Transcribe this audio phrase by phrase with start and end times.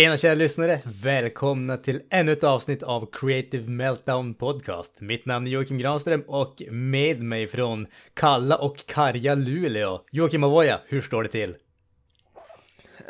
[0.00, 0.80] Tjena kära lyssnare!
[0.84, 5.00] Välkomna till ännu ett avsnitt av Creative Meltdown Podcast.
[5.00, 10.80] Mitt namn är Joakim Granström och med mig från kalla och karga Luleå, Joakim Avoya,
[10.88, 11.54] hur står det till?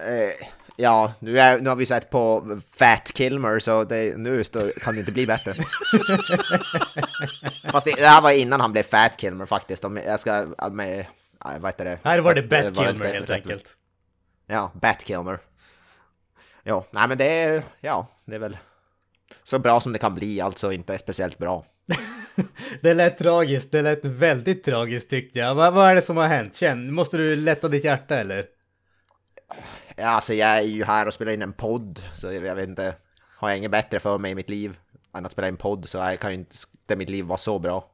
[0.06, 4.80] Eh, ja, nu, är, nu har vi sett på Fat Kilmer så det, nu står,
[4.80, 5.52] kan det inte bli bättre.
[7.72, 9.84] Fast det, det här var innan han blev Fat Kilmer faktiskt.
[9.84, 11.06] Om jag ska med,
[11.38, 11.98] vad heter det?
[12.04, 13.76] Här var det Bat Kilmer helt enkelt.
[14.46, 15.38] Ja, Bat Kilmer.
[16.62, 18.58] Ja, nej men det är, ja, det är väl
[19.42, 21.64] så bra som det kan bli, alltså inte speciellt bra.
[22.80, 25.54] Det lät tragiskt, det lät väldigt tragiskt tyckte jag.
[25.54, 26.56] Vad, vad är det som har hänt?
[26.56, 28.46] Känn, måste du lätta ditt hjärta eller?
[29.96, 32.94] Ja, alltså jag är ju här och spelar in en podd, så jag, vet inte,
[33.36, 34.78] har jag inget bättre för mig i mitt liv
[35.14, 37.58] än att spela in podd så jag kan ju inte, det mitt liv var så
[37.58, 37.90] bra.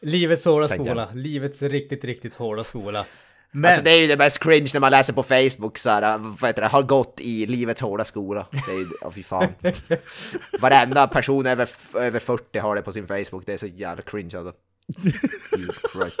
[0.00, 3.06] Livets hårda skola, livets riktigt, riktigt hårda skola.
[3.54, 6.18] Men, Alltså det är ju det mest cringe när man läser på Facebook så här,
[6.18, 8.46] vad heter det, har gått i livets hårda skola.
[8.50, 9.48] Det är ju, oh, fy fan.
[10.60, 14.38] Varenda person över, över 40 har det på sin Facebook, det är så jävla cringe
[14.38, 14.52] alltså.
[15.58, 16.20] Jesus Christ.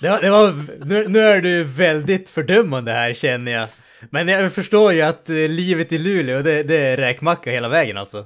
[0.00, 3.68] Det var, det var, nu, nu är du väldigt fördömande här känner jag.
[4.10, 7.96] Men jag förstår ju att eh, livet i Luleå, det, det är räkmacka hela vägen
[7.96, 8.18] alltså.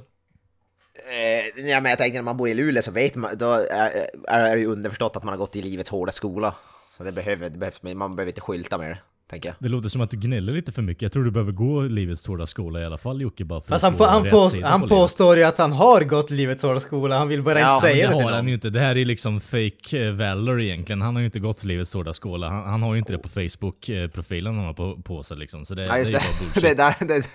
[1.10, 3.90] Eh, ja, men jag tänker när man bor i Luleå så vet man, då är,
[4.28, 6.54] är det ju underförstått att man har gått i livets hårda skola.
[6.96, 8.98] Så det behöver, det behövs, man behöver inte skylta med det,
[9.34, 9.56] tänker jag.
[9.58, 11.02] Det låter som att du gnäller lite för mycket.
[11.02, 13.84] Jag tror du behöver gå livets hårda skola i alla fall Jocke, bara för Fast
[13.84, 17.18] han, på, han, på, han på påstår ju att han har gått livets hårda skola,
[17.18, 18.70] han vill bara Ja, inte säga det det har han ju inte.
[18.70, 21.02] Det här är liksom fake eh, valor egentligen.
[21.02, 22.48] Han har ju inte gått livets hårda skola.
[22.50, 25.66] Han, han har ju inte det på Facebook-profilen han har på, på sig liksom.
[25.66, 27.06] Så det, Ja just det är det, bara bullshit.
[27.06, 27.26] det, där, det,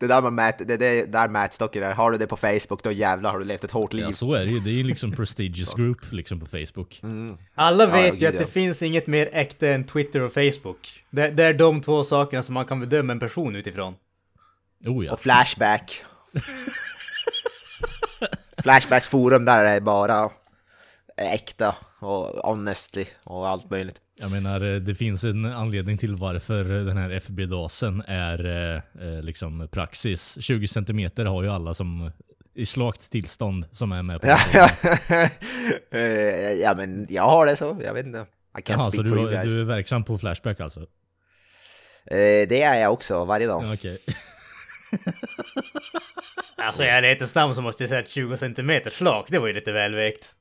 [0.00, 2.92] det där man mät, det, det där mätstocken där, har du det på Facebook då
[2.92, 4.04] jävlar har du levt ett hårt liv.
[4.04, 4.60] Ja, så är det ju.
[4.60, 7.00] Det är ju liksom prestigious group liksom på Facebook.
[7.54, 8.40] Alla Ja, vet gud, ju att ja.
[8.40, 11.03] det finns inget mer äkta än Twitter och Facebook.
[11.14, 13.94] Det, det är de två sakerna som man kan bedöma en person utifrån.
[14.86, 15.12] Oh ja.
[15.12, 16.04] Och Flashback.
[18.58, 20.30] Flashbacks forum där är bara
[21.16, 24.00] äkta och honestly och allt möjligt.
[24.20, 29.22] Jag menar, eh, det finns en anledning till varför den här FB-dasen är eh, eh,
[29.22, 30.36] liksom praxis.
[30.40, 32.10] 20 centimeter har ju alla som
[32.54, 35.28] i slakt tillstånd som är med på Ja, ja.
[36.62, 38.26] Ja men jag har det så, jag vet inte.
[38.58, 39.52] I can't Jaha, så speak du, for you guys.
[39.52, 40.86] du är verksam på Flashback alltså?
[42.10, 43.64] Eh, det är jag också varje dag.
[43.64, 43.98] Ja, Okej.
[46.56, 49.46] Alltså jag är lite snabb så måste jag säga att 20 cm slak, det var
[49.46, 50.32] ju lite välvägt.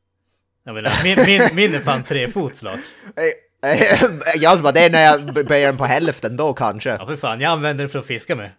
[0.65, 2.79] Jag menar, min, min, min är fan tre fot slak.
[3.63, 3.99] Eh, eh,
[4.35, 6.89] Jag bara, det är när jag böjer den på hälften då kanske.
[6.89, 8.49] Ja för fan, jag använder den för att fiska med.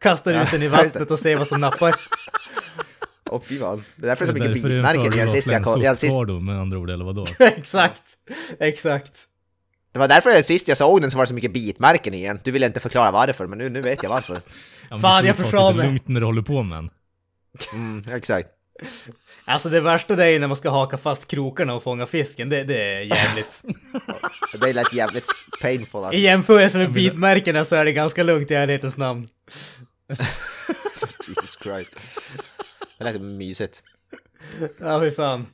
[0.00, 1.94] Kastar ut den i vattnet och ser vad som nappar.
[3.30, 3.84] Åh fy fan.
[3.96, 5.96] Det är därför det är så mycket bitmärken att sist jag kollade.
[5.96, 7.26] Sist, kvar då med andra ord, eller vadå?
[7.38, 8.02] exakt,
[8.58, 9.12] exakt.
[9.92, 12.26] Det var därför jag, sist jag såg den så var det så mycket bitmärken i
[12.26, 12.40] den.
[12.44, 14.40] Du ville inte förklara varför, men nu, nu vet jag varför.
[14.90, 15.86] Ja, Fan, jag förstår mig.
[15.86, 16.90] lugnt när du håller på med den.
[17.72, 18.48] Mm, exakt.
[19.44, 22.64] Alltså det värsta det är när man ska haka fast krokarna och fånga fisken, det,
[22.64, 23.62] det är jävligt.
[24.60, 25.28] Det lät jävligt
[25.62, 26.18] painful alltså.
[26.18, 29.28] I jämförelse med bitmärkena så är det ganska lugnt i ärlighetens namn.
[31.28, 31.96] Jesus Christ.
[32.98, 33.82] Det lät mysigt.
[34.80, 35.46] Ja fy fan.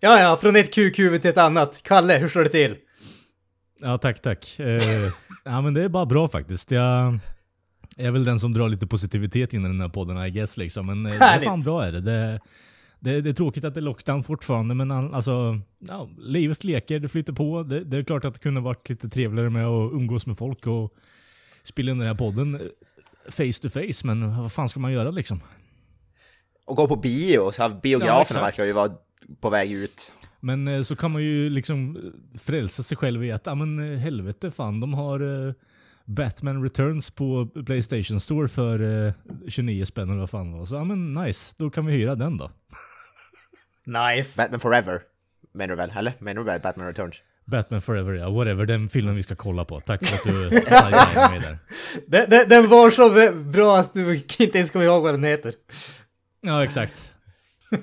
[0.00, 1.80] Ja ja, från ett kukhuvud till ett annat.
[1.84, 2.76] Kalle, hur står det till?
[3.80, 4.58] Ja, tack, tack.
[4.58, 4.82] Eh,
[5.44, 6.70] ja, men det är bara bra faktiskt.
[6.70, 7.18] Jag
[7.96, 10.86] är väl den som drar lite positivitet in i den här podden, I guess liksom.
[10.86, 12.00] Men eh, det är fan bra är det.
[12.00, 12.40] det.
[13.00, 16.98] Det, det är tråkigt att det är lockdown fortfarande, men all- alltså, ja, livet leker,
[16.98, 17.62] det flyter på.
[17.62, 20.66] Det, det är klart att det kunde varit lite trevligare med att umgås med folk
[20.66, 20.94] och
[21.62, 22.60] spela in den här podden eh,
[23.30, 25.40] face to face, men vad fan ska man göra liksom?
[26.66, 28.42] Och gå på bio, så Ja, biograferna exakt.
[28.44, 28.92] verkar ju vara
[29.40, 30.12] på väg ut.
[30.40, 33.92] Men eh, så kan man ju liksom eh, frälsa sig själv i att, ja men
[33.92, 35.54] eh, helvete fan, de har eh,
[36.04, 39.12] Batman Returns på Playstation Store för eh,
[39.48, 40.64] 29 spänn eller vad fan var.
[40.64, 42.50] Så ja men nice, då kan vi hyra den då.
[43.86, 44.36] Nice.
[44.36, 45.00] Batman Forever.
[45.54, 45.92] Menar du väl?
[45.96, 46.12] Eller?
[46.18, 47.16] Menar du väl Batman Returns?
[47.44, 49.80] Batman Forever, ja whatever, den filmen vi ska kolla på.
[49.80, 51.58] Tack för att du sidelinade mig där.
[52.06, 55.54] Den, den, den var så bra att du inte ens kommer ihåg vad den heter.
[56.40, 57.12] Ja exakt.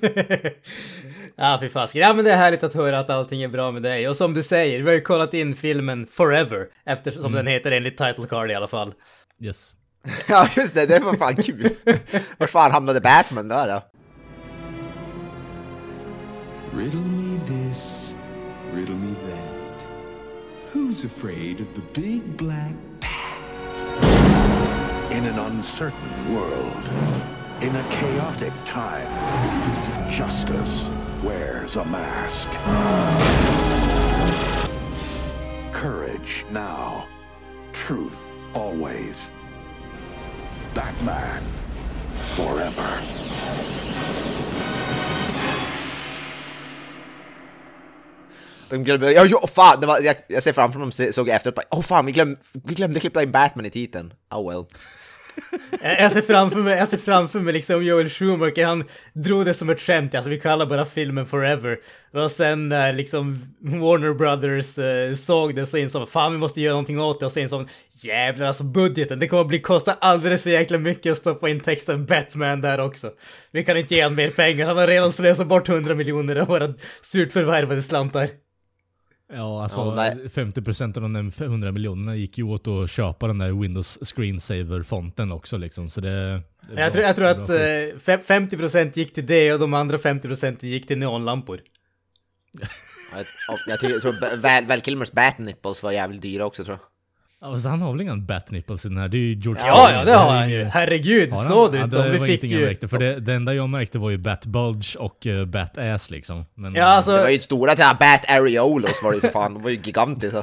[1.36, 2.02] ja, fy fasiken.
[2.08, 4.08] Ja, men det är härligt att höra att allting är bra med dig.
[4.08, 7.98] Och som du säger, vi har ju kollat in filmen Forever, eftersom den heter enligt
[7.98, 8.94] title card i alla fall.
[9.40, 9.72] Yes.
[10.28, 11.68] Ja just det, det var fan kul.
[12.38, 13.82] Var fan hamnade Batman där då?
[16.78, 18.14] Riddle me this,
[18.74, 19.86] riddle me that.
[20.72, 22.74] Who's afraid of the big black
[25.10, 26.88] In an uncertain world,
[27.62, 29.08] in a chaotic time,
[30.10, 30.86] justice
[31.26, 32.48] wears a mask.
[35.72, 37.04] Courage now,
[37.72, 38.22] truth
[38.54, 39.30] always.
[40.74, 41.42] Batman
[42.36, 43.00] forever.
[48.70, 51.66] De glömde, ja, ja fan, det var, jag, jag ser framför mig, såg efteråt, bara,
[51.70, 54.12] åh fan vi, glöm, vi glömde klippa in Batman i titeln.
[54.30, 54.64] Oh well.
[55.80, 59.70] Jag ser framför mig, jag ser framför mig liksom Joel Schumacher, han drog det som
[59.70, 61.78] ett skämt, alltså vi kallar bara filmen Forever.
[62.12, 66.60] Och sen när liksom Warner Brothers eh, såg det så insåg de, fan vi måste
[66.60, 69.92] göra någonting åt det och så insåg jävlar alltså budgeten, det kommer att bli kosta
[69.92, 73.10] alldeles för jäkla mycket att stoppa in texten Batman där också.
[73.50, 76.46] Vi kan inte ge honom mer pengar, han har redan slösat bort 100 miljoner av
[76.46, 78.28] våra surt förvärvade slantar.
[79.32, 80.16] Ja, alltså Ja, nej.
[80.28, 85.32] 50% av de där 100 miljonerna gick ju åt att köpa den där Windows Screensaver-fonten
[85.32, 85.88] också liksom.
[85.88, 86.40] Så det...
[86.74, 86.80] det.
[86.80, 90.64] Jag tror, jag tror att eh, fem- 50% gick till det och de andra 50%
[90.64, 91.60] gick till neonlampor.
[93.12, 93.26] Jag,
[93.68, 96.86] jag, jag tror Val, Val Kilmers Bat-nipples var jävligt dyra också tror jag.
[97.40, 99.08] Ja, fast han har väl inga Batnipples i den här?
[99.08, 99.98] Det är ju George Ja, Clooney.
[99.98, 100.64] ja, det har han ju.
[100.64, 101.48] Herregud, Har han?
[101.48, 101.96] såg du Ja, inte?
[101.96, 102.66] det Vi var fick ingenting jag ju...
[102.66, 106.44] märkte, för det, det enda jag märkte var ju Batbulge och uh, Bat-ass liksom.
[106.54, 109.54] Men, Ja, alltså- Det var ju stora till Bat Areolos var det ju för fan,
[109.54, 110.42] de var ju gigantiska.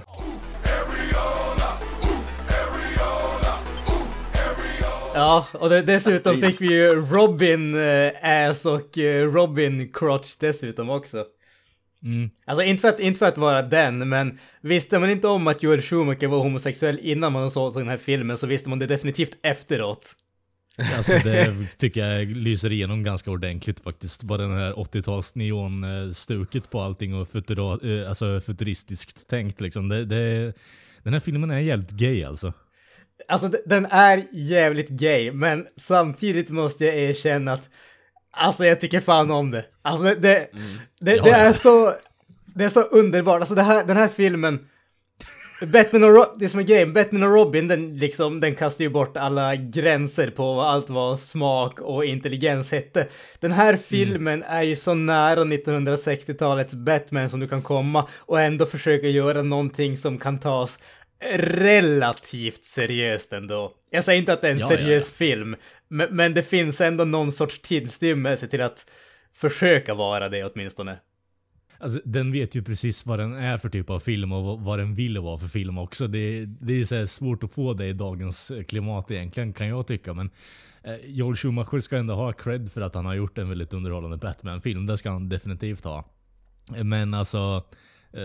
[5.16, 10.90] Ja, och det, dessutom fick vi ju Robin eh, ass och eh, Robin crotch dessutom
[10.90, 11.26] också.
[12.04, 12.30] Mm.
[12.46, 15.64] Alltså inte för, att, inte för att vara den, men visste man inte om att
[15.64, 19.38] Joel Schumacher var homosexuell innan man såg den här filmen så visste man det definitivt
[19.44, 20.16] efteråt.
[20.98, 24.24] Alltså det tycker jag lyser igenom ganska ordentligt faktiskt.
[24.24, 29.90] Bara den här 80-tals neonstuket på allting och futuro, eh, alltså futuristiskt tänkt liksom.
[29.90, 30.54] Det, det,
[31.04, 32.54] den här filmen är jävligt gay alltså.
[33.28, 37.70] Alltså den är jävligt gay, men samtidigt måste jag erkänna att
[38.34, 39.66] alltså jag tycker fan om det.
[39.82, 40.48] Alltså det, det,
[41.02, 41.36] det, Ja, det ja.
[41.36, 41.94] är så,
[42.56, 43.40] det är så underbart.
[43.40, 44.60] Alltså det här, den här filmen,
[45.74, 48.90] Batman och Ro- det som är grejen, Batman och Robin, den liksom, den kastar ju
[48.90, 53.08] bort alla gränser på allt vad smak och intelligens hette.
[53.40, 58.66] Den här filmen är ju så nära 1960-talets Batman som du kan komma och ändå
[58.66, 60.80] försöka göra någonting som kan tas
[61.38, 63.74] relativt seriöst ändå.
[63.92, 65.56] Jag säger inte att det är en Ja, ja, seriös film,
[65.88, 68.86] men, men det finns ändå någon sorts tillstymmelse till att
[69.34, 70.98] försöka vara det åtminstone.
[71.78, 74.96] Alltså, den vet ju precis vad den är för typ av film och vad- den
[74.96, 76.08] vill vara för film också.
[76.08, 79.88] Det, det är så svårt att få det i dagens eh, klimat egentligen kan jag
[79.88, 80.14] tycka.
[80.14, 80.30] Men
[80.84, 84.18] eh, Joel Schumacher ska ändå ha cred för att han har gjort en väldigt underhållande
[84.18, 84.86] Batman-film.
[84.86, 86.06] Det ska han definitivt ha.
[86.84, 87.64] Men alltså...
[88.14, 88.22] Eh,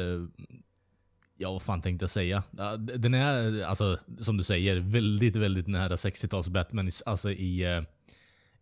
[1.38, 2.42] ja, vad fan tänkte jag säga?
[2.78, 6.90] Den är, alltså, som du säger, väldigt, väldigt nära 60-tals Batman.
[7.06, 7.76] Alltså i...
[7.76, 7.82] eh,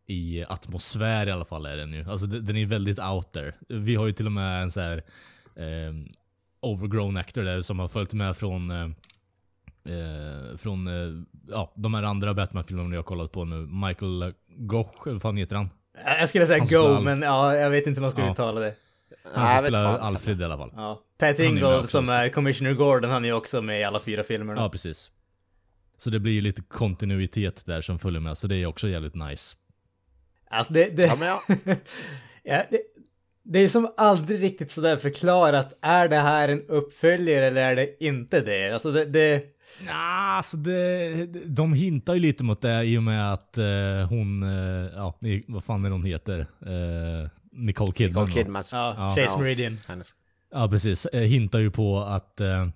[0.08, 2.10] i atmosfär i alla fall är den ju.
[2.10, 3.54] Alltså den är väldigt out there.
[3.68, 4.96] Vi har ju till och med en så här
[5.56, 5.94] eh,
[6.60, 12.34] overgrown actor där som har följt med från eh, från eh, ja, de här andra
[12.34, 13.56] Batman-filmerna jag har kollat på nu.
[13.86, 15.70] Michael Goch, eller vad fan heter han?
[16.04, 18.32] Jag skulle säga Han Go, men ja, jag vet inte hur man ska Ja.
[18.32, 18.74] uttala det.
[19.34, 20.06] Han vet spelar fan.
[20.06, 20.72] Alfred i alla fall.
[20.76, 21.02] Ja.
[21.18, 24.60] Pat också, som är Commissioner Gordon, han är också med i alla fyra filmerna.
[24.60, 25.10] Ja, precis.
[25.98, 29.14] Så det blir ju lite kontinuitet där som följer med, så det är också jävligt
[29.14, 29.56] nice.
[30.50, 31.42] Alltså det, det, Ja, men ja.
[32.42, 32.80] ja, det,
[33.42, 38.04] det är som aldrig riktigt sådär förklarat, är det här en uppföljare eller är det
[38.04, 38.70] inte det?
[38.70, 43.32] Alltså det, det Ja, alltså det, de hintar ju lite mot det i och med
[43.32, 46.40] att eh, hon, eh, ja, vad fan är hon heter?
[46.40, 48.24] Eh, Nicole Kidman.
[48.26, 48.44] Nicole va?
[48.44, 48.72] Kidmans.
[48.72, 49.08] ja, Ja.
[49.16, 49.38] Chase Ja.
[49.38, 49.78] Meridian.
[49.88, 50.14] Hennes.
[50.52, 51.06] Ja, precis.
[51.06, 52.66] Eh, hintar ju på att eh,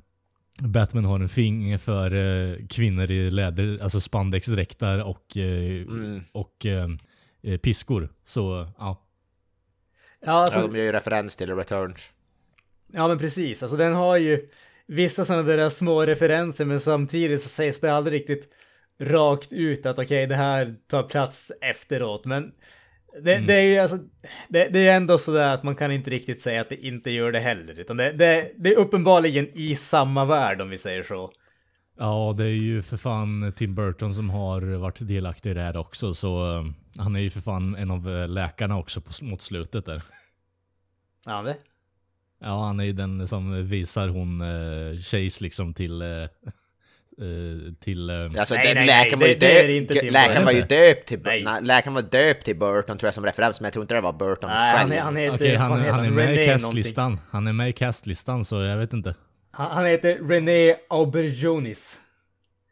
[0.61, 6.21] Batman har en finger för eh, kvinnor i läder, alltså spandexdräktar och, eh, Mm.
[6.33, 6.89] och eh,
[7.43, 8.09] eh, piskor.
[8.25, 9.07] Så, ja.
[10.27, 12.01] Ja, alltså, Ja, de gör ju referens till Returns.
[12.93, 14.49] Ja men precis, alltså den har ju
[14.87, 18.49] vissa sådana där små referenser men samtidigt så sägs det aldrig riktigt
[19.01, 22.53] rakt ut att okej det här tar plats efteråt men
[23.23, 23.99] det, det är ju alltså
[24.49, 27.33] det, det är ändå sådär att man kan inte riktigt säga att det inte gör
[27.33, 28.13] det heller utan det,
[28.57, 31.33] det, är uppenbarligen i samma värld om vi säger så.
[31.99, 35.77] Ja, det är ju för fan Tim Burton som har varit delaktig i det här
[35.77, 36.65] också, så eh,
[36.97, 40.03] han är ju för fan en av eh, läkarna också på, mot slutet där.
[41.25, 41.57] Ja det.
[42.41, 46.29] Ja, han är ju den som visar hon eh, Chase liksom till, eh,
[47.81, 48.11] till...
[48.11, 50.13] Eh, Alltså, Nej, den nej, läkaren nej, var ju det- det är döpt- inte Tim
[50.13, 50.45] läkaren Burton.
[50.45, 51.21] var ju döpt till...
[51.67, 54.13] Läkaren var döpt till Burton tror jag som referens, men jag tror inte det var
[54.13, 54.93] Burton Nej, han, själv.
[54.93, 55.35] är- han heter...
[55.35, 56.53] Okej, han, han, heter är med René i någonting.
[56.53, 57.21] castlistan.
[57.31, 59.15] Han är med i castlistan så jag vet inte.
[59.51, 61.99] Han, han heter René Auberjonis.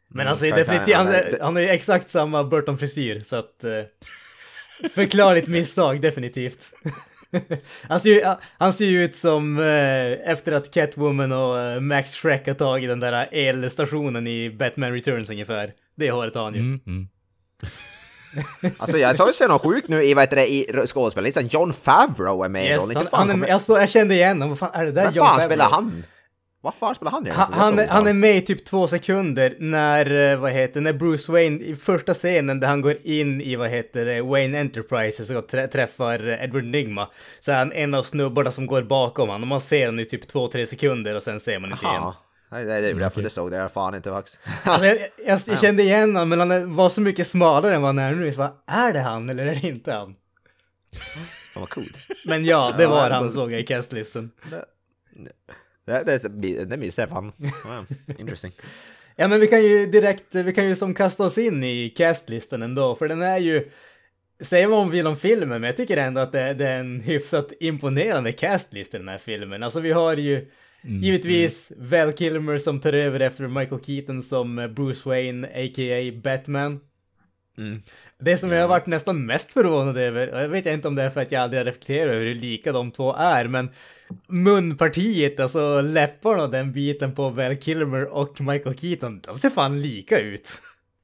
[0.07, 3.63] Men Mm, alltså definitivt, han han, han har ju exakt samma Burton-frisyr så att...
[3.63, 3.69] Eh,
[4.95, 6.71] förklarligt misstag, definitivt.
[7.87, 8.21] Han, ser ju,
[8.57, 12.89] han ser ju ut som eh, efter att Catwoman och eh, Max Schreck har tagit
[12.89, 15.71] den där elstationen i Batman Returns ungefär.
[15.95, 16.59] Det håret har han ju.
[16.59, 17.07] Mm, mm.
[18.77, 21.73] Alltså jag såg se något sjukt nu i, vad heter det, i skådespel, liksom John
[21.73, 22.95] Favreau är med i Yes, rollen.
[22.95, 25.03] han, Inte fan han kommer- alltså, jag kände igen honom, vad fan är det där
[25.05, 25.49] Vem John fan Favreau?
[25.49, 26.03] spelar han?
[26.61, 30.31] Vad fan spelar han här Han, han, han är med i typ två sekunder när,
[30.31, 33.69] eh, vad heter när Bruce Wayne, i första scenen där han går in i, vad
[33.69, 37.07] heter det, Wayne Enterprises och trä, träffar eh, Edward Nigma.
[37.39, 40.05] Så är han en av snubbarna som går bakom honom och man ser honom i
[40.05, 41.95] typ två, tre sekunder och sen ser man inte igen.
[41.95, 42.13] Jaha.
[42.51, 44.39] Nej, det är därför det såg det jag fan inte faktiskt.
[44.63, 47.89] Alltså, jag, jag, jag kände igen honom, men han var så mycket smalare än vad
[47.89, 48.31] han är nu.
[48.31, 50.15] Så bara, är det han eller är det inte han?
[51.53, 51.97] Fan vad coolt.
[52.25, 54.31] Men ja, det Ja, var alltså- han såg jag i castlisten.
[54.51, 54.65] Det,
[55.89, 57.31] det, det minns jag fan.
[57.37, 57.85] Wow,
[58.19, 58.51] interesting.
[59.21, 62.61] Ja men vi kan ju direkt, vi kan ju som kasta oss in i castlistan
[62.61, 63.69] ändå, för den är ju,
[64.41, 67.01] säger vad man vill om filmen, men jag tycker ändå att det, det är en
[67.01, 69.63] hyfsat imponerande castlista i den här filmen.
[69.63, 70.47] Alltså vi har ju
[70.81, 76.21] givetvis Val Kilmer som tar över efter Michael Keaton som Bruce Wayne, a.k.a.
[76.23, 76.79] Batman.
[77.57, 77.81] Mm.
[78.19, 81.03] Det som jag har varit nästan mest förvånad över, och jag vet inte om det
[81.03, 83.69] är för att jag aldrig har reflekterat över hur lika de två är, men
[84.27, 89.81] munpartiet, alltså läpparna och den biten på Val Kilmer och Michael Keaton, de ser fan
[89.81, 90.57] lika ut.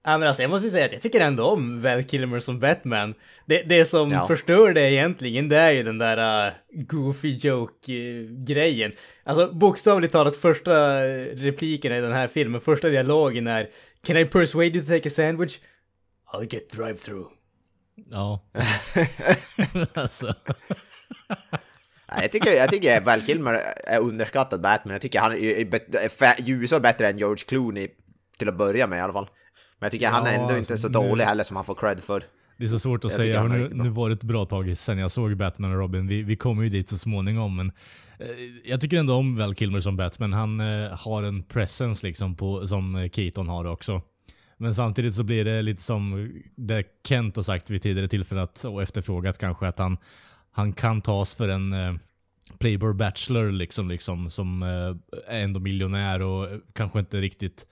[0.08, 3.14] Ja, men alltså, jag måste säga att jag tycker ändå om Val Kilmer som Batman.
[3.46, 4.28] Det, det som Ja.
[4.28, 8.92] förstör det egentligen, det är ju den där uh, goofy joke-grejen.
[9.24, 11.00] Alltså bokstavligt talat, första
[11.36, 13.68] repliken i den här filmen, första dialogen är
[14.08, 15.60] Can I persuade you to take a sandwich?
[16.34, 17.28] I'll get drive-through.
[18.10, 18.46] Ja.
[19.94, 20.36] alltså.
[22.22, 23.54] Jag tycker, jag tycker Val Kilmer
[23.88, 24.92] är underskattad Batman.
[24.92, 27.88] Jag tycker han är, är, ljusare bättre än George Clooney
[28.38, 29.30] till att börja med i alla fall.
[29.80, 31.66] Men jag tycker han är Ja, ändå inte alltså, så nu- dålig heller som han
[31.66, 32.24] får cred för.
[32.58, 34.98] Det är så svårt att Jag säga, nu, nu var det ett bra tag sedan
[34.98, 36.08] jag såg Batman och Robin.
[36.08, 37.72] Vi, vi kommer ju dit så småningom, men
[38.20, 38.28] eh,
[38.64, 40.34] jag tycker ändå om Val Kilmer som Batman.
[40.34, 44.02] Han eh, har en presence liksom på, som eh, Keaton har också.
[44.58, 48.66] Men samtidigt så blir det lite som det Kent har sagt vid tidigare tillfällen att,
[48.66, 49.98] och efterfrågat kanske, att han,
[50.52, 51.94] han kan tas för en eh,
[52.60, 57.68] Playboy Bachelor liksom, liksom som eh, är ändå miljonär och kanske inte riktigt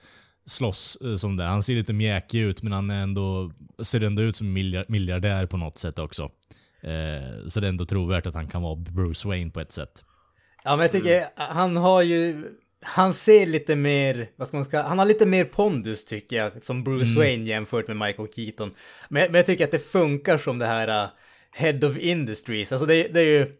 [0.46, 1.44] slåss eh, som det.
[1.44, 3.52] Han ser lite mjäkig ut men han är ändå,
[3.82, 6.22] ser ändå ut som miljard, miljardär på något sätt också.
[6.82, 10.04] Eh, så det är ändå trovärdigt att han kan vara Bruce Wayne på ett sätt.
[10.64, 12.44] Ja, men jag tycker han har ju,
[12.82, 16.64] han ser lite mer, vad ska man säga, han har lite mer pondus tycker jag,
[16.64, 18.74] som Bruce Wayne jämfört med Michael Keaton.
[19.08, 21.10] Men, men jag tycker att det funkar som det här uh,
[21.52, 23.52] Head of Industries, alltså det, det är ju,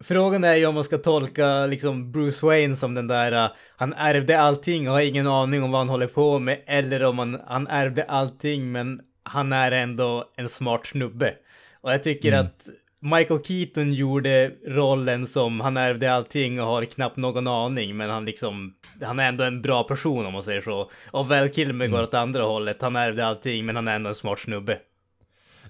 [0.00, 3.92] Frågan är ju om man ska tolka liksom Bruce Wayne som den där, uh, han
[3.92, 7.40] ärvde allting och har ingen aning om vad han håller på med, eller om han,
[7.46, 11.34] han ärvde allting men han är ändå en smart snubbe.
[11.80, 12.68] Och jag tycker att
[13.00, 18.24] Michael Keaton gjorde rollen som han ärvde allting och har knappt någon aning, men han
[18.24, 20.90] liksom, han är ändå en bra person om man säger så.
[21.10, 24.14] Och Val Kilmer går åt andra hållet, han ärvde allting men han är ändå en
[24.14, 24.78] smart snubbe.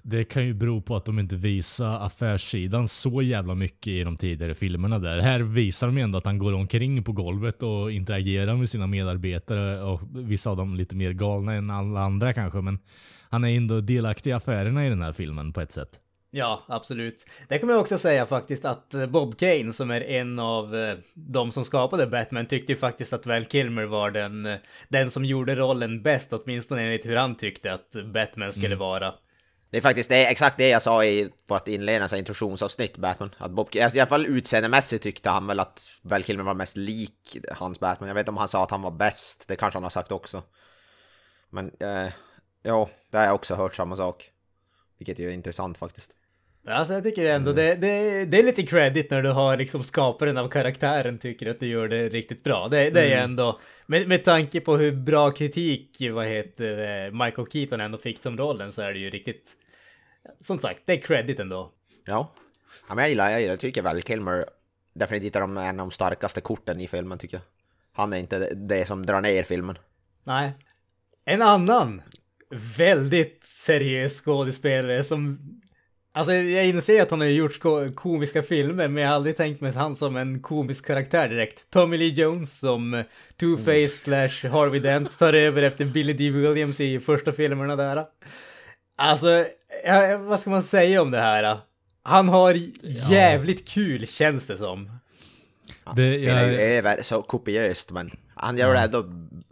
[0.07, 4.17] Det kan ju bero på att de inte visar affärssidan så jävla mycket i de
[4.17, 5.19] tidigare filmerna där.
[5.19, 8.87] Här visar de ju ändå att han går omkring på golvet och interagerar med sina
[8.87, 12.79] medarbetare och vissa av dem lite mer galna än alla andra kanske men
[13.29, 15.99] han är ändå delaktig i affärerna i den här filmen på ett sätt.
[16.31, 17.25] Ja, absolut.
[17.47, 20.97] Det kan man också säga faktiskt att eh, Bob Kane, som är en av eh,
[21.13, 24.55] de som skapade Batman, tyckte ju faktiskt att Val Kilmer var den, eh,
[24.89, 29.13] den som gjorde rollen bäst, åtminstone enligt hur han tyckte att Batman skulle vara.
[29.75, 33.35] Det är faktiskt det, exakt det jag sa i vårt inledande introduktionsavsnitt, Batman.
[33.37, 37.37] Att Bob, i alla fall utseendemässigt tyckte han väl att Val Kilmer var mest lik
[37.51, 38.07] hans Batman.
[38.07, 40.11] Jag vet inte om han sa att han var bäst, det kanske han har sagt
[40.11, 40.43] också.
[41.49, 42.13] Men eh,
[42.63, 44.31] ja, det har jag också hört samma sak.
[44.97, 46.11] Vilket är intressant faktiskt.
[46.67, 50.37] Alltså jag tycker ändå det, det, det är lite credit när du har liksom skaparen
[50.37, 52.67] av karaktären tycker att du gör det riktigt bra.
[52.67, 57.47] Det, det är ju ändå, med, med tanke på hur bra kritik, vad heter Michael
[57.47, 59.57] Keaton ändå fick som rollen så är det ju riktigt,
[60.41, 61.71] som sagt, det är credit ändå.
[62.05, 62.31] Ja.
[62.87, 64.45] ja men jag gillar, jag gillar, jag tycker Val Kilmer
[64.93, 67.43] definitivt är de- en av de starkaste korten i filmen tycker jag.
[67.93, 69.77] Han är inte det- som drar ner filmen.
[70.23, 70.51] Nej.
[71.25, 72.01] En annan
[72.77, 75.39] väldigt seriös skådespelare som
[76.11, 79.61] Alltså jag inser att han har gjort ko- komiska filmer, men jag har aldrig tänkt
[79.61, 81.69] mig han som en komisk karaktär direkt.
[81.69, 83.03] Tommy Lee Jones som
[83.37, 86.29] Two-Face slash Harvey Dent tar över efter Billy D.
[86.29, 88.05] Williams i första filmerna där.
[88.95, 89.45] Alltså,
[89.85, 91.57] ja, vad ska man säga om det här?
[92.03, 94.99] Han har jävligt kul känns det som.
[95.95, 99.03] Det, spelar ju över så kopiöst men han gör det ändå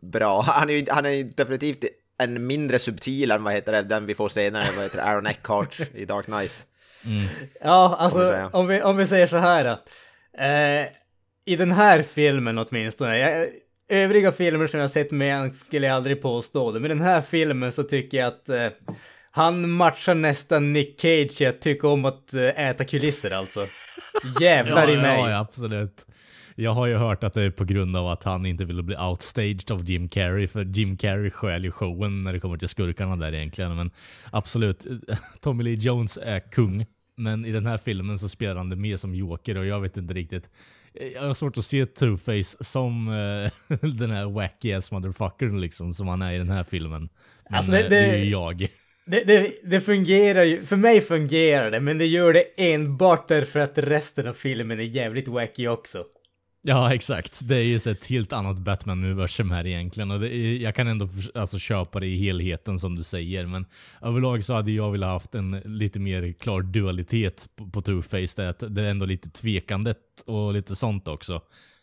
[0.02, 0.42] bra.
[0.48, 1.84] Han är ju han är definitivt
[2.18, 5.26] en mindre subtil än vad heter det, den vi får senare, vad heter det, Aaron
[5.26, 6.66] Eckhart i Dark Knight.
[7.62, 9.64] Ja, Får vi alltså om vi, om vi säger så här.
[9.64, 9.72] då.
[10.44, 10.88] Eh,
[11.46, 13.18] I den här filmen åtminstone.
[13.18, 13.48] Jag,
[13.90, 16.80] övriga filmer som jag sett med han skulle jag aldrig påstå det.
[16.80, 18.68] Men den här filmen så tycker jag att eh,
[19.36, 23.66] han matchar nästan Nick Cage att tycka om att eh, äta kulisser alltså.
[24.42, 25.20] Jävlar i mig.
[25.20, 26.06] Ja, ja, absolut.
[26.56, 28.96] Jag har ju hört att det är på grund av att han inte ville bli
[28.96, 33.16] outstaged av Jim Carrey, för Jim Carrey stjäl ju showen när det kommer till skurkarna
[33.16, 33.76] där egentligen.
[33.76, 33.92] Men
[34.32, 34.86] absolut,
[35.42, 36.86] Tommy Lee Jones är kung,
[37.18, 39.98] men i den här filmen så spelar han det mer som Joker och jag vet
[39.98, 40.50] inte riktigt.
[41.16, 46.08] Jag har svårt att se Two-Face som eh, den här wacky ass motherfuckern liksom, som
[46.08, 47.10] han är i den här filmen.
[47.50, 48.68] Men Alltså, det- eh, det, är det- ju jag.
[49.06, 53.60] Det, det, det fungerar ju, för mig fungerar det, men det gör det enbart därför
[53.60, 56.06] att resten av filmen är jävligt wacky också.
[56.66, 57.40] Ja, exakt.
[57.48, 60.12] Det är ju så ett helt annat Batman-universum här egentligen.
[60.12, 63.46] Och det är, jag kan ändå alltså, köpa det i helheten som du säger.
[63.46, 63.66] Men
[64.02, 68.70] överlag så hade jag velat haft en lite mer klar dualitet på, på Two-Face.
[68.70, 71.34] Det är ändå lite tvekandet och lite sånt också.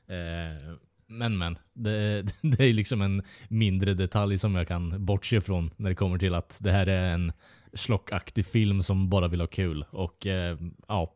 [0.08, 0.74] Eh,
[1.10, 5.90] men men, det, det är liksom en mindre detalj som jag kan bortse ifrån när
[5.90, 7.32] det kommer till att det här är en
[7.74, 9.84] slockaktig film som bara vill ha kul.
[9.90, 11.14] Och eh, ja,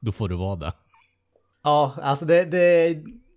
[0.00, 0.72] då får det vara det.
[1.62, 2.44] Ja, alltså det...
[2.44, 2.96] det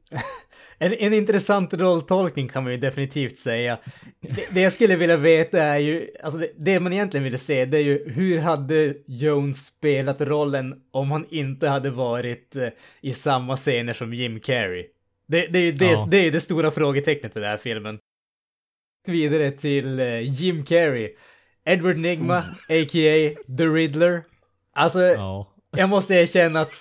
[0.78, 3.78] en, en intressant rolltolkning kan man ju definitivt säga.
[4.22, 7.66] Det, det jag skulle vilja veta är ju, alltså det, det man egentligen ville se
[7.66, 12.68] det är ju hur hade Jones spelat rollen om han inte hade varit eh,
[13.02, 14.86] i samma scener som Jim Carrey?
[15.28, 16.08] Det, det, det, Ja.
[16.12, 18.00] det är det stora frågetecknet i den här filmen.
[19.08, 21.16] Vidare till eh, Jim Carrey.
[21.66, 23.36] Edward Nigma, a.k.a.
[23.58, 24.24] The Riddler.
[24.74, 25.54] Alltså, Ja.
[25.72, 26.72] jag måste erkänna att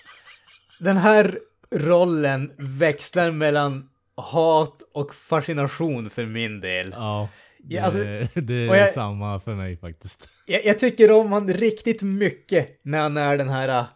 [0.81, 1.39] den här
[1.71, 6.91] rollen växlar mellan hat och fascination för min del.
[6.97, 7.29] Ja,
[7.59, 7.99] det, alltså-
[8.41, 10.29] det är jag- samma för mig faktiskt.
[10.47, 13.87] Jag, jag tycker om han riktigt mycket när han är den här uh,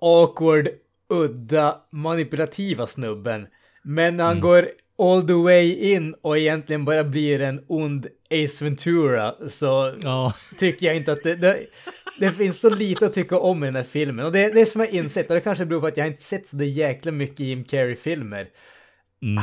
[0.00, 0.68] awkward,
[1.08, 3.46] udda, manipulativa snubben.
[3.84, 4.68] Men när han går
[4.98, 10.86] all the way in och egentligen bara blir en ond Ace Ventura så Ja, tycker
[10.86, 11.58] jag inte att det, det,
[12.20, 14.26] det finns så lite att tycka om i den här filmen.
[14.26, 16.22] Och det, det som jag har insett, och det kanske beror på att jag inte
[16.22, 18.48] sett så det jäkla mycket Jim Carrey-filmer.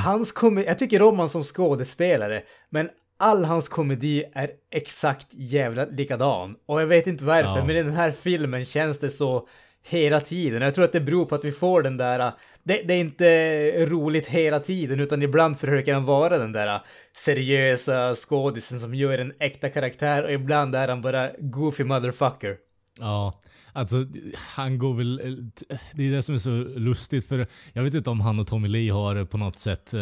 [0.06, 5.86] Hans komedi, jag tycker om honom som skådespelare, men all hans komedi är exakt jävla
[5.86, 6.56] likadan.
[6.66, 7.66] Och jag vet inte varför, Ja.
[7.66, 9.48] men i den här filmen känns det så
[9.90, 10.62] hela tiden.
[10.62, 13.00] Jag tror att det beror på att vi får den där, äh, det, det är
[13.00, 16.82] inte roligt hela tiden, utan ibland försöker han vara den där äh,
[17.14, 22.56] seriösa skådisen som gör en äkta karaktär och ibland är han bara goofy motherfucker.
[23.00, 23.42] ja.
[23.74, 25.20] Alltså, han går väl...
[25.20, 26.50] Äh, det är det som är så
[26.80, 29.94] lustigt för jag vet inte om han och Tommy Lee har på något sätt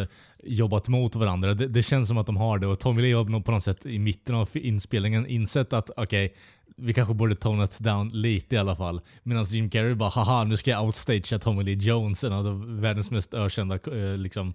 [0.43, 1.53] jobbat mot varandra.
[1.53, 3.85] Det, det känns som att de har det och Tommy Lee har på något sätt
[3.85, 6.35] i mitten av inspelningen insett att okej,
[6.77, 9.01] vi kanske borde tone it down lite i alla fall.
[9.23, 13.11] Medan Jim Carrey bara haha, nu ska jag outstagea Tommy Lee Jones, en av världens
[13.11, 14.53] mest ökända eh, liksom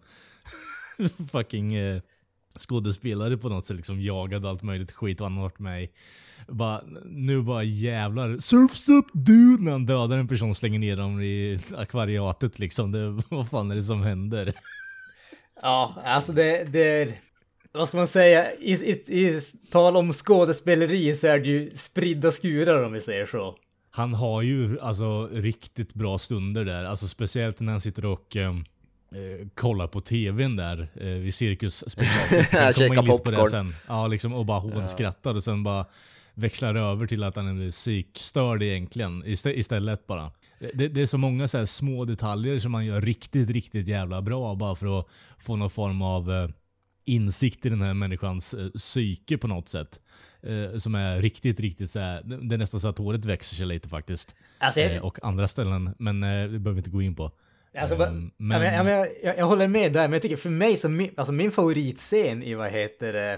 [1.33, 2.03] fucking eh,
[2.59, 5.83] skådespelare på något sätt, liksom jagad och allt möjligt skit och han har varit med
[5.83, 5.89] i.
[6.49, 8.39] Bara, nu bara jävlar.
[8.39, 9.63] Surfs up dude!
[9.63, 12.93] När han dödar en person och slänger ner dem i akvariatet liksom.
[12.93, 14.53] Det, vad fan är det som händer?
[15.63, 17.19] Ja, alltså det, det är...
[17.73, 18.53] Vad ska man säga?
[18.53, 18.91] I, i,
[19.27, 23.57] I tal om skådespeleri så är det ju spridda skurar om vi säger så.
[23.91, 26.85] Han har ju alltså riktigt bra stunder där.
[26.85, 28.65] Alltså speciellt när han sitter och ehm,
[29.13, 32.51] eh, kollar på tvn där eh, vid cirkusspektaklet.
[32.51, 33.75] Han kommer in lite på det sen.
[33.89, 35.87] Ja, liksom och bara hånskrattar och sen bara
[36.35, 39.23] växlar över till att han är psykstörd egentligen.
[39.27, 40.31] Istä istället bara.
[40.75, 44.23] Det, det är så många så här små detaljer som man gör riktigt, riktigt jävla
[44.23, 45.07] bra bara för att
[45.39, 46.49] få någon form av eh,
[47.05, 50.01] insikt i den här människans eh, psyke på något sätt.
[50.43, 53.67] Eh, som är riktigt, riktigt så här, det är nästan så att håret växer sig
[53.67, 54.35] lite faktiskt.
[54.59, 57.33] Alltså, jag, Eh, och andra ställen, men eh, det behöver vi inte gå in på.
[57.79, 60.37] Alltså, Ehm, men, men- ja, men jag, jag, jag håller med där, men jag tycker
[60.37, 63.33] för mig som min, alltså min favoritscen i vad heter det,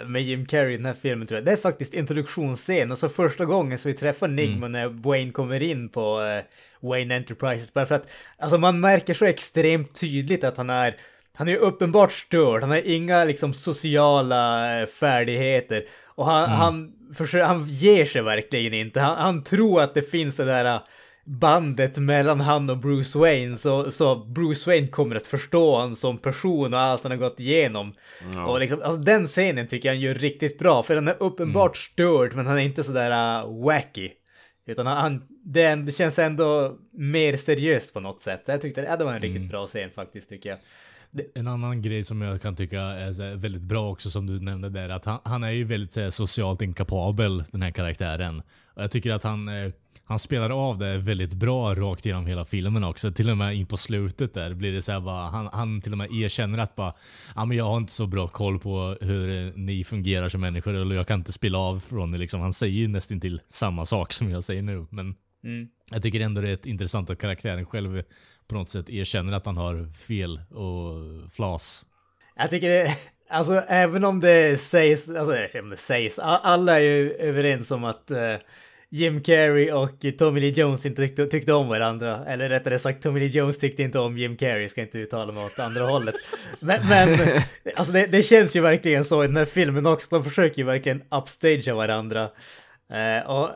[0.00, 2.90] eh, med Jim Carrey i den här filmen tror jag, det är faktiskt introduktionsscen.
[2.90, 7.72] Alltså första gången så vi träffar Nigma när Wayne kommer in på eh, Wayne Enterprises.
[7.74, 10.96] Bara för att, alltså man märker så extremt tydligt att han är
[11.34, 15.84] han är ju uppenbart störd, han har inga liksom sociala eh, färdigheter.
[16.04, 19.00] Och han, han försöker, han ger sig verkligen inte.
[19.00, 20.80] Han, han tror att det finns det där
[21.24, 26.18] bandet mellan han och Bruce Wayne så, så Bruce Wayne kommer att förstå honom som
[26.18, 27.94] person och allt han har gått igenom.
[28.46, 31.76] Och liksom, alltså den scenen tycker jag han gör riktigt bra för den är uppenbart
[31.76, 34.10] störd men han är inte sådär uh, wacky.
[34.66, 38.42] Utan han, det, det känns ändå mer seriöst på något sätt.
[38.46, 40.58] Jag tyckte ja, det var en riktigt bra scen faktiskt tycker jag.
[41.34, 44.88] En annan grej som jag kan tycka är väldigt bra också som du nämnde där,
[44.88, 48.42] att han, han är ju väldigt här, socialt inkapabel den här karaktären.
[48.74, 49.72] Och jag tycker att han, eh,
[50.04, 53.12] han spelar av det väldigt bra rakt genom hela filmen också.
[53.12, 55.92] Till och med in på slutet där blir det så här bara, han, han till
[55.92, 56.94] och med erkänner att bara,
[57.34, 60.74] ja men jag har inte så bra koll på hur eh, ni fungerar som människor
[60.74, 62.40] eller jag kan inte spela av från det liksom.
[62.40, 64.86] Han säger ju nästan till samma sak som jag säger nu.
[64.90, 65.68] Men Mm.
[65.90, 68.02] jag tycker ändå det är ett intressant att karaktären själv
[68.52, 71.84] på något sätt erkänner att han har fel och flas.
[72.36, 72.96] Jag tycker det,
[73.28, 78.10] alltså även om det sägs, alltså om det sägs, alla är ju överens om att
[78.10, 78.16] uh,
[78.94, 82.24] Jim Carrey och Tommy Lee Jones inte tyckte, tyckte om varandra.
[82.26, 85.44] Eller rättare sagt, Tommy Lee Jones tyckte inte om Jim Carrey, ska inte uttala mig
[85.44, 86.14] åt andra hållet.
[86.60, 87.18] Men, men
[87.76, 90.64] alltså det, det känns ju verkligen så i den här filmen också, de försöker ju
[90.64, 92.28] verkligen upstagea varandra.
[92.92, 93.48] Eh, och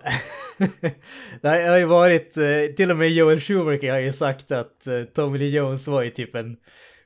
[1.40, 5.03] det har ju varit, eh, till och med Joel Schumacher har ju sagt att eh,
[5.03, 6.57] Tommy Lee Jones var ju typ en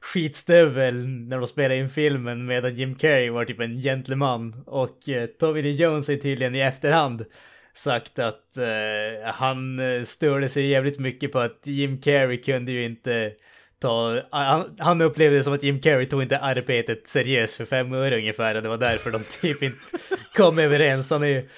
[0.01, 4.63] skitstövel när de spelade in filmen medan Jim Carrey var typ en gentleman.
[4.67, 4.99] Och
[5.41, 7.25] Tommy Lee Jones har ju tydligen i efterhand
[7.75, 8.57] sagt att
[9.25, 13.33] han störde sig jävligt mycket på att Jim Carrey kunde ju inte
[13.81, 17.93] ta, han, han upplevde det som att Jim Carrey tog inte arbetet seriöst för fem
[17.93, 19.79] år ungefär och det var därför de typ inte
[20.35, 21.11] kom överens.
[21.11, 21.49] Han, är ju,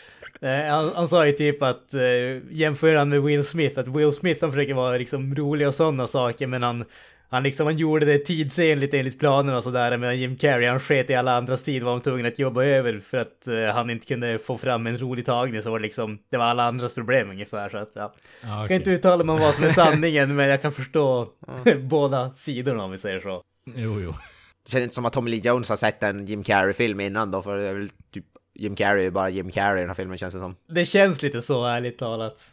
[0.48, 4.40] han, han sa ju typ att eh, jämför han med Will Smith, att Will Smith
[4.40, 6.85] han försöker vara liksom rolig och sådana saker men han
[7.33, 11.11] han, liksom, han gjorde det tidsenligt enligt planerna och sådär, medan Jim Carrey han sket
[11.11, 14.07] i alla andras tid var han tvungen att jobba över för att eh, han inte
[14.07, 17.31] kunde få fram en rolig tagning så var det liksom, det var alla andras problem
[17.31, 18.14] ungefär så att ja.
[18.44, 21.28] Ah, Ska inte uttala mig om vad som är sanningen men jag kan förstå
[21.81, 23.42] båda sidorna om vi säger så.
[23.74, 24.14] Jo, jo.
[24.64, 27.42] Det känns inte som att Tommy Lee Jones har sett en Jim Carrey-film innan då,
[27.42, 30.19] för det är väl typ Jim Carrey är bara Jim Carrey i den här filmen
[30.19, 30.57] känns det som.
[30.69, 32.51] Det känns lite så ärligt talat.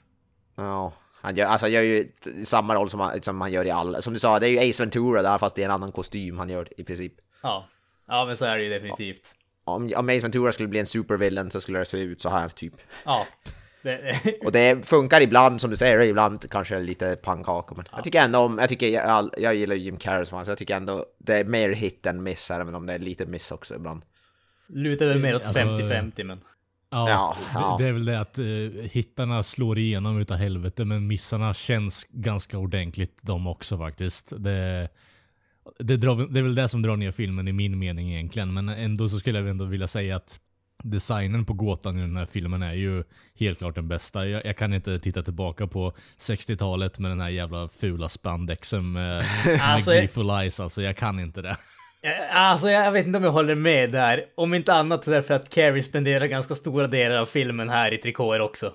[0.56, 2.12] Ja, han gör, alltså, han gör ju
[2.46, 4.02] samma roll som han, som han gör i alla.
[4.02, 6.38] Som du sa, det är ju Ace Ventura där, fast det är en annan kostym
[6.38, 7.14] han gör i princip.
[7.44, 7.70] Ja.
[8.08, 9.36] Ja men så är det ju definitivt.
[9.64, 12.50] Om, om Ace Ventura skulle bli en supervillain så skulle det se ut så här
[12.50, 12.74] typ.
[13.06, 13.26] Ja.
[13.82, 17.76] Det, Och det funkar ibland, som du säger, ibland kanske lite pannkaka.
[17.76, 20.76] Men jag tycker ändå om, jag tycker jag, jag gillar Jim Carrey så jag tycker
[20.76, 23.76] ändå det är mer hit än miss här, även om det är lite miss också
[23.76, 24.02] ibland.
[24.70, 26.42] Lutar väl mer åt Alltså, 50-50 men.
[26.90, 27.76] Ja, Ja, ja.
[27.78, 32.08] Det, det är väl det att uh, hittarna slår igenom utav helvete, men missarna känns
[32.10, 34.34] ganska ordentligt de också faktiskt.
[34.38, 34.90] Det,
[35.80, 38.70] det, drar, det är väl det som drar ner filmen i min mening egentligen, men
[38.70, 40.40] ändå så skulle jag ändå vilja säga att
[40.84, 43.04] designen på gåtan i den här filmen är ju
[43.40, 44.28] helt klart den bästa.
[44.28, 49.26] Jag, jag kan inte titta tillbaka på 60-talet med den här jävla fula spandexen med,
[49.46, 51.58] med Alltså, Gleeful Eyes, alltså jag kan inte det.
[52.02, 54.26] Eh, Alltså jag vet inte om jag håller med där.
[54.36, 57.98] Om inte annat så därför att Carrie spenderar ganska stora delar av filmen här i
[57.98, 58.72] trikåer också.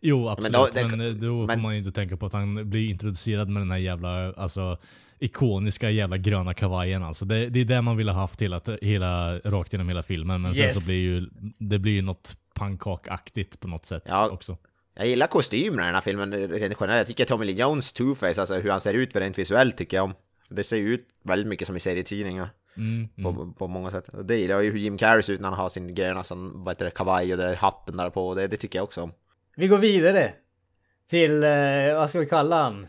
[0.00, 0.52] Jo, absolut.
[0.74, 3.48] då- Men det- då, får men- man ju inte tänka på att han blir introducerad
[3.48, 4.78] med den här jävla, alltså
[5.18, 7.24] ikoniska jävla gröna kavajen alltså.
[7.24, 10.42] Det, det är det man vill ha haft hela, hela, rakt genom hela filmen.
[10.42, 10.72] Men Yes.
[10.72, 11.26] sen så blir ju,
[11.58, 14.28] det blir ju något pannkakaktigt på något sätt Ja.
[14.30, 14.56] också.
[14.96, 16.98] Jag gillar kostymerna i den här filmen rent generellt.
[16.98, 20.04] Jag tycker Tommy Lee Jones Two-Face, alltså hur han ser ut rent visuellt tycker jag
[20.04, 20.14] om.
[20.48, 22.50] Det ser ju ut väldigt mycket som i serietidningar.
[22.76, 23.34] Mm, mm.
[23.34, 24.08] På, på många sätt.
[24.24, 26.64] Det gillar jag ju hur Jim Carrey ser ut när han har sin gröna sån,
[26.64, 28.34] vad heter det, kavaj och det är hatten där på.
[28.34, 29.12] Det, det tycker jag också om.
[29.56, 30.32] Vi går vidare
[31.10, 32.86] till, eh, vad ska vi kalla han?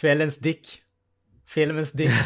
[0.00, 0.80] Kvällens dick.
[1.46, 2.10] Filmens dick.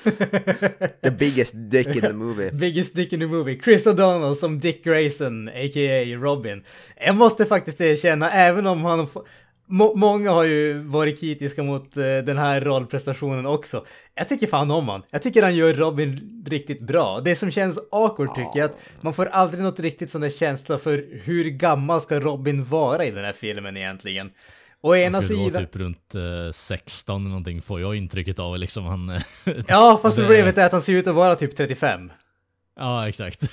[1.02, 2.50] The biggest dick in the movie.
[2.52, 3.60] Biggest dick in the movie.
[3.60, 6.16] Chris O'Donnell som Dick Grayson, a.k.a.
[6.16, 6.64] Robin.
[7.06, 9.06] Jag måste faktiskt erkänna, även om han...
[9.94, 13.84] många har ju varit kritiska mot eh, den här rollprestationen också.
[14.14, 15.02] Jag tycker fan om han.
[15.10, 17.20] Jag tycker han gör Robin riktigt bra.
[17.20, 20.78] Det som känns awkward tycker jag att man får aldrig något riktigt sån där känsla
[20.78, 24.30] för hur gammal ska Robin vara i den här filmen egentligen.
[24.82, 25.64] Å ena Han skulle vara sidan...
[25.64, 28.84] typ runt eh, 16 eller någonting får jag intrycket av liksom.
[28.84, 29.22] Han, eh,
[29.68, 32.12] Ja, fast problemet är att han ser ut att vara typ 35.
[32.76, 33.50] ja, exakt.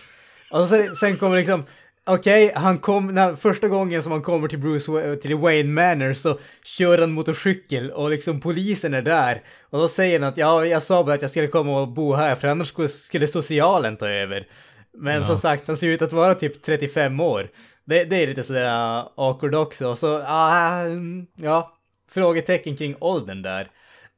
[0.52, 1.66] Och sen, sen kommer liksom,
[2.08, 6.40] okej, han kom, när, första gången som han kommer till Bruce, till Wayne Manor så
[6.64, 9.42] kör han motorcykel och liksom polisen är där.
[9.70, 12.14] Och då säger han att ja, jag sa bara att jag skulle komma och bo
[12.14, 14.48] här för annars skulle, skulle socialen ta över.
[14.94, 15.24] Men Ja.
[15.24, 17.50] som sagt, han ser ut att vara typ 35 år.
[17.86, 19.96] Det, det är lite sådär uh, awkward också.
[19.96, 21.78] Så, ah, mm, ja,
[22.12, 23.68] frågetecken kring åldern där.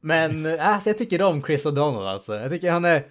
[0.01, 2.35] Men äh, alltså, jag tycker om Chris O'Donnell alltså.
[2.35, 3.03] Jag tycker han är,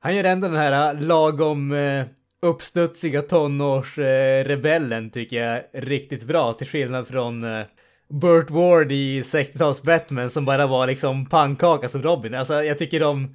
[0.00, 2.04] han gör ändå den här äh, lagom uh,
[2.44, 7.64] uppstudsiga tonårsrebellen tycker jag riktigt bra, till skillnad från eh,
[8.10, 12.34] Burt Ward i 60-tals Batman som bara var liksom pannkaka som Robin.
[12.34, 13.34] Alltså jag tycker om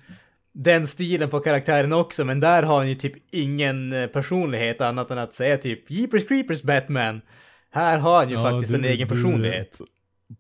[0.54, 5.12] den stilen på karaktären också, men där har han ju typ ingen eh, personlighet annat
[5.12, 7.22] än att säga typ Jeepers Creepers Batman.
[7.72, 9.78] Här har han ju Ja, faktiskt du- en egen du- personlighet.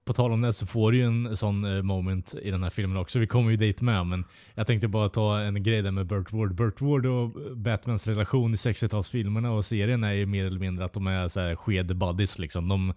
[0.05, 2.69] På tal om det så får du ju en sån eh, moment i den här
[2.69, 3.19] filmen också.
[3.19, 4.25] Vi kommer ju dit med, men
[4.55, 6.55] jag tänkte bara ta en grej där med Burt Ward.
[6.55, 10.93] Burt Ward och Batmans relation i 60-talsfilmerna och serien är ju mer eller mindre att
[10.93, 12.67] de är så här sked buddies liksom.
[12.67, 12.93] De,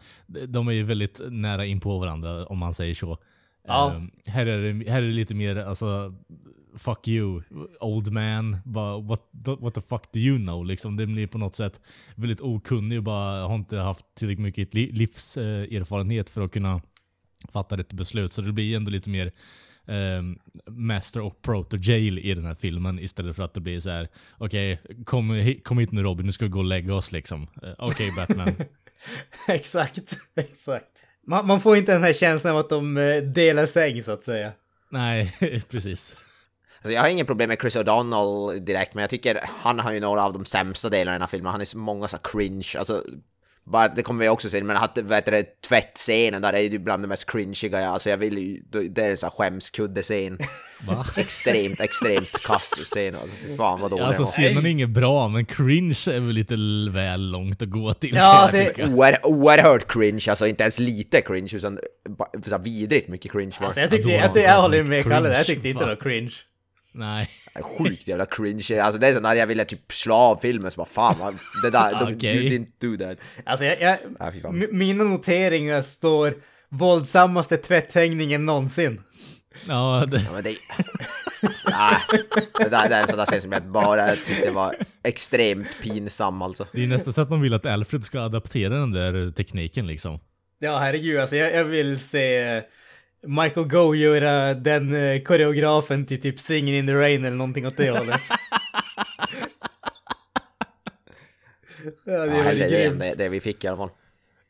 [0.48, 3.18] de är ju väldigt nära in på varandra om man säger så.
[3.66, 3.94] Ja.
[3.94, 6.14] Ehm, här, är det, här är det lite mer alltså
[6.76, 7.42] Fuck you,
[7.80, 8.56] old man.
[8.64, 9.20] Bara, what,
[9.60, 10.64] what the fuck do you know?
[10.66, 11.80] Liksom, det blir på något sätt
[12.14, 16.80] väldigt okunnig och bara har inte haft tillräckligt mycket li- livserfarenhet för att kunna
[17.52, 18.32] fatta rätt beslut.
[18.32, 19.32] Så det blir ändå lite mer
[19.86, 23.90] ehm, Master och Proto Jail i den här filmen istället för att det blir så
[23.90, 24.08] här:
[24.38, 27.46] okej, kom, hi- kom hit nu Robin, nu ska vi gå och lägga oss liksom.
[27.62, 28.54] Eh, Okej Batman.
[29.48, 30.86] exakt, exakt.
[31.26, 34.24] Man, man får inte den här känslan av att de eh, delar säng så att
[34.24, 34.52] säga.
[34.90, 35.32] Nej,
[35.70, 36.16] precis.
[36.82, 40.00] Alltså, jag har ingen problem med Chris O'Donnell direkt, men jag tycker han har ju
[40.00, 41.52] några av de sämsta delarna i den här filmen.
[41.52, 43.02] Han är så många så cringe, alltså
[43.64, 47.04] bara, det kommer vi också se, men att, vet du, tvättscenen där är ju bland
[47.04, 50.38] det mest cringiga, alltså jag vill ju, det är en sån här skämskudde-scen.
[51.16, 55.44] Extremt, extremt kass scen, alltså fy fan vad dålig Alltså scenen är inget bra, men
[55.44, 56.54] cringe är väl lite
[56.90, 58.16] väl långt att gå till.
[58.16, 58.82] Ja, jag alltså.
[58.82, 63.80] Oer, oerhört cringe, alltså inte ens lite cringe, utan bara så vidrigt mycket cringe Alltså
[63.80, 66.32] jag tyckte, jag, jag, han håller med Kalle, jag tyckte inte det var cringe.
[66.94, 67.30] Nej.
[67.78, 70.76] Sjukt jävla cringe, alltså det är sån där jag ville typ slå av filmen så
[70.76, 72.36] bara fan, vad- det där, de, Okej.
[72.36, 73.18] you didn't do that.
[73.44, 73.98] Alltså jag, jag,
[74.44, 76.34] m- mina noteringar står
[76.68, 79.00] våldsammaste tvätthängningen någonsin.
[79.68, 80.56] Ja, det, Ja, men det...
[81.70, 81.96] Nej,
[82.58, 86.42] det där det är en sån där scen som jag bara tyckte var extremt pinsam
[86.42, 86.66] alltså.
[86.72, 90.18] det är nästan så att man vill att Alfred ska adaptera den där tekniken liksom.
[90.58, 92.62] Ja, herregud, alltså jag, jag vill se
[93.26, 97.76] Michael Go göra den eh, koreografen till typ Singin' in the Rain eller någonting åt
[97.76, 98.20] det hållet.
[102.04, 103.90] ja, det Ja, är väl det det, det vi fick i alla fall.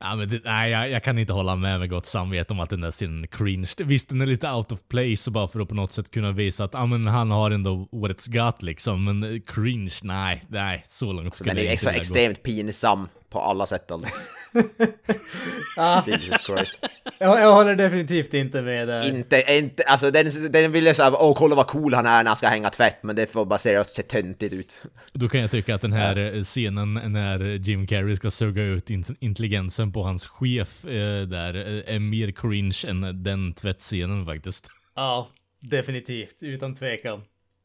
[0.00, 2.70] Ja, men det, nej, jag, jag kan inte hålla med med gott samvete om att
[2.70, 3.70] den där scenen är cringe.
[3.78, 6.64] Visst, den är lite out of place bara för att på något sätt kunna visa
[6.64, 9.04] att ah, men han har ändå what it's got liksom.
[9.04, 12.00] Men eh, cringe, nej, nej, så långt skulle den är jag inte vilja gå.
[12.00, 14.08] extremt pinsam på alla sätt alltså.
[16.06, 16.74] Jesus Christ.
[17.18, 19.06] Jag, jag håller definitivt inte med där.
[19.16, 22.36] Inte, inte, alltså den, den ville såhär, åh kolla vad cool han är när han
[22.36, 24.82] ska hänga tvätt, men det får bara se, se töntigt ut.
[25.12, 28.90] Då kan jag tycka att den här eh, scenen när Jim Carrey ska suga ut
[28.90, 34.68] in- intelligensen på hans chef eh, där eh, är mer cringe än den tvättscenen faktiskt.
[34.94, 35.28] Ja,
[35.60, 37.22] definitivt, utan tvekan.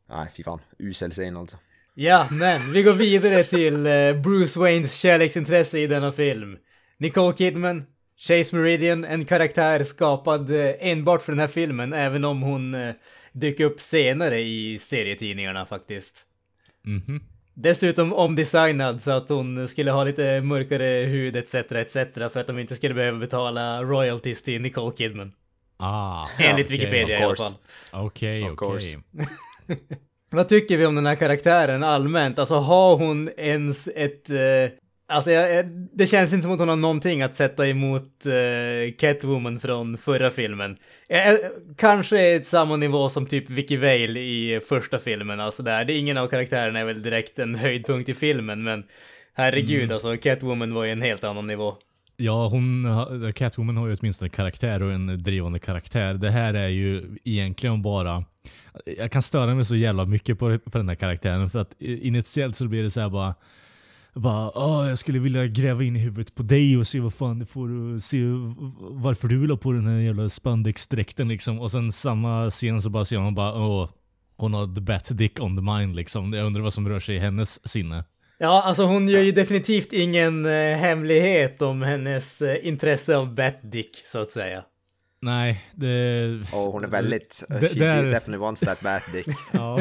[0.09, 1.57] Nej fy fan, usel scen alltså.
[1.99, 6.57] Ja, men vi går vidare till eh, Bruce Waynes kärleksintresse i denna film.
[6.97, 7.85] Nicole Kidman,
[8.17, 12.93] Chase Meridian, en karaktär skapad eh, enbart för den här filmen, även om hon eh,
[13.31, 16.25] dök upp senare i serietidningarna faktiskt.
[16.85, 17.21] Mhm.
[17.53, 21.55] Dessutom omdesignad så att hon skulle ha lite mörkare hud etc.
[21.55, 21.93] etc.
[21.93, 25.31] för att de inte skulle behöva betala royalties till Nicole Kidman.
[25.77, 26.77] Ah, Enligt okej.
[26.77, 27.53] Wikipedia i alla fall.
[27.91, 28.67] Okej, Of okej.
[28.69, 28.97] course.
[30.29, 32.39] Vad tycker vi om den här karaktären allmänt?
[32.39, 34.29] Alltså har hon ens ett...
[34.29, 34.37] Eh,
[35.07, 38.93] alltså jag, jag- det känns inte som att hon har någonting att sätta emot eh,
[38.97, 40.77] Catwoman från förra filmen.
[41.09, 41.35] Eh, eh,
[41.77, 45.39] kanske samma nivå som typ Vicky Vale i första filmen.
[45.39, 45.85] Alltså där.
[45.85, 48.83] Det är ingen av karaktärerna är väl direkt en höjdpunkt i filmen, men
[49.33, 51.73] herregud alltså Catwoman var ju en helt annan nivå.
[52.19, 52.85] Ja, hon,
[53.35, 56.13] Catwoman har ju åtminstone karaktär och en drivande karaktär.
[56.13, 58.23] Det här är ju egentligen bara...
[58.97, 62.55] Jag kan störa mig så jävla mycket på, på den här karaktären för att initiellt
[62.55, 63.35] så blir det så här bara...
[64.13, 67.39] Bara, Åh, jag skulle vilja gräva in i huvudet på dig och se vad fan
[67.39, 68.17] du får se
[68.79, 71.59] varför du vill ha på den här jävla spandexdräkten liksom.
[71.59, 73.89] Och sen samma scen så bara ser man bara åh,
[74.37, 76.33] hon har the bat dick on the mind liksom.
[76.33, 78.03] Jag undrar vad som rör sig i hennes sinne.
[78.37, 83.59] Ja, alltså hon gör ju definitivt ingen eh, hemlighet om hennes eh, intresse av bat
[83.61, 84.63] dick så att säga.
[85.19, 86.39] Nej, det...
[86.53, 89.27] Och hon är väldigt, she där- definitely wants that bat dick.
[89.53, 89.79] Ja,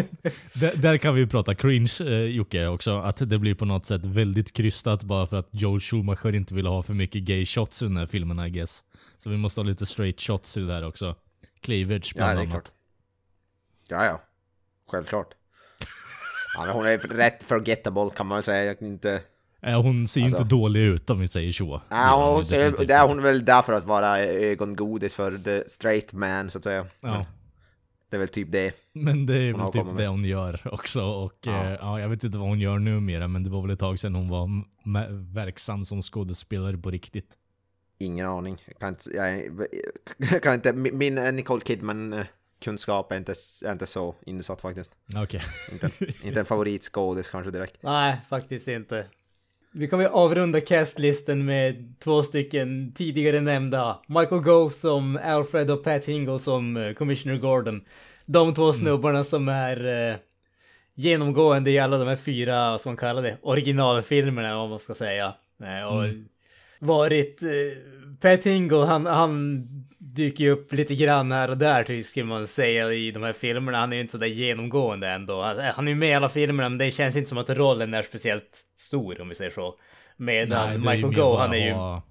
[0.77, 4.53] där, kan vi prata cringe eh, Jocke också, att det blir på något sätt väldigt
[4.53, 7.97] krystat bara för att Joel Schumacher inte ville ha för mycket gay shots i den
[7.97, 8.85] här filmen I guess.
[9.19, 11.17] Så vi måste ha lite straight shots i det där också.
[11.61, 12.51] Cleavage Ja, bland det är annat.
[12.53, 12.71] klart.
[13.89, 14.23] Ja, ja.
[14.91, 15.29] Självklart.
[16.57, 18.75] Ja, hon är rätt forgettable kan man väl säga.
[18.81, 19.21] Inte...
[19.67, 21.83] Eh, hon ser ju Alltså- inte dålig ut om vi säger så.
[21.89, 25.69] Ja, Ja, hon ser, det är hon väl där för att vara ögongodis för the
[25.69, 26.87] straight man så att säga.
[27.01, 27.27] Ja.
[28.11, 28.75] Det är väl typ det.
[28.93, 31.03] Men det är Hon väl typ det hon gör också.
[31.05, 31.65] Och Ja.
[31.71, 31.77] ja.
[31.81, 34.15] ja, jag vet inte vad hon gör numera, men det var väl ett tag sedan
[34.15, 34.49] hon var
[35.35, 37.29] verksam som skådespelare på riktigt.
[37.99, 38.63] Ingen aning.
[38.67, 44.15] Jag kan inte, jag, kan inte min eh, Nicole Kidman-kunskap är inte, är inte så
[44.27, 44.93] insatt faktiskt.
[45.17, 45.43] Okej.
[45.73, 45.91] Inte,
[46.23, 47.83] inte en favoritskådis kanske direkt.
[47.83, 49.07] Nej, faktiskt inte.
[49.79, 53.99] Vi kommer avrunda castlisten med två stycken tidigare nämnda.
[54.07, 57.85] Michael Gove som Alfred och Pat Hingle som eh, Commissioner Gordon.
[58.27, 60.17] De två snubbarna som är eh,
[60.95, 64.95] genomgående i alla de här fyra, vad ska man kalla det, originalfilmerna om man ska
[64.95, 65.35] säga.
[65.63, 66.05] Eh, och
[66.79, 67.43] varit...
[67.43, 67.49] Eh,
[68.21, 69.67] Pat Hingle, han, han
[70.17, 73.33] dyker ju upp lite grann här och där typ, skulle man säga i de här
[73.33, 73.79] filmerna.
[73.79, 75.43] Han är ju inte så där genomgående ändå.
[75.43, 77.95] Alltså, han är ju med i alla filmerna men det känns inte som att rollen
[77.95, 79.75] är speciellt stor om vi säger så.
[80.17, 81.73] Medan ju Michael bara han är ju...
[81.73, 82.03] ha-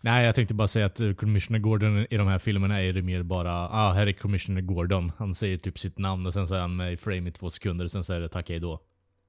[0.00, 3.02] Nej, jag tänkte bara säga att eh, Commissioner Gordon i de här filmerna är det
[3.02, 5.12] mer bara, ah, här är Commissioner Gordon.
[5.18, 7.50] Han säger typ sitt namn och sen så är han med i frame i två
[7.50, 8.80] sekunder och sen så är det tack hej då.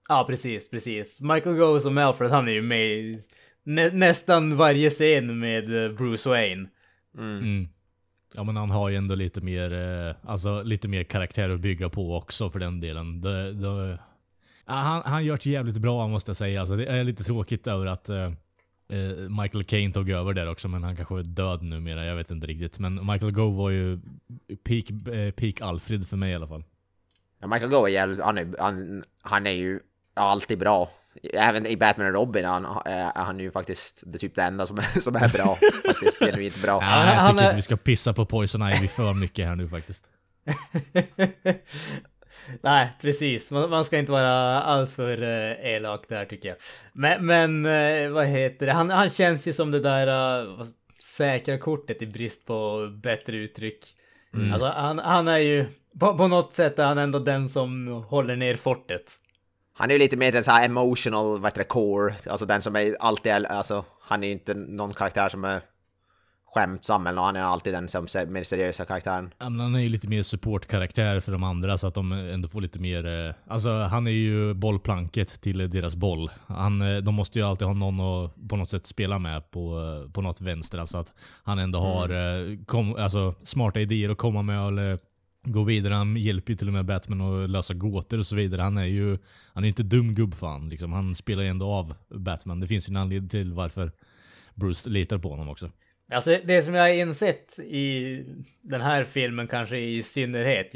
[0.09, 1.19] Ja, precis, precis.
[1.19, 3.19] Michael Goh som Alfred, han är ju med i
[3.63, 6.69] nä nästan varje scen med eh, Bruce Wayne.
[7.17, 7.67] Mm.
[8.33, 11.89] Ja men han har ju ändå lite mer, eh, alltså lite mer karaktär att bygga
[11.89, 13.21] på också för den delen.
[13.21, 13.99] Det, det,
[14.65, 16.59] han, han gör det jävligt bra måste jag säga.
[16.59, 18.29] Alltså, det är lite tråkigt över att uh,
[19.41, 22.05] Michael Caine tog över där också, men han kanske är död numera.
[22.05, 22.79] Jag vet inte riktigt.
[22.79, 23.99] Men Michael Gove var ju
[24.63, 24.85] peak,
[25.35, 26.63] peak Alfred för mig i alla fall.
[27.39, 29.79] Ja, Michael Gove är jävligt, han är, han, han är ju
[30.13, 30.89] alltid bra.
[31.33, 34.65] Även i Batman och Robin är han, är han ju faktiskt det typ det enda
[34.67, 35.57] som är, som är bra.
[35.85, 36.79] faktiskt genuint bra.
[36.81, 39.55] Ja, jag han tycker är- inte vi ska pissa på Poison Ivy för mycket här
[39.55, 40.05] nu faktiskt.
[42.61, 43.51] Nej, precis.
[43.51, 46.57] Man, man ska inte vara alltför uh, elak där tycker jag.
[46.93, 48.71] Men, men eh, vad heter det?
[48.71, 50.65] Han, han känns ju som det där uh,
[51.03, 53.95] säkra kortet i brist på bättre uttryck.
[54.53, 55.65] Alltså han, han är ju,
[55.99, 59.13] på, på något sätt är han ändå den som håller ner fortet.
[59.79, 62.15] Han är ju lite mer den så här emotional, vad heter det, core.
[62.29, 65.61] Alltså den som är alltid, alltså han är ju inte någon karaktär som är
[66.53, 67.21] skämtsam eller.
[67.21, 69.33] Han är alltid den som är mer seriösa karaktären.
[69.39, 72.47] Ja, men han är ju lite mer supportkaraktär för de andra så att de ändå
[72.47, 73.27] får lite mer...
[73.27, 76.31] eh, Alltså han är ju bollplanket till deras boll.
[76.47, 79.79] Han, eh, de måste ju alltid ha någon att på något sätt spela med på,
[80.05, 80.77] eh, på något vänster.
[80.77, 81.13] Alltså att
[81.43, 84.99] han ändå har eh, kom, alltså, smarta idéer att komma med eller
[85.43, 85.93] gå vidare.
[85.93, 88.61] Han hjälper ju till och med Batman att lösa gåtor och så vidare.
[88.61, 89.17] Han är ju
[89.53, 90.93] han är inte dum gubbfan liksom.
[90.93, 92.59] Han spelar ju ändå av Batman.
[92.59, 93.91] Det finns ju en anledning till varför
[94.55, 95.71] Bruce litar på honom också.
[96.11, 98.23] Alltså det som jag har insett i
[98.61, 100.71] den här filmen kanske i synnerhet,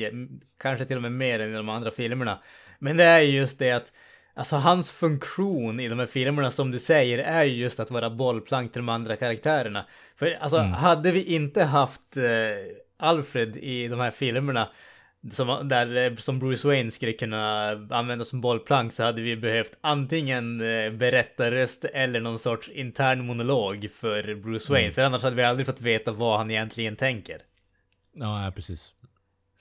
[0.61, 2.39] kanske till och med mer än i de andra filmerna.
[2.79, 3.91] Men det är ju just det att
[4.35, 8.09] Alltså hans funktion i de här filmerna som du säger är ju just att vara
[8.09, 9.85] bollplank till de andra karaktärerna.
[10.15, 12.23] För alltså hade vi inte haft eh,
[13.03, 14.69] Alfred i de här filmerna
[15.31, 19.77] som, där, eh, som Bruce Wayne skulle kunna använda som bollplank så hade vi behövt
[19.81, 24.91] antingen eh, berättarröst eller någon sorts intern monolog för Bruce Wayne.
[24.91, 27.41] För annars hade vi aldrig fått veta vad han egentligen tänker.
[28.13, 28.91] Ja, ja, precis.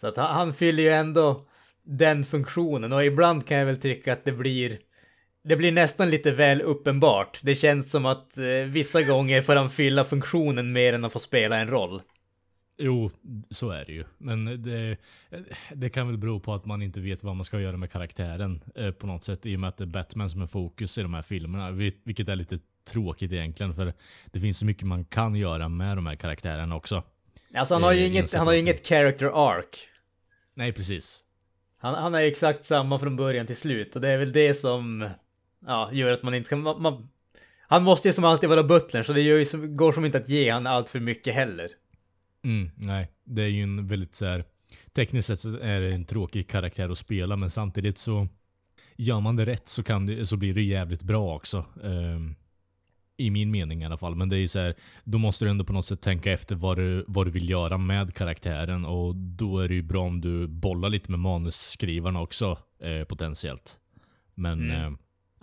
[0.00, 1.46] Så att han, han fyller ju ändå
[1.84, 4.78] den funktionen och ibland kan jag väl tycka att det blir
[5.44, 7.40] det blir nästan lite väl uppenbart.
[7.42, 11.18] Det känns som att eh, vissa gånger får han fylla funktionen mer än att få
[11.18, 12.02] spela en roll.
[12.84, 13.10] Jo,
[13.50, 14.04] så är det ju.
[14.18, 14.96] Men det,
[15.74, 18.60] det kan väl bero på att man inte vet vad man ska göra med karaktären
[18.74, 19.46] eh, på något sätt.
[19.46, 21.70] I och med att det är Batman som är fokus i de här filmerna.
[21.70, 23.74] vil- Vilket är lite tråkigt egentligen.
[23.74, 23.92] För
[24.26, 27.02] det finns så mycket man kan göra med de här karaktärerna också.
[27.54, 29.66] Alltså han har ju Eh, inget, han har inget character arc.
[30.54, 31.20] Nej, precis.
[31.78, 34.54] Han, han är ju exakt samma från början till slut och det är väl det
[34.54, 35.08] som
[35.66, 36.62] ja, gör att man inte kan...
[36.62, 37.08] Man, man,
[37.68, 40.28] han måste ju som alltid vara butlern så det gör ju går som inte att
[40.28, 41.68] ge han allt för mycket heller.
[42.44, 44.44] Mm, nej, det är ju en väldigt så här.
[44.92, 48.28] Tekniskt sett så är det en tråkig karaktär att spela men samtidigt så
[48.96, 51.64] gör man det rätt så, kan det, så blir det jävligt bra också.
[51.84, 52.34] Ehm,
[53.16, 54.14] I min mening i alla fall.
[54.14, 54.74] Men det är ju så här,
[55.04, 57.78] då måste du ändå på något sätt tänka efter vad du, vad du vill göra
[57.78, 62.58] med karaktären och då är det ju bra om du bollar lite med manusskrivarna också
[62.80, 63.78] eh, potentiellt.
[64.34, 64.90] Men eh,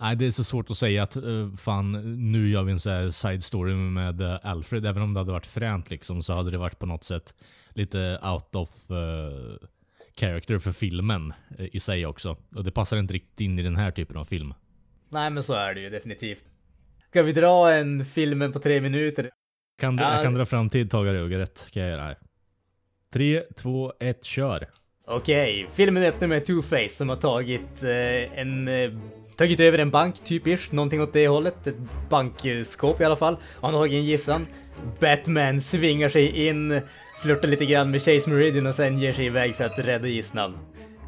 [0.00, 1.92] nej, det är så svårt att säga att eh, fan
[2.30, 4.86] nu gör vi en så här side story med eh, Alfred.
[4.86, 7.34] Även om det hade varit fränt liksom så hade det varit på något sätt
[7.70, 9.68] lite out of eh,
[10.16, 12.36] character för filmen i sig också.
[12.54, 14.54] Och det passar inte riktigt in i den här typen av film.
[15.08, 16.44] Nej men så är det ju definitivt.
[17.10, 19.30] Ska vi dra en filmen på tre minuter?
[19.78, 20.14] Kan, Ja.
[20.14, 21.68] Jag kan dra fram tidtagarögat.
[21.72, 22.18] Kan jag göra här.
[23.12, 24.68] 3, 2, 1, kör.
[25.12, 28.68] Okej, filmen öppnar med Two-Face som har tagit eh, en...
[28.68, 28.90] Eh,
[29.36, 30.72] tagit över en bank, typiskt.
[30.72, 31.66] Någonting åt det hållet.
[31.66, 31.76] Ett
[32.10, 33.34] bankskåp i alla fall.
[33.34, 34.46] Och han har tagit en gisslan.
[35.00, 36.80] Batman svingar sig in,
[37.22, 40.58] flörtar lite grann med Chase Meridian och sen ger sig iväg för att rädda gisslan.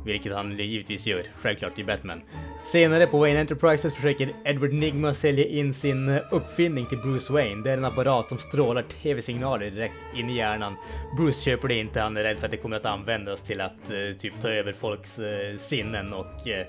[0.04, 2.22] Vilket han givetvis gör, självklart i Batman.
[2.64, 7.62] Senare på Wayne Enterprises försöker Edward Nigma sälja in sin eh, uppfinning till Bruce Wayne.
[7.62, 10.76] Det är en apparat som strålar tv-signaler direkt in i hjärnan.
[11.16, 13.90] Bruce köper det inte, han är rädd för att det kommer att användas till att
[13.90, 16.66] eh, typ ta över folks eh, sinnen och eh,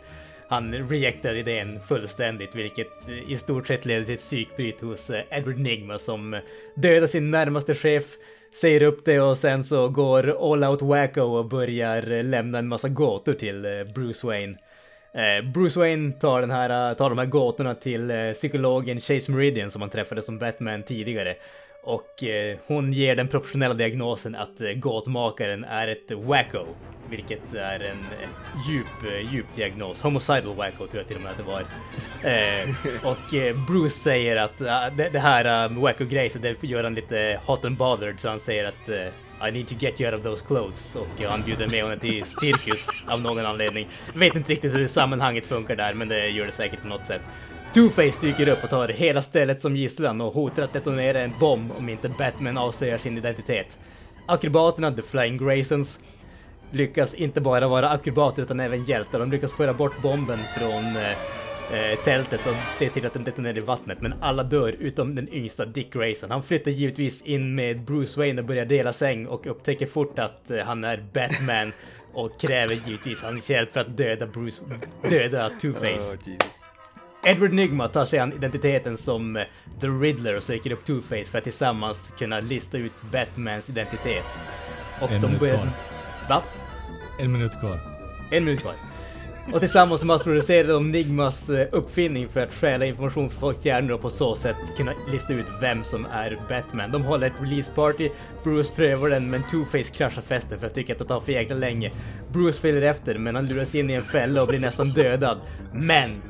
[0.54, 5.24] han rejectar idén fullständigt, vilket eh, i stort sett leder till ett psykbryt hos eh,
[5.30, 6.40] Edward Nigma som
[6.76, 8.04] dödar sin närmaste chef,
[8.54, 12.90] säger upp det och sen så går All Out Wacko och börjar lämna en massa
[12.90, 14.58] gåtor till eh, Bruce Wayne.
[15.14, 19.72] Eh, Bruce Wayne tar, den här, eh, tar de här gåtorna till psykologen Chase Meridian
[19.72, 21.36] som han träffade som Batman tidigare.
[21.86, 26.66] Och eh, hon ger den professionella diagnosen att eh, gåtmakaren är ett wacko.
[27.10, 28.30] Vilket är en eh,
[28.70, 30.02] djup, eh, djup diagnos.
[30.02, 31.66] Homicidal wacko tror jag till och med att det var.
[33.12, 34.68] Och Bruce säger att uh,
[34.98, 38.20] det, det här um, wacko-grejset, det gör han lite hot and bothered.
[38.20, 38.90] Så han säger att
[39.50, 40.96] I need to get you out of those clothes.
[40.96, 43.88] Och han bjuder med honom till cirkus av någon anledning.
[44.14, 47.22] Vet inte riktigt hur sammanhanget funkar där, men det gör det säkert på något sätt.
[47.74, 51.72] Two-Face dyker upp och tar hela stället som gisslan och hotar att detonera en bomb
[51.78, 53.80] om inte Batman avslöjar sin identitet.
[54.26, 56.00] Akrobaterna, The Flying Graysons,
[56.72, 59.20] lyckas inte bara vara akrobater utan även hjältar.
[59.20, 63.58] De lyckas föra bort bomben från eh, eh, tältet och se till att den detonerar
[63.58, 64.02] i vattnet.
[64.02, 66.32] Men alla dör utom den yngsta Dick Grayson.
[66.32, 70.52] Han flyttar givetvis in med Bruce Wayne och börjar dela säng och upptäcker fort att
[70.52, 71.72] eh, han är Batman
[72.14, 74.64] och kräver givetvis hans hjälp för att döda Bruce,
[75.10, 76.18] döda Two-Face.
[77.26, 79.44] Edward Nygma tar sig an identiteten som eh,
[79.82, 84.26] The Riddler och söker upp Two-Face för att tillsammans kunna lista ut Batmans identitet.
[85.02, 85.56] Och En de minut börjar...
[85.56, 85.68] kvar.
[86.30, 86.44] Va?
[87.20, 87.80] En minut kvar.
[88.32, 88.74] En minut kvar.
[89.54, 94.02] Och tillsammans massproducerar de Nigmas eh, uppfinning för att stjäla information från folks hjärnor och
[94.02, 96.92] på så sätt kunna lista ut vem som är Batman.
[96.92, 98.10] De håller ett release party,
[98.44, 101.56] Bruce prövar den men Two-Face kraschar festen för att tycka att det tar för jäkla
[101.56, 101.92] länge.
[102.32, 105.38] Bruce följer efter men han luras in i en fälla och blir nästan dödad.
[105.74, 106.22] Men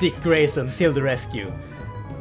[0.00, 1.52] Dick Grayson till the rescue.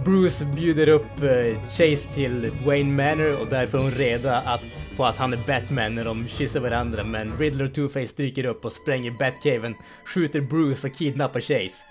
[0.05, 5.05] Bruce bjuder upp eh, Chase till Wayne Manor och där får hon reda att, på
[5.05, 8.72] att han är Batman när de kysser varandra men Riddler och Two-Face dyker upp och
[8.72, 11.86] spränger Batcaven, skjuter Bruce och kidnappar Chase.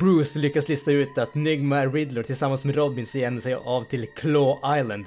[0.00, 3.84] Bruce lyckas lista ut att Nygma är Riddler tillsammans med Robin så ger sig av
[3.84, 5.06] till Claw Island.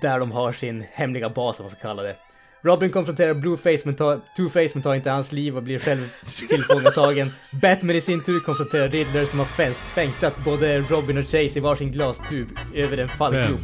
[0.00, 2.16] Där de har sin hemliga bas, om man ska kalla det.
[2.62, 6.00] Robin konfronterar Blueface men tar, Two-Face men tar inte hans liv och blir själv
[6.48, 7.30] tillfångatagen.
[7.62, 11.60] Batman i sin tur konfronterar Riddler som har fängst, fängslat både Robin och Chase i
[11.60, 13.60] varsin glastub över en fallgrop.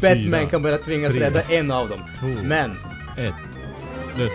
[0.00, 2.00] Batman fyra, kan bara tvingas tre, rädda en av dem.
[2.20, 2.26] två.
[2.26, 2.70] Men,
[3.18, 3.34] Ett.
[4.14, 4.32] Slut.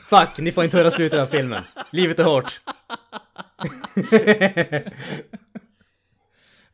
[0.00, 1.64] fuck, ni får inte höra slutet av filmen.
[1.90, 2.60] Livet är hårt.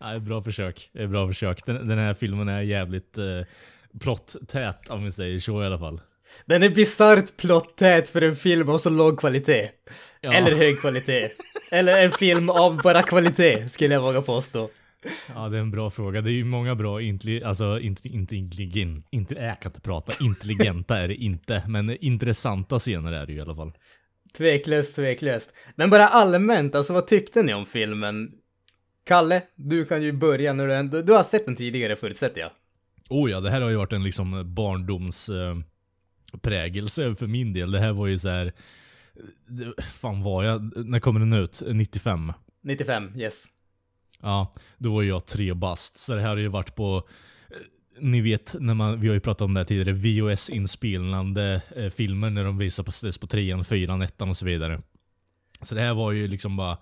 [0.01, 0.91] Nej, bra försök.
[1.09, 1.65] Bra försök.
[1.67, 3.25] Den, den här filmen är jävligt eh,
[4.01, 6.01] plottät om vi säger så i alla fall.
[6.47, 9.71] Den är bisarrt plottät för en film av så låg kvalitet.
[10.21, 10.33] Ja.
[10.33, 11.31] Eller hög kvalitet.
[11.71, 14.71] Eller en film av bara kvalitet, skulle jag våga påstå.
[15.35, 16.21] Ja, det är en bra fråga.
[16.21, 20.25] Det är ju många bra, intelli alltså inte, inte intelligent, inte, jag kan inte prata,
[20.25, 23.73] intelligenta är det inte, men intressanta scener är det ju i alla fall.
[24.37, 25.55] Tveklöst, tveklöst.
[25.75, 28.31] Men bara allmänt, alltså vad tyckte ni om filmen?
[29.07, 31.03] Kalle, du kan ju börja när du ändå...
[31.03, 32.51] Du har sett den tidigare förutsätter jag.
[33.11, 35.57] Oh ja, det här har ju varit en liksom barndoms eh,
[36.43, 37.71] prägelse för min del.
[37.71, 38.53] Det här var ju så här.
[39.93, 40.87] Fan var jag?
[40.87, 41.63] När kommer den ut?
[41.67, 42.33] 95?
[42.63, 43.45] 95, yes.
[44.21, 45.97] Ja, då var jag tre bast.
[45.97, 47.09] Så det här har ju varit på
[47.51, 47.57] eh,
[48.01, 52.31] ni vet, när man, vi har ju pratat om det här tidigare, VHS-inspelande eh, filmer
[52.31, 54.81] när de visar på, på trean, fyran, ettan och så vidare.
[55.63, 56.79] Så det här var ju liksom bara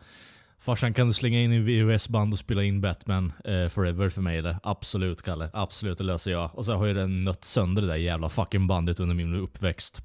[0.59, 4.39] Farsan kan du slänga in i VHS-band och spela in Batman eh, Forever för mig
[4.39, 4.59] eller?
[4.63, 6.51] Absolut Kalle, absolut det löser jag.
[6.55, 10.01] Och så har ju den nött sönder det där jävla fucking bandet under min uppväxt.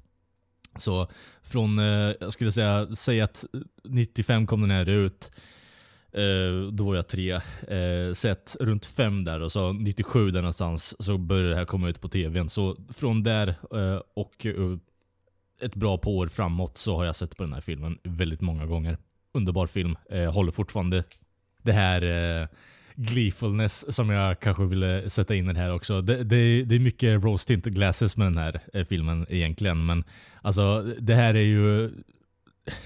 [0.78, 1.08] Så
[1.42, 3.44] från, eh, jag skulle säga, säg att
[3.84, 5.30] 95 kom den här ut.
[6.12, 7.32] Eh, då var jag tre.
[7.68, 11.88] Eh, sett runt fem där och så 97 där någonstans så började det här komma
[11.88, 12.48] ut på tvn.
[12.48, 14.78] Så från där eh, och eh,
[15.60, 18.66] ett bra par år framåt så har jag sett på den här filmen väldigt många
[18.66, 18.98] gånger.
[19.34, 19.96] Underbar film.
[20.10, 21.04] Eh, håller fortfarande
[21.62, 22.48] det här eh,
[22.94, 26.00] gleefulness som jag kanske ville sätta in i den här också.
[26.02, 29.86] Det, det, det är mycket rose tint glasses med den här eh, filmen egentligen.
[29.86, 30.04] Men
[30.42, 31.90] alltså det här är ju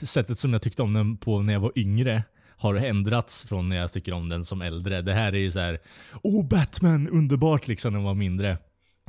[0.03, 2.24] sättet som jag tyckte om den på när jag var yngre
[2.59, 5.03] har ändrats från när jag tycker om den som äldre.
[5.03, 5.78] Det här är ju så här,
[6.22, 8.59] oh Batman, underbart liksom när man var mindre.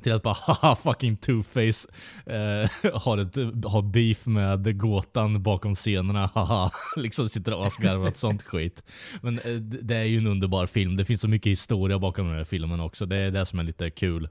[0.01, 1.87] Till att bara haha fucking two-face
[2.25, 3.35] eh, har, ett,
[3.65, 6.71] har beef med gåtan bakom scenerna, haha.
[6.95, 8.83] liksom sitter och asgarvar åt sånt skit.
[9.21, 12.27] Men eh, det det är ju en underbar film, det finns så mycket historia bakom
[12.27, 14.29] den här filmen också, det är det som är lite kul.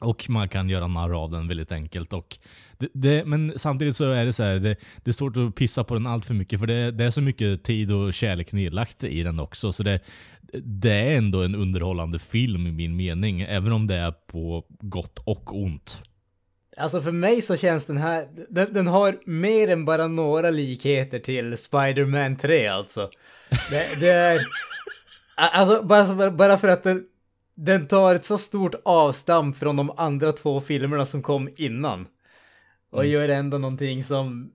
[0.00, 2.12] Och man kan göra narr av den väldigt enkelt.
[2.12, 2.38] Och
[2.78, 5.84] det, det, men samtidigt så är det så här, det, det är svårt att pissa
[5.84, 9.04] på den allt för mycket för det, det är så mycket tid och kärlek nedlagt
[9.04, 9.72] i den också.
[9.72, 10.00] Så det,
[10.52, 15.18] det är ändå en underhållande film i min mening, även om det är på gott
[15.24, 16.02] och ont.
[16.76, 21.18] Alltså för mig så känns den här, den, den har mer än bara några likheter
[21.18, 23.10] till Spider-Man 3 alltså.
[23.70, 24.40] Det, det är,
[25.36, 27.04] alltså bara, bara för att den,
[27.54, 32.06] den tar ett så stort avstamp från de andra två filmerna som kom innan.
[32.90, 34.52] Och gör ändå någonting som,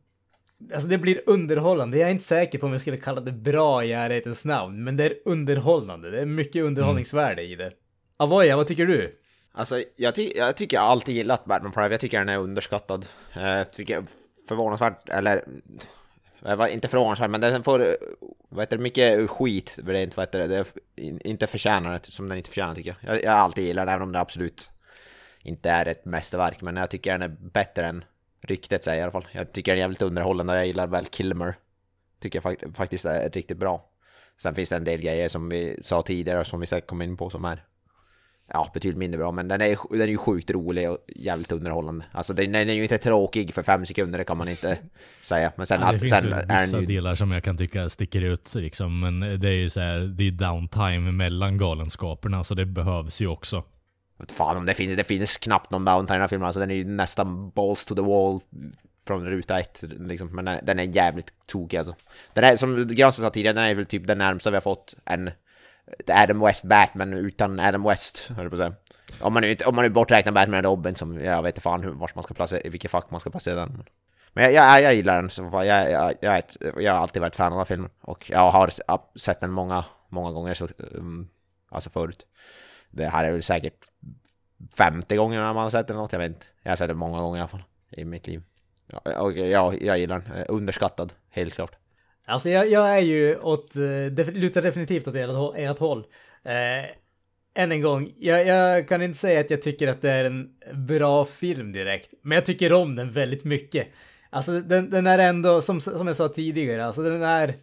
[0.73, 1.97] alltså det blir underhållande.
[1.97, 4.97] Jag är inte säker på om jag skulle kalla det bra i ärlighetens namn, men
[4.97, 6.11] det är underhållande.
[6.11, 7.71] Det är mycket underhållningsvärde i det.
[8.17, 9.17] Avoya, vad tycker du?
[9.53, 13.05] Alltså, jag, ty jag tycker jag alltid gillat Batman Forever, jag tycker den är underskattad.
[13.33, 14.03] Eh, jag tycker
[14.47, 15.37] förvånansvärt, eller...
[15.37, 15.41] Eh,
[16.43, 17.81] jag var inte förvånansvärt, men den får...
[17.81, 17.93] Eh,
[18.49, 22.37] vad heter det, mycket skit, rent vad heter det, det inte förtjänar det, som den
[22.37, 23.15] inte förtjänar tycker jag.
[23.15, 23.23] jag.
[23.23, 24.71] Jag har alltid gillat den, även om det absolut
[25.43, 28.03] inte är ett mästerverk, men jag tycker den är bättre än
[28.41, 29.27] ryktet säger i alla fall.
[29.31, 31.55] Jag tycker den är jävligt underhållande, och jag gillar väl Kilmer.
[32.21, 33.85] Tycker jag fak- faktiskt är riktigt bra.
[34.41, 37.17] Sen finns det en del grejer som vi sa tidigare som vi säkert kommer in
[37.17, 37.63] på som är
[38.53, 42.05] ja, betydligt mindre bra, men den är, den är ju sjukt rolig och jävligt underhållande.
[42.11, 44.77] Alltså den, den är ju inte tråkig för fem sekunder, det kan man inte
[45.21, 45.51] säga.
[45.55, 46.85] Men sen, Ja, det att, finns sen ju vissa ju...
[46.85, 50.23] delar som jag kan tycka sticker ut liksom, men det är ju så här, det
[50.27, 53.63] är downtime mellan galenskaperna, så det behövs ju också.
[54.21, 56.59] Vet Fan om det finns, det finns knappt någon downtime i den här filmen, alltså
[56.59, 58.39] den är ju nästan balls to the wall
[59.07, 60.35] från ruta ett, liksom.
[60.35, 61.95] men den, den är jävligt tokig alltså.
[62.33, 64.95] Den är, som Granström sa tidigare, den är väl typ den närmsta vi har fått
[65.05, 65.31] en
[66.07, 68.75] Adam West Batman utan Adam West, höll jag på att säga.
[69.21, 71.83] Om man nu, om man nu borträknar Batman och Robin som, jag vet inte fan
[71.83, 73.83] hur, vart man ska placera, i vilket fack man ska placera den.
[74.33, 77.21] Men jag, jag, jag gillar den, så fan, jag, jag, jag, ett, jag har alltid
[77.21, 77.89] varit fan av den här filmen.
[78.01, 78.71] Och jag har
[79.19, 81.29] sett den många, många gånger så, um,
[81.69, 82.25] alltså förut.
[82.91, 83.77] Det här är väl säkert
[84.77, 86.45] femte gången man har sett den eller något, jag vet inte.
[86.63, 88.41] Jag har sett den många gånger i alla fall, i mitt liv.
[88.91, 91.75] Ja, och ja, jag gillar den, eh, underskattad, helt klart.
[92.25, 96.05] Alltså jag, jag är ju åt, eh, def- lutar definitivt åt ert, ert håll.
[96.43, 96.85] Eh,
[97.55, 100.49] än en gång, jag, jag kan inte säga att jag tycker att det är en
[100.73, 103.87] bra film direkt, men jag tycker om den väldigt mycket.
[104.29, 107.53] Alltså den, den är ändå, som, som jag sa tidigare, alltså den är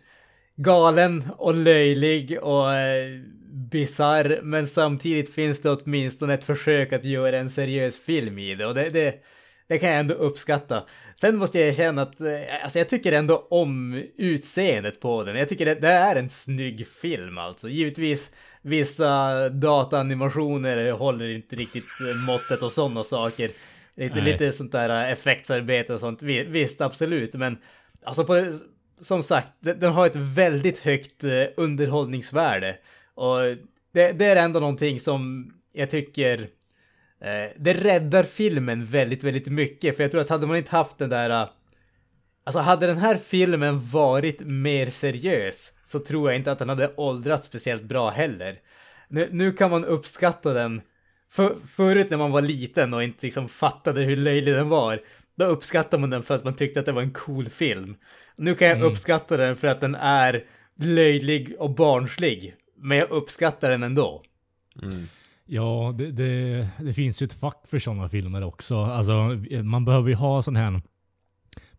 [0.56, 3.20] galen och löjlig och eh,
[3.52, 8.66] bizarr, men samtidigt finns det åtminstone ett försök att göra en seriös film i det
[8.66, 9.14] och det, det,
[9.68, 10.82] det kan jag ändå uppskatta.
[11.20, 15.36] Sen måste jag erkänna att eh, alltså jag tycker ändå om utseendet på den.
[15.36, 17.68] Jag tycker det, det är en snygg film alltså.
[17.68, 18.30] Givetvis
[18.62, 23.50] vissa dataanimationer håller inte riktigt eh, måttet och sådana saker.
[23.96, 24.24] Lite, Nej.
[24.24, 26.22] lite sånt där eh, effektsarbete och sånt.
[26.22, 27.58] Vi- Visst, absolut, men
[28.04, 28.52] alltså på,
[29.00, 31.24] som sagt, den, har ett väldigt högt
[31.56, 32.76] underhållningsvärde.
[33.18, 33.38] Och
[33.92, 36.48] det, det är ändå någonting som jag tycker
[37.20, 39.96] Eh, det räddar filmen väldigt, väldigt mycket.
[39.96, 41.30] För jag tror att hade man inte haft den där...
[41.30, 41.48] eh,
[42.44, 46.94] Alltså hade den här filmen varit mer seriös så tror jag inte att den hade
[46.96, 48.58] åldrats speciellt bra heller.
[49.08, 50.80] Nu, nu kan man uppskatta den.
[51.30, 55.00] För, förut när man var liten och inte liksom fattade hur löjlig den var,
[55.36, 57.96] då uppskattade man den för att man tyckte att det var en cool film.
[58.36, 60.44] Nu kan jag uppskatta den för att den är
[60.80, 62.54] löjlig och barnslig.
[62.80, 64.22] Men jag uppskattar den ändå.
[65.46, 68.78] Ja, det, det, det finns ju ett fack för sådana filmer också.
[68.82, 69.12] Alltså,
[69.62, 70.82] man behöver ju ha sån här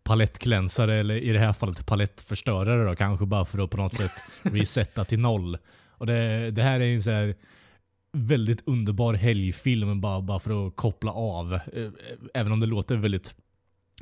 [0.02, 4.12] palettglänsare, eller i det här fallet palettförstörare då, kanske bara för att på något sätt
[4.42, 5.58] resetta till noll.
[5.88, 7.34] Och det, det här är en så här
[8.12, 11.58] väldigt underbar helgfilm bara, bara för att koppla av.
[12.34, 13.34] Även om det låter väldigt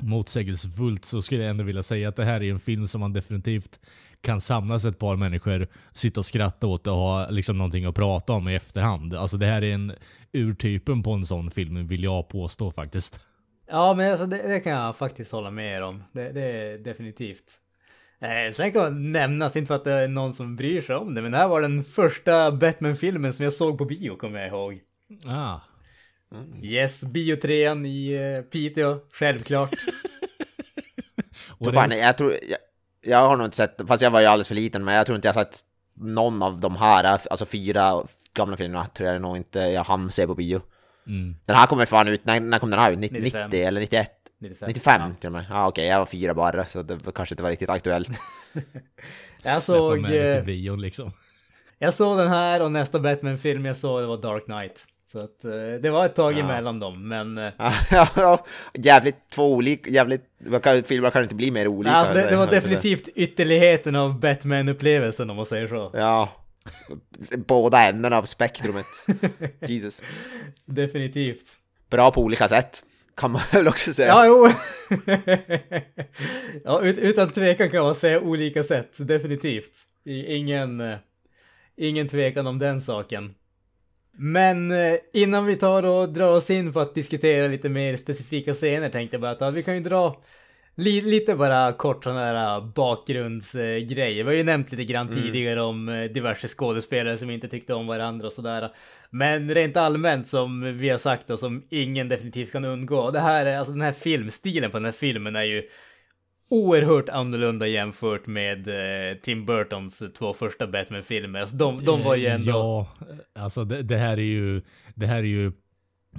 [0.01, 3.13] motsägelsefullt så skulle jag ändå vilja säga att det här är en film som man
[3.13, 3.79] definitivt
[4.21, 8.33] kan samlas ett par människor, sitta och skratta åt och ha liksom någonting att prata
[8.33, 9.13] om i efterhand.
[9.15, 9.93] Alltså det här är en
[10.33, 13.19] urtypen på en sån film vill jag påstå faktiskt.
[13.71, 16.03] Ja, men alltså det, det kan jag faktiskt hålla med er om.
[16.11, 17.43] Det, det är definitivt.
[18.21, 21.15] Eh, sen kan man nämnas, inte för att det är någon som bryr sig om
[21.15, 24.47] det, men det här var den första Batman-filmen som jag såg på bio, kommer jag
[24.47, 24.79] ihåg.
[25.25, 25.59] Ah.
[26.61, 29.75] Yes, biotrean i eh, Piteå, självklart.
[31.59, 32.57] Det- fan, jag, tror, jag,
[33.01, 35.15] jag har nog inte sett, fast jag var ju alldeles för liten, men jag tror
[35.15, 35.59] inte jag har sett
[35.95, 40.27] någon av de här, alltså fyra gamla filmerna, tror jag nog inte jag hann se
[40.27, 40.61] på bio.
[41.07, 41.35] Mm.
[41.45, 42.99] Den här kommer fan ut, när, när kom den här ut?
[42.99, 43.49] 90, 95.
[43.49, 44.11] 90 eller 91?
[44.41, 44.67] 95.
[44.67, 45.45] 95 till och med?
[45.49, 48.09] Ja okej, jag var fyra bara, så det var- kanske inte var riktigt aktuellt.
[49.43, 51.11] Jag såg, med eh, till bion liksom.
[51.77, 54.85] jag såg den här och nästa Batman-film jag såg det var Dark Knight.
[55.11, 55.51] Så att eh,
[55.81, 56.39] det var ett tag Ja.
[56.39, 57.37] emellan dem, men...
[57.37, 57.51] eh,
[58.73, 60.21] jävligt två olika, jävligt,
[60.85, 61.95] filmer kan inte bli mer olika.
[61.95, 65.91] alltså det, det var definitivt ytterligheten av Batman-upplevelsen om man säger så.
[65.93, 66.29] Ja.
[67.37, 68.85] Båda ändarna av spektrumet.
[69.67, 70.01] Jesus.
[70.65, 71.45] Definitivt.
[71.89, 72.83] Bra på olika sätt.
[73.15, 74.07] Kan man väl också säga.
[74.07, 74.49] Ja, jo.
[76.63, 79.71] ja, ut, utan tvekan kan man säga olika sätt, definitivt.
[80.05, 80.97] Ingen, eh,
[81.77, 83.35] ingen tvekan om den saken.
[84.21, 88.53] Men eh, innan vi tar och drar oss in för att diskutera lite mer specifika
[88.53, 90.15] scener tänkte jag bara att vi kan ju dra
[90.75, 94.23] li, lite bara kort sådana här bakgrundsgrejer.
[94.23, 97.87] Vi har ju nämnt lite grann tidigare om eh, diverse skådespelare som inte tyckte om
[97.87, 98.69] varandra och sådär.
[99.09, 103.11] Men rent allmänt som vi har sagt och som ingen definitivt kan undgå.
[103.11, 105.63] Det här är, alltså den här filmstilen på den här filmen är ju
[106.49, 111.39] oerhört annorlunda jämfört med eh, Tim Burtons två första Batman-filmer.
[111.39, 112.51] Alltså de, de var ju ändå...
[112.51, 112.87] Ja,
[113.41, 114.61] alltså det, det här är ju,
[114.95, 115.51] det här är ju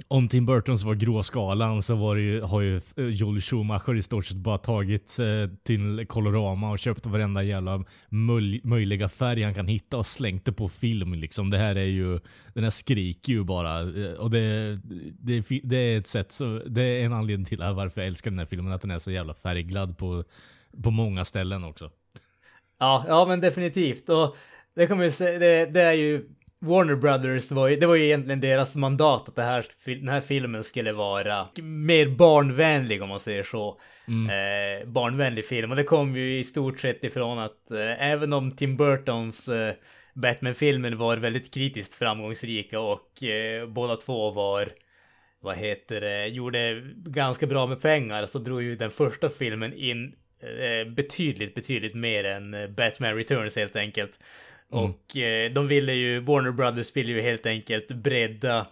[0.07, 4.01] om Tim Burtons var gråskalan så var det ju, har ju eh, Joel Schumacher i
[4.01, 9.53] stort sett bara tagit eh, till Colorama och köpt varenda jävla möj, möjliga färg han
[9.53, 11.49] kan hitta och slängt det på film liksom.
[11.49, 12.19] Det här är ju,
[12.53, 13.79] den här skriker ju bara.
[13.79, 14.75] Eh, och det,
[15.19, 18.31] det, är det är ett sätt, så, det är en anledning till varför jag älskar
[18.31, 20.23] den här filmen, att den är så jävla färgglad på,
[20.83, 21.91] på många ställen också.
[22.79, 24.09] Ja, ja men definitivt.
[24.09, 24.37] Och
[24.75, 26.29] det kommer det, det är ju
[26.63, 30.21] Warner Brothers var ju, det var ju egentligen deras mandat att det här, den här
[30.21, 33.79] filmen skulle vara mer barnvänlig om man säger så.
[34.29, 38.51] Eh, barnvänlig film och det kom ju i stort sett ifrån att eh, även om
[38.51, 39.73] Tim Burtons eh,
[40.13, 44.71] Batman-filmer var väldigt kritiskt framgångsrika och eh, båda två var
[45.39, 50.15] vad heter det, gjorde ganska bra med pengar så drog ju den första filmen in
[50.39, 54.19] eh, betydligt, betydligt mer än eh, Batman Returns helt enkelt.
[54.71, 54.83] Mm.
[54.85, 58.67] Och eh, de ville ju, Warner Brothers ville ju helt enkelt bredda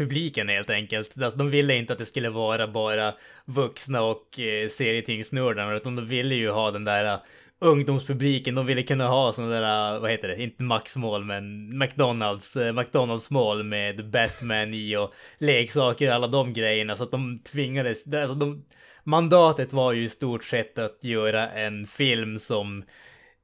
[0.00, 1.22] publiken helt enkelt.
[1.22, 3.14] Alltså, de ville inte att det skulle vara bara
[3.44, 7.20] vuxna och eh, serietingsnördarna utan de ville ju ha den där eh,
[7.58, 8.54] ungdomspubliken.
[8.54, 12.72] De ville kunna ha sådana där, eh, vad heter det, inte Max-mål men McDonalds, eh,
[12.72, 16.96] McDonalds-mål med Batman i och leksaker och alla de grejerna.
[16.96, 18.64] Så att de tvingades, alltså de,
[19.04, 22.84] mandatet var ju i stort sett att göra en film som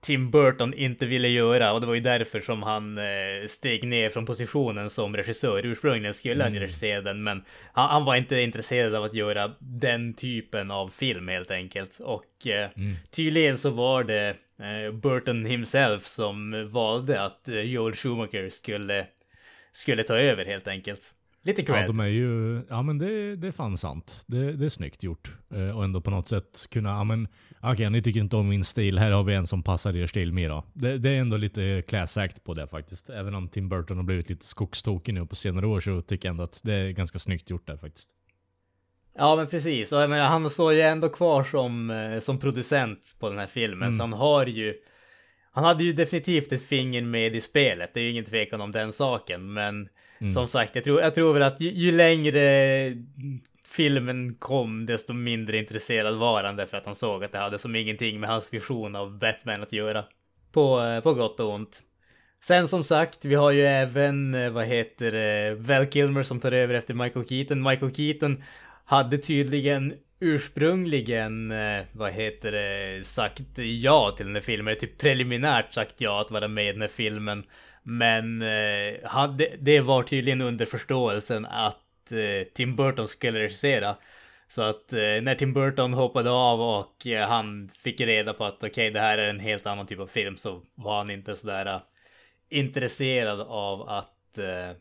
[0.07, 3.05] Tim Burton inte ville göra och det var ju därför som han eh,
[3.49, 5.67] steg ner från positionen som regissör.
[5.67, 9.53] Ursprungligen skulle han ju regissera den men han, han var inte intresserad av att göra
[9.59, 12.01] den typen av film helt enkelt.
[12.01, 12.71] Och eh,
[13.11, 14.29] tydligen så var det
[14.61, 19.07] eh, Burton himself som valde att Joel Schumacher skulle,
[19.73, 21.13] skulle ta över helt enkelt.
[21.47, 21.83] Lite cred.
[21.83, 24.25] Ja, de är ju, ja men det, det är fan sant.
[24.27, 25.37] Det, det är snyggt gjort.
[25.55, 27.29] Eh, och ändå på något sätt kunna, ja men
[27.61, 30.33] okej ni tycker inte om min stil, här har vi en som passar er stil
[30.33, 30.65] mer då.
[30.73, 33.11] Det, det är ändå lite class act på det faktiskt.
[33.11, 36.33] Även om Tim Burton har blivit lite skogstokig nu på senare år så tycker jag
[36.33, 38.09] ändå att det är ganska snyggt gjort där faktiskt.
[39.19, 43.17] Ja men precis, och jag menar, han står ju ändå kvar som, eh, som producent
[43.21, 44.75] på den här filmen så han har ju
[45.51, 48.73] Han hade ju definitivt ett finger med i spelet, det är ju ingen tvekan om
[48.73, 49.89] den saken men
[50.21, 50.33] Mm.
[50.33, 52.93] Som sagt, jag tror, jag tror väl att ju, ju längre
[53.77, 57.77] filmen kom desto mindre intresserad var han därför att han såg att det hade som
[57.77, 60.05] ingenting med hans vision av Batman att göra.
[60.53, 61.83] På, eh, på gott och ont.
[62.41, 66.53] Sen som sagt, vi har ju även, eh, vad heter det, Val Kilmer som tar
[66.53, 67.63] över efter Michael Keaton.
[67.63, 68.43] Michael Keaton
[68.85, 74.77] hade tydligen ursprungligen, eh, vad heter det, sagt ja till den här filmen.
[74.79, 77.45] Typ preliminärt sagt ja att vara med i den här filmen.
[77.89, 83.97] Men eh, han, det, var tydligen under förståelsen att eh, Tim Burton skulle regissera.
[84.49, 88.65] Så att eh, när Tim Burton hoppade av och eh, han fick reda på att
[88.65, 91.67] okej, det här är en helt annan typ av film så var han inte sådär
[91.67, 91.81] eh,
[92.49, 94.77] intresserad av att eh,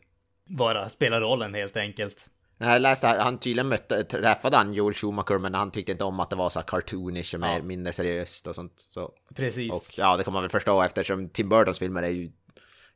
[0.46, 2.30] bara spela rollen helt enkelt.
[2.58, 6.20] Jag läste att han tydligen mötte, träffade han Joel Schumacher men han tyckte inte om
[6.20, 7.62] att det var så här cartoonish och mer, Ja.
[7.62, 8.72] mindre seriöst och sånt.
[8.76, 9.72] Så, Precis.
[9.72, 12.30] och ja, det kan man väl förstå eftersom Tim Burtons filmer är ju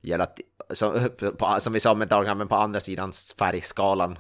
[0.01, 0.27] gälla,
[0.71, 4.19] som, på, som vi sa med Dark Knight, men på andra sidan färgskalan.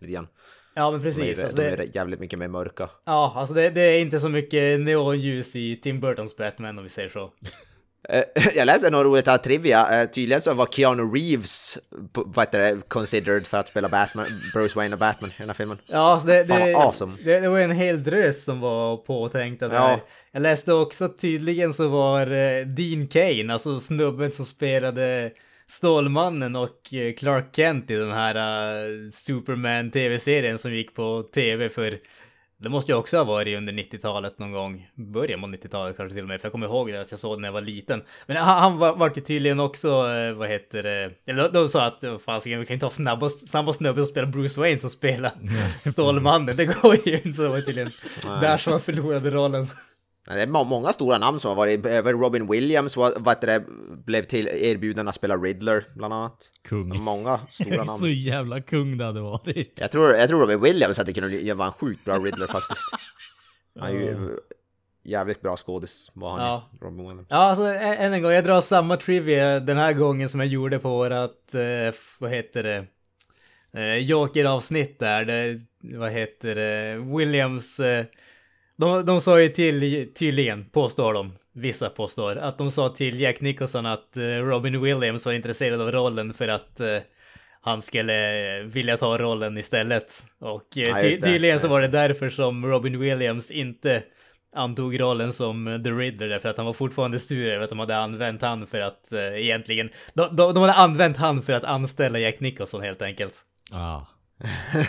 [0.00, 0.28] Lite grann.
[0.74, 1.44] Ja men De är, precis.
[1.44, 2.90] Alltså, de det, är jävligt mycket mer mörka.
[3.04, 6.90] ja, alltså det, det är inte så mycket neonljus i Tim Burtons Batman om vi
[6.90, 7.32] säger så.
[8.08, 8.22] Eh,
[8.54, 10.02] jag läste något roligt här trivia.
[10.02, 11.78] Uh, tydligen så var Keanu Reeves
[12.12, 15.54] vad heter det, considered för att spela Batman, Bruce Wayne och Batman i den här
[15.54, 15.78] filmen.
[15.86, 17.16] Ja, det, det, awesome.
[17.24, 19.76] det, det var en hel drös som var påtänkta där.
[19.76, 20.00] Ja.
[20.32, 25.30] Jag läste också tydligen så var eh, Dean Kane, alltså snubben som spelade
[25.66, 31.68] Stålmannen och eh, Clark Kent i den här eh, Superman tv-serien som gick på tv
[31.68, 31.98] för
[32.60, 34.88] Det måste ju också ha varit under 90-talet någon gång.
[34.94, 36.40] Början på 90-talet kanske till och med.
[36.40, 38.02] För jag kommer ihåg det att jag såg den när jag var liten.
[38.26, 41.10] Men han, han var, var ju tydligen också, eh, vad heter det?
[41.26, 44.06] Eller de, de sa att, "Vad fan, vi kan inte ha snabba, samma snubbe som
[44.06, 45.32] spelar Bruce Wayne som spelar
[45.90, 46.56] Stålmannen.
[46.56, 47.32] Det går ju inte.
[47.32, 47.92] Så det var tydligen
[48.24, 49.66] där som han förlorade rollen.
[50.34, 53.64] Det är må- många stora namn som har varit, Robin Williams var, vad det,
[54.06, 56.50] blev till erbjuden att spela Riddler, bland annat.
[56.68, 57.02] Kung.
[57.02, 57.98] Många stora namn.
[57.98, 59.72] Så jävla kung det hade varit.
[59.80, 62.82] Jag tror, jag tror Robin Williams hade kunnat vara en sjukt bra Riddler faktiskt.
[63.80, 64.38] Han är ju
[65.04, 66.70] jävligt bra skådis, var han Ja.
[66.80, 67.26] Robin Williams.
[67.30, 70.78] Ja, alltså än en gång, jag drar samma trivia den här gången som jag gjorde
[70.78, 72.84] på vårat, eh, vad heter det,
[73.80, 75.58] eh, Joker-avsnitt där, där,
[75.98, 78.04] vad heter det, Williams, eh,
[78.78, 83.40] de, de sa ju till, tydligen, påstår de, vissa påstår, att de sa till Jack
[83.40, 86.98] Nicholson att eh, Robin Williams var intresserad av rollen för att eh,
[87.60, 90.24] han skulle vilja ta rollen istället.
[90.38, 94.02] Och eh, Ja, ty- tydligen så var det därför som Robin Williams inte
[94.54, 97.78] antog rollen som eh, The Riddler därför att han var fortfarande sur över att de
[97.78, 101.64] hade använt han för att eh, egentligen, de, de, de hade använt han för att
[101.64, 103.34] anställa Jack Nicholson helt enkelt.
[103.70, 104.06] Ja.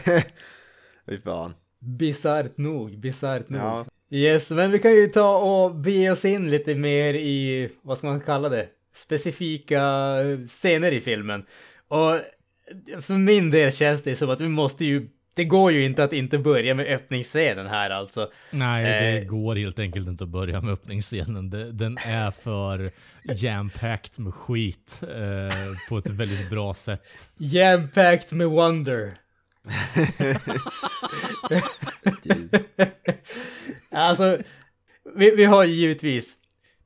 [1.09, 1.53] Fy fan.
[1.81, 3.61] Bisarrt nog, bisarrt nog.
[3.61, 3.85] Ja.
[4.11, 8.07] Yes, men vi kan ju ta och be oss in lite mer i, vad ska
[8.07, 9.81] man kalla det, specifika
[10.47, 11.45] scener i filmen.
[11.87, 12.19] Och
[13.01, 16.13] för min del känns det som att vi måste ju, det går ju inte att
[16.13, 18.31] inte börja med öppningsscenen här alltså.
[18.51, 19.25] Nej, det Eh.
[19.25, 21.49] går helt enkelt inte att börja med öppningsscenen.
[21.77, 22.91] Den är för
[23.23, 25.55] jam-packed med skit eh,
[25.89, 27.01] på ett väldigt bra sätt.
[27.37, 29.13] Jam-packed med wonder.
[33.91, 34.37] alltså,
[35.15, 36.37] vi, vi har givetvis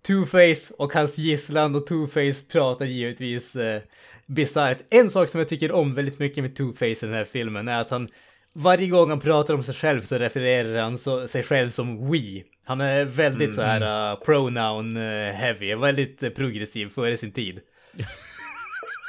[0.08, 3.82] Two-Face och hans gisslan och Two-Face pratar givetvis eh,
[4.26, 4.78] bisarrt.
[4.90, 7.82] En sak som jag tycker om väldigt mycket med Two-Face i den här filmen är
[7.82, 8.08] att han
[8.54, 12.44] varje gång han pratar om sig själv så refererar han så, sig själv som we.
[12.66, 17.60] Han är väldigt så här uh, pronoun uh, heavy, väldigt uh, progressiv före sin tid.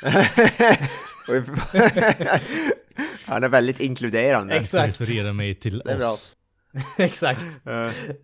[3.26, 4.54] Han är väldigt inkluderande.
[4.54, 5.00] Exakt.
[5.00, 6.06] Refererar mig till är bra.
[6.10, 6.32] oss.
[6.98, 7.44] Exakt.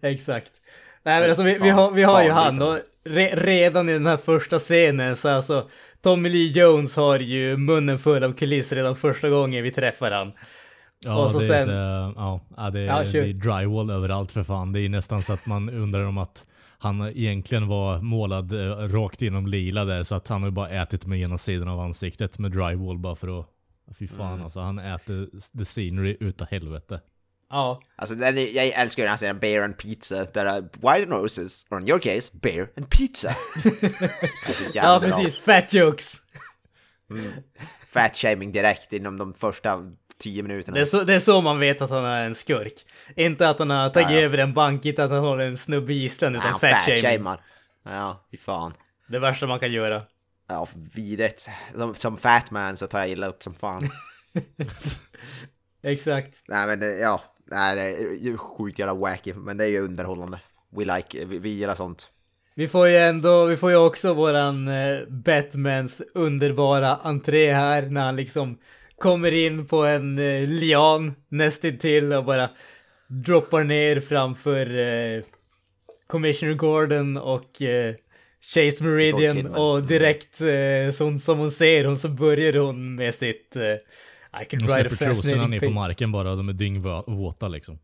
[0.02, 0.52] Exakt.
[1.02, 4.06] Nej men alltså vi, vi har, vi har ju han och re, redan i den
[4.06, 5.68] här första scenen så alltså
[6.02, 10.32] Tommy Lee Jones har ju munnen full av kuliss redan första gången vi träffar han.
[11.04, 11.70] Ja, Och så det, är sen- så,
[12.20, 14.72] ja, ja, det, är, Ja, det är drywall överallt för fan.
[14.72, 16.46] Det är nästan så att man undrar om att
[16.82, 21.06] han egentligen var målad eh, rakt igenom lila där så att han har bara ätit
[21.06, 23.46] med ena sidan av ansiktet med drywall bara för att
[23.98, 24.44] Fy fan Mm.
[24.44, 25.28] alltså, han äter
[25.58, 27.00] the scenery utav helvete.
[27.50, 31.06] Ja, Alltså den jag älskar ju den här scenen, Bear and Pizza, där är wide
[31.10, 33.28] noses, or in your case, Bear and Pizza.
[34.46, 35.36] alltså, ja precis.
[35.38, 36.16] Fat jokes.
[37.88, 40.74] Fat shaming direkt inom de första tio minuterna.
[40.74, 42.74] Det är, så, det är så man vet att han är en skurk.
[43.16, 44.22] Inte att han har tagit Ja, ja.
[44.22, 46.84] över en bank, inte att han håller en snubbe i gisslan, utan Ja, fat fat
[46.84, 47.02] shaming.
[47.02, 47.40] shamear.
[47.84, 48.72] Ja, fy fan.
[49.08, 50.02] Det värsta man kan göra.
[50.48, 51.48] Ja, vidrigt.
[51.74, 53.88] Som, som fat man så tar jag illa upp som fan.
[55.82, 56.42] Exakt.
[56.48, 60.40] Nej men ja, nej, det är ju sjukt jävla wacky, men det är ju underhållande.
[60.76, 62.10] We like, vi, vi gillar sånt.
[62.54, 68.04] Vi får ju ändå, vi får ju också våran eh, Batmans underbara entré här när
[68.04, 68.58] han liksom
[69.00, 72.48] kommer in på en eh, lian nästintill och bara
[73.08, 75.22] droppar ner framför eh,
[76.06, 77.94] Commissioner Gordon och eh,
[78.54, 83.56] Chase Meridian och direkt eh, som, som hon ser hon så börjar hon med sitt
[83.56, 83.62] eh,
[84.42, 87.78] I could De write a fascinating ner på marken bara, de är dyngvåta liksom.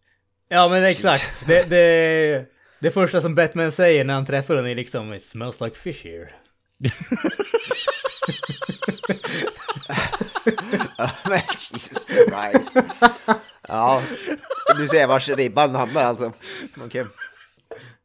[0.48, 1.46] Ja men exakt.
[1.46, 2.46] Det, det,
[2.80, 6.04] det första som Batman säger när han träffar honom är liksom It smells like fish
[6.04, 6.28] here.
[11.28, 11.40] men
[11.70, 12.72] Jesus Christ.
[13.68, 14.03] Ja,
[14.78, 16.32] nu ser jag vars ribban hamnar alltså.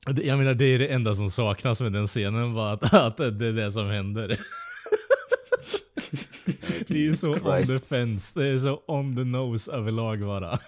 [0.07, 3.17] Det- Jag menar det är det enda som saknas med den scenen, var att, att
[3.17, 4.39] det är det som händer.
[6.87, 10.59] Det är så on the fence, det är så on the nose överlag bara.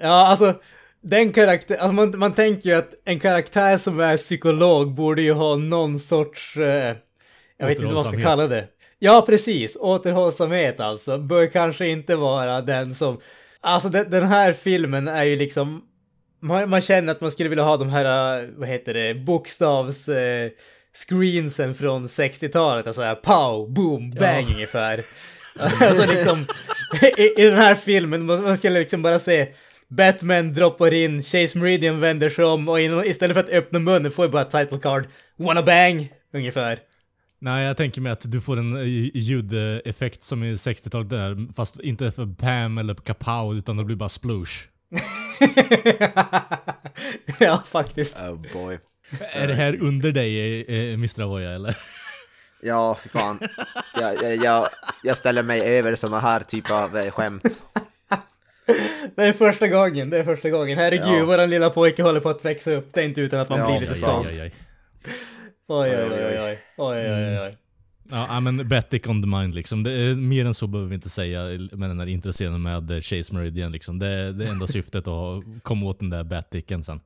[0.00, 0.54] Ja alltså
[1.00, 5.32] den karaktär, alltså man, man tänker ju att en karaktär som är psykolog borde ju
[5.32, 6.96] ha någon sorts, eh,
[7.56, 8.68] jag vet inte vad man ska kalla det.
[8.98, 11.18] Ja precis, återhållsamhet alltså.
[11.18, 13.20] Bör kanske inte vara den som,
[13.60, 15.82] alltså den, den här filmen är ju liksom,
[16.42, 20.08] man, man känner att man skulle vilja ha de här, eh, vad heter det, bokstavs
[20.08, 20.50] eh,
[21.08, 25.04] screensen från 60-talet, alltså här pow, boom, bang ungefär.
[25.58, 26.46] alltså liksom,
[27.16, 29.48] i, i den här filmen, man, man skulle liksom bara se
[29.88, 34.10] Batman droppar in, Chase Meridian vänder sig om och in, istället för att öppna munnen
[34.10, 36.78] får jag bara title card, wanna bang, ungefär.
[37.38, 41.80] Nej, jag tänker mig att du får en eh, ljudeffekt som i 60-talet där, fast
[41.80, 44.54] inte för Pam eller kapow, utan det blir bara sploosh.
[47.40, 48.16] ja, faktiskt.
[48.16, 48.78] Oh boy.
[49.32, 51.22] Är det här under dig, eh, Mr.
[51.22, 51.76] Avoya, eller?
[52.62, 53.38] Ja, fy fan.
[54.00, 54.66] Jag, jag, jag,
[55.02, 57.42] jag ställer mig över såna här typer av eh, skämt.
[59.16, 60.78] Det är första gången, det är första gången.
[60.78, 61.24] Herregud, Ja.
[61.24, 62.90] våran lilla pojke håller på att växa upp.
[62.94, 64.26] Det är inte utan att man Ja, blir lite stolt.
[64.28, 64.52] Aj, aj, aj.
[65.68, 66.58] Oj, oj, oj, oj.
[66.76, 67.56] Oj, oj, oj.
[68.10, 69.82] Ja, ja, men Batic on the mind liksom.
[69.82, 71.40] Det är, mer än så behöver vi inte säga
[71.72, 73.98] med den här intresserade med Chase Meridian liksom.
[73.98, 77.00] Det är det är enda syftet att komma åt den där Baticen sen.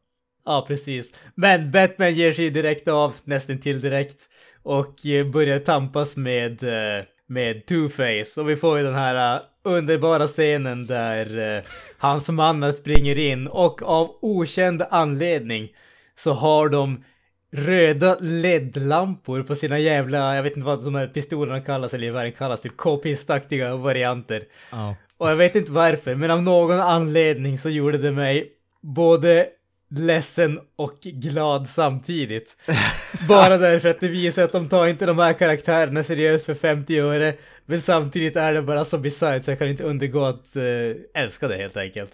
[0.44, 1.12] Ja, precis.
[1.34, 4.28] Men Batman ger sig direkt av, nästan till direkt.
[4.62, 8.40] Och eh, börjar tampas med, eh, med Two-Face.
[8.40, 11.62] Och vi får ju den här eh, underbara scenen där
[11.98, 13.46] hans mannar springer in.
[13.46, 15.68] Och av okänd anledning
[16.16, 17.04] så har de
[17.50, 22.24] röda LED-lampor på sina jävla, jag vet inte vad de här pistolerna kallas eller vad
[22.24, 24.44] det kallas, typ k-pistaktiga varianter.
[24.70, 24.96] Ja.
[25.16, 29.46] Och jag vet inte varför, men av någon anledning så gjorde det mig både
[29.90, 32.56] ledsen och glad samtidigt.
[33.28, 36.98] Bara därför att det visar att de tar inte de här karaktärerna seriöst för 50
[36.98, 37.34] öre.
[37.66, 41.48] Men samtidigt är det bara så bisarrt så jag kan inte undgå att eh, älska
[41.48, 42.12] det helt enkelt.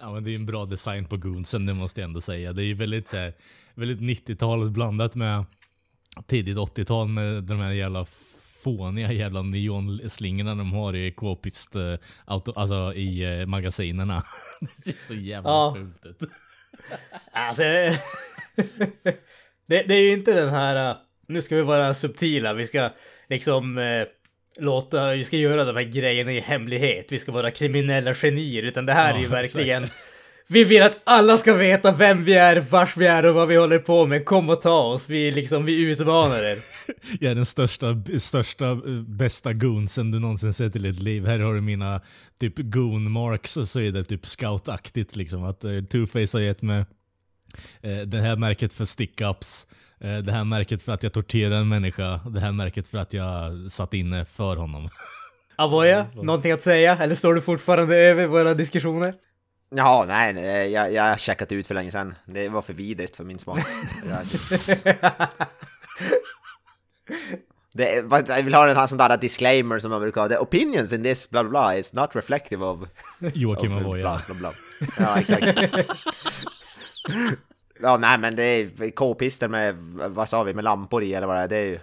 [0.00, 2.52] Ja men det är ju en bra design på Goonsen, det måste jag ändå säga.
[2.52, 3.32] Det är ju väldigt, så här,
[3.78, 5.44] väldigt 90-talet blandat med
[6.26, 8.06] tidigt 80-tal med de här jävla
[8.62, 11.94] fåniga jävla neonslingorna de har i k-pist, eh,
[12.26, 14.22] alltså i eh, magasinerna.
[14.60, 15.74] det ser så jävla Ja.
[15.76, 16.30] fult ut.
[17.32, 17.62] Alltså,
[19.66, 22.90] det, det är ju inte den här, uh, nu ska vi vara subtila, vi ska
[23.28, 24.04] liksom uh,
[24.58, 28.86] låta, vi ska göra de här grejerna i hemlighet, vi ska vara kriminella genier, utan
[28.86, 29.86] det här är ju Ja, verkligen,
[30.50, 33.56] vi vill att alla ska veta vem vi är, vars vi är och vad vi
[33.56, 36.58] håller på med, kom och ta oss, vi liksom, vi utmanar er.
[37.20, 38.74] Jag är den största, största,
[39.06, 41.26] bästa goonsen du någonsin sett i ditt liv.
[41.26, 42.00] Här har du mina
[42.40, 45.44] typ goon-marks och så är det typ scoutaktigt liksom.
[45.44, 46.84] Att uh, Two-Face har gett mig
[47.82, 49.66] eh, det här märket för stick-ups.
[50.00, 52.16] eh, det här märket för att jag torterar en människa.
[52.16, 54.88] Det här märket för att jag satt inne för honom.
[55.56, 56.96] Avoya, någonting att säga?
[56.96, 59.14] Eller står du fortfarande över våra diskussioner?
[59.70, 62.14] Jaha, nej, nej jag, jag har checkat ut för länge sedan.
[62.24, 63.58] Det var för vidrigt för min smak.
[67.74, 67.94] Det,
[68.28, 70.28] jag vill ha här sån där disclaimer som man brukar ha.
[70.28, 72.88] The opinions in this bla bla bla is not reflective of...
[73.34, 74.02] Joakim of Avoya.
[74.02, 74.52] bla, bla, bla.
[74.98, 75.58] Ja, exakt.
[77.80, 79.74] ja, nej men det är k-pister med,
[80.08, 81.48] vad sa vi, med lampor i eller vad det är.
[81.48, 81.78] Det är ju,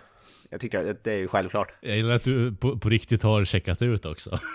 [0.50, 1.72] jag tycker att det är ju självklart.
[1.82, 4.40] Jag gillar att du på, på riktigt har checkat ut också.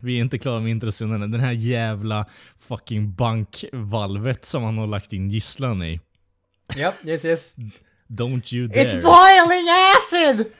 [0.00, 1.30] Vi är inte klara med introductionen.
[1.30, 2.26] Den här jävla
[2.58, 6.00] fucking bankvalvet som han har lagt in gisslan i.
[6.76, 7.54] Ja, yes yes.
[8.08, 8.84] Don't you dare.
[8.84, 9.66] It's boiling
[9.96, 10.52] acid!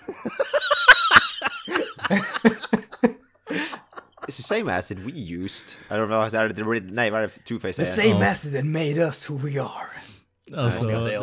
[4.28, 5.76] It's the same acid we used.
[5.90, 8.12] I don't know, nej vad är det Two-Face The säger?
[8.12, 9.88] same acid that made us who we are.
[10.57, 11.20] Alltså, eh,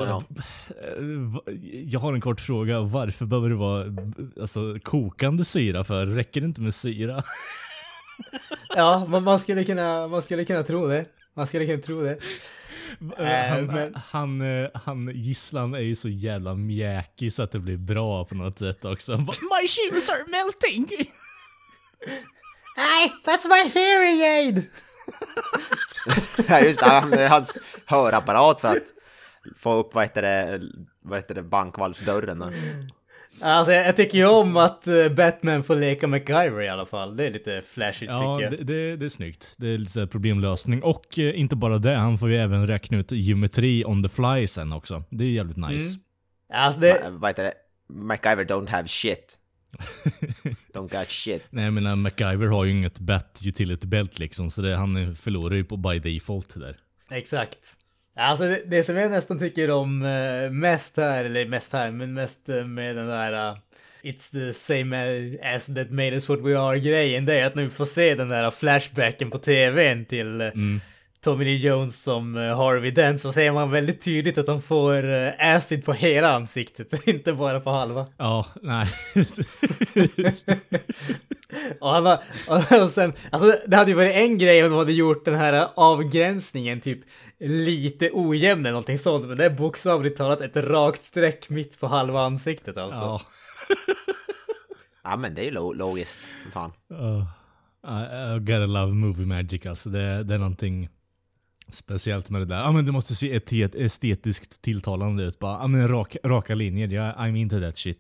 [1.34, 1.42] va-
[1.86, 2.80] jag har en kort fråga.
[2.82, 3.86] Varför behöver det vara
[4.42, 6.06] alltså, kokande syra för?
[6.06, 7.24] Räcker det inte med syra?
[8.76, 11.06] Ja, man, man, skulle kunna, man skulle kunna tro det.
[11.36, 12.18] Man skulle kunna tro det.
[13.18, 17.60] Eh, han, men- han, eh, han gisslan är ju så jävla mjäkig så att det
[17.60, 19.18] blir bra på något sätt också.
[19.18, 20.88] My shoes are melting!
[22.76, 24.64] Hey, that's my hearing aid!
[26.50, 28.94] Ja just det, han- hans hörapparat för att
[29.58, 30.62] få upp vad heter det,
[31.02, 32.40] vad heter det bankvalvsdörren.
[32.40, 32.52] då.
[33.42, 37.18] Alltså jag, jag tycker ju om att eh, Batman får leka MacGyver i alla fall.
[37.18, 38.68] Det är lite flashigt Ja, tycker det, jag.
[38.68, 39.56] det, det är snyggt.
[39.58, 40.84] Det är lite problemlösning.
[40.84, 44.48] Och eh, inte bara det, han får ju även räkna ut geometri on the fly
[44.48, 45.04] sen också.
[45.10, 45.86] Det är jävligt nice.
[45.90, 46.00] Mm.
[46.54, 47.54] Alltså det, Ma- Vad heter det?
[47.94, 49.36] MacGyver don't have shit.
[50.74, 51.44] Don't got shit.
[51.50, 55.56] Nej jag menar, MacGyver har ju inget bat utility belt liksom, så det, han förlorar
[55.56, 56.78] ju på by default där.
[57.12, 57.76] exakt.
[58.16, 62.14] Alltså det, det som jag nästan tycker om eh, mest här, eller mest här, men
[62.14, 63.58] mest eh, med den där uh,
[64.04, 64.94] It's the same
[65.44, 68.30] as that made us what we are grejen, det är att nu får se den
[68.30, 70.52] där flashbacken på tvn till eh,
[71.22, 75.10] Tommy Lee Jones som eh, Harvey Dent så ser man väldigt tydligt att han får
[75.14, 78.06] eh, acid på hela ansiktet, inte bara på halva.
[78.18, 78.88] Ja, nej.
[81.80, 82.20] Och, han har,
[82.84, 85.68] och sen, alltså det hade ju varit en grej om de hade gjort den här
[85.76, 87.00] avgränsningen typ
[87.40, 91.88] lite ojämn eller någonting sånt, men det är bokstavligt talat ett rakt streck mitt på
[91.88, 93.04] halva ansiktet alltså.
[93.04, 93.22] ja.
[95.04, 96.20] Ja men det är ju lo- logiskt.
[96.54, 96.72] Fan.
[96.92, 97.24] Uh,
[97.88, 99.90] I, I gotta love movie magic alltså.
[99.90, 100.90] Det, det är någonting
[101.70, 102.60] speciellt med det där.
[102.60, 105.40] Ja men det måste se etet, estetiskt tilltalande ut.
[105.40, 106.88] Bara, ja men rak, raka linjer.
[106.88, 108.00] Jag, I'm into that shit.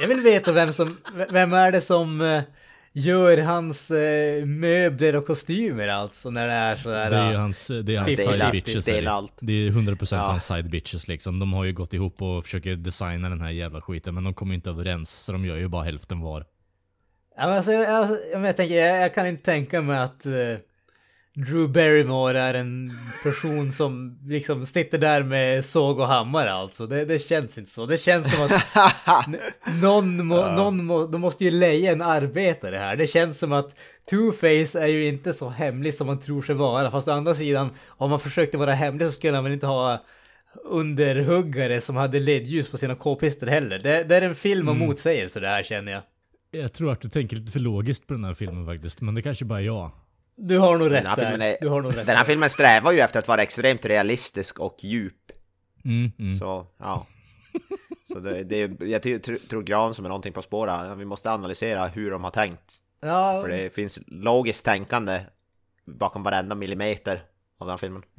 [0.00, 0.96] Jag vill veta vem som,
[1.30, 2.42] vem är det som, eh,
[2.92, 7.10] gör hans eh, möbler och kostymer alltså när det är sådär.
[7.10, 8.84] Det är ju hans, det är hans side bitches.
[8.84, 9.32] Det är allt.
[9.40, 10.18] Det är 100% Ja.
[10.18, 11.38] hans side bitches liksom.
[11.38, 14.54] De har ju gått ihop och försöker designa den här jävla skiten men de kommer
[14.54, 15.10] inte överens.
[15.10, 16.46] Så de gör ju bara hälften var.
[17.36, 20.26] Ja, men alltså, jag, jag, jag, jag, tänker, jag, jag kan inte tänka mig att
[20.26, 20.32] eh,
[21.34, 26.86] Drew Barrymore är en person som liksom sitter där med såg och hammare alltså.
[26.86, 27.86] Det, det känns inte så.
[27.86, 28.62] Det känns som att
[29.82, 32.96] någon, må, någon må, de måste ju leja en arbetare här.
[32.96, 33.76] Det känns som att
[34.10, 36.90] Two-Face är ju inte så hemlig som man tror sig vara.
[36.90, 40.04] Fast å andra sidan, om man försökte vara hemlig så skulle han väl inte ha
[40.64, 43.78] underhuggare som hade ledljus på sina k-pistar heller.
[43.78, 46.02] Det, det är en film om motsägelser det här känner jag.
[46.50, 49.00] Jag tror att du tänker lite för logiskt på den här filmen faktiskt.
[49.00, 49.90] Men det kanske bara är jag.
[50.42, 51.30] Du har nog rätt Den här, där.
[51.30, 52.24] filmen är, Du har nog rätt den här där.
[52.24, 55.14] filmen strävar ju efter att vara extremt realistisk och djup.
[55.84, 56.34] Mm, mm.
[56.38, 57.06] Så, ja.
[58.12, 60.94] Så det, det, är- jag ty- tr- tror Gran som är någonting på spåret här.
[60.94, 62.74] Vi måste analysera hur de har tänkt.
[63.00, 65.20] Ja, För det finns logiskt tänkande
[65.86, 67.14] bakom varenda millimeter
[67.58, 68.02] av den här filmen.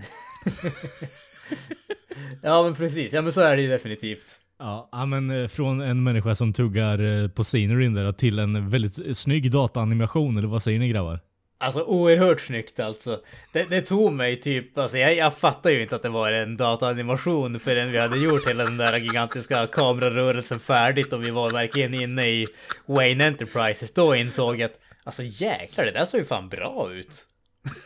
[2.41, 3.13] ja, men precis.
[3.13, 4.25] Ja, men så är det ju definitivt.
[4.59, 9.17] Ja, men eh, från en människa som tuggar eh, på sceneryn där till en väldigt
[9.17, 11.19] snygg dataanimation, eller vad säger ni grabbar?
[11.61, 13.21] Alltså oerhört snyggt alltså.
[13.51, 16.57] Det, det tog mig typ, alltså jag, jag fattar ju inte att det var en
[16.57, 21.93] dataanimation förrän vi hade gjort hela den där gigantiska kamerarörelsen färdigt och vi var verkligen
[21.93, 22.47] inne i
[22.85, 23.93] Wayne Enterprises.
[23.93, 27.27] Då insåg jag att, alltså jäklar det där såg ju fan bra ut.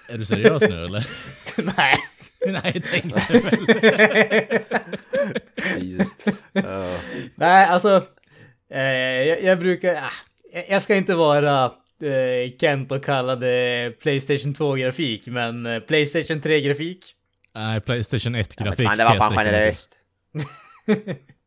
[0.09, 1.07] Är du seriös nu eller?
[1.77, 1.95] Nej.
[2.47, 3.57] Nej, jag tänkte väl.
[5.85, 6.13] Jesus.
[6.57, 6.97] Uh,
[7.35, 8.03] Nej, alltså.
[8.71, 9.95] Eh, jag, jag brukar...
[9.95, 11.71] Ah, jag, ska inte vara eh,
[12.59, 17.15] Kent och kalla det Playstation 2-grafik, men eh, Playstation 3-grafik.
[17.55, 18.87] Nej, Playstation men 1-grafik.
[18.87, 19.91] fan, det var jag fan generöst.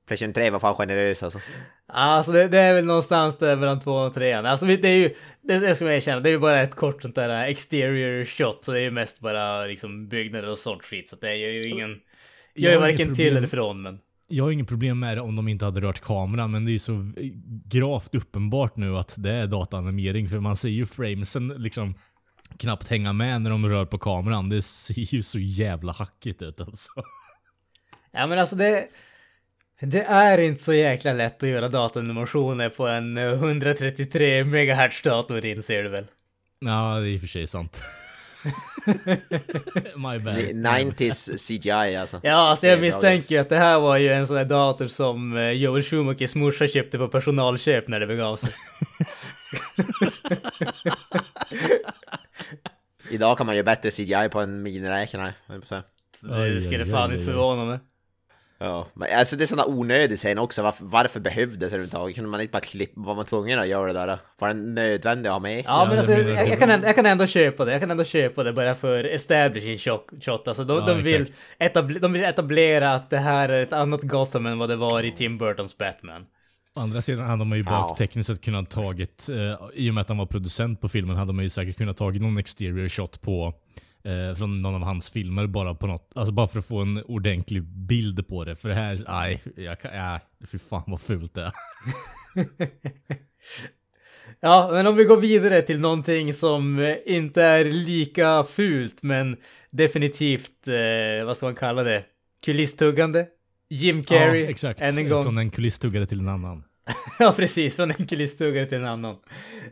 [0.06, 1.38] Playstation 3 var fan generös alltså.
[1.86, 4.32] Alltså det, det är väl någonstans där mellan 2 och 3.
[4.32, 7.02] Alltså det är ju, det, det ska man erkänna, det är ju bara ett kort
[7.02, 11.09] sånt där exterior shot, så det är ju mest bara liksom byggnader och sånt skit,
[11.09, 12.00] så det är ju ingen...
[12.54, 13.98] Jag är har inget varken till eller från, men...
[14.31, 16.72] Jag har inget problem med det om de inte hade rört kameran, men det är
[16.72, 17.12] ju så
[17.64, 21.95] gravt uppenbart nu att det är dataanimering, för man ser ju framesen liksom
[22.59, 24.51] knappt hänga med när de rör på kameran.
[24.51, 26.91] Det ser ju så jävla hackigt ut alltså.
[28.11, 28.89] Ja men alltså det...
[29.81, 35.45] Det är inte så jäkla lätt att göra dataanimationer på en eh, 133 MHz dator
[35.45, 36.07] inser du väl?
[36.59, 37.83] Ja, det är i och för sig sant.
[39.96, 40.36] My bad.
[40.36, 42.20] 90s CGI alltså.
[42.22, 45.36] Ja, alltså jag misstänker ju att det här var ju en sån där dator som
[45.36, 48.51] eh, Joel Schumachers morsa köpte på personalköp när det begav sig.
[53.11, 55.34] Idag kan man ju bättre CGI på en miniräknare.
[56.22, 57.78] Det skulle fan inte förvåna mig.
[58.61, 60.62] Ja, men alltså det är sådana onödig scen också.
[60.62, 62.14] Varför, varför behövdes det överhuvudtaget?
[62.14, 63.00] Kunde man inte bara klippa?
[63.00, 64.18] Var man tvungen att göra det där?
[64.38, 65.64] Var den nödvändig att ha med?
[65.66, 66.48] Ja, men det alltså, jag, jag.
[66.48, 67.72] jag, kan ändå, jag kan ändå köpa det.
[67.72, 70.11] Jag kan ändå köpa det bara för establishing shot.
[70.20, 70.48] shot.
[70.48, 71.46] Alltså, de, Ja, de, vill exakt.
[71.59, 75.02] etabl- de vill etablera att det här är ett annat Gotham än vad det var
[75.02, 76.26] i Tim Burtons Batman.
[76.74, 80.00] Å andra sidan hade man ju bara tekniskt sett kunnat tagit, eh, i och med
[80.02, 83.20] att han var producent på filmen, hade man ju säkert kunnat tagit någon exterior shot
[83.20, 83.54] på
[84.09, 87.02] eh, från någon av hans filmer bara på något, alltså bara för att få en
[87.04, 88.56] ordentlig bild på det.
[88.56, 91.52] För det här, nej, jag kan, nej, fy fan vad fult det är.
[94.40, 99.36] Ja, men om vi går vidare till någonting som eh, inte är lika fult, men
[99.70, 102.04] definitivt, eh, vad ska man kalla det?
[102.44, 103.26] Kulisstuggande?
[103.70, 104.80] Jim Carrey, ja, exakt.
[104.80, 105.24] än en gång.
[105.24, 106.64] Från en kulisstuggare till en annan.
[107.18, 107.76] Ja, precis.
[107.76, 109.16] Från en kulisstuggare till en annan.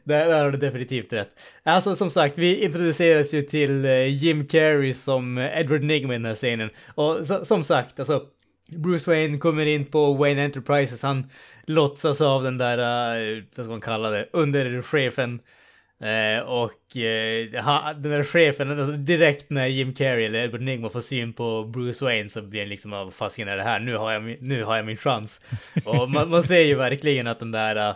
[0.04, 1.38] Där, där har du definitivt rätt.
[1.62, 6.16] Alltså som sagt, vi introduceras ju till eh, Jim Carrey som eh, Edward Nigma i
[6.16, 6.70] den här scenen.
[6.94, 8.22] Och så, som sagt, alltså
[8.68, 11.30] Bruce Wayne kommer in på Wayne Enterprises, han
[11.66, 15.40] låtsas av den där, eh, vad ska man kalla det, underchefen.
[16.00, 20.90] Eh, och eh, ha, den där chefen, alltså direkt när Jim Carrey eller Edward Nygma
[20.90, 23.78] får syn på Bruce Wayne så blir det liksom, vad fasiken är det här?
[23.78, 25.40] Nu har jag, min- nu har jag min chans.
[25.84, 27.94] Och man, man ser ju verkligen att den där uh,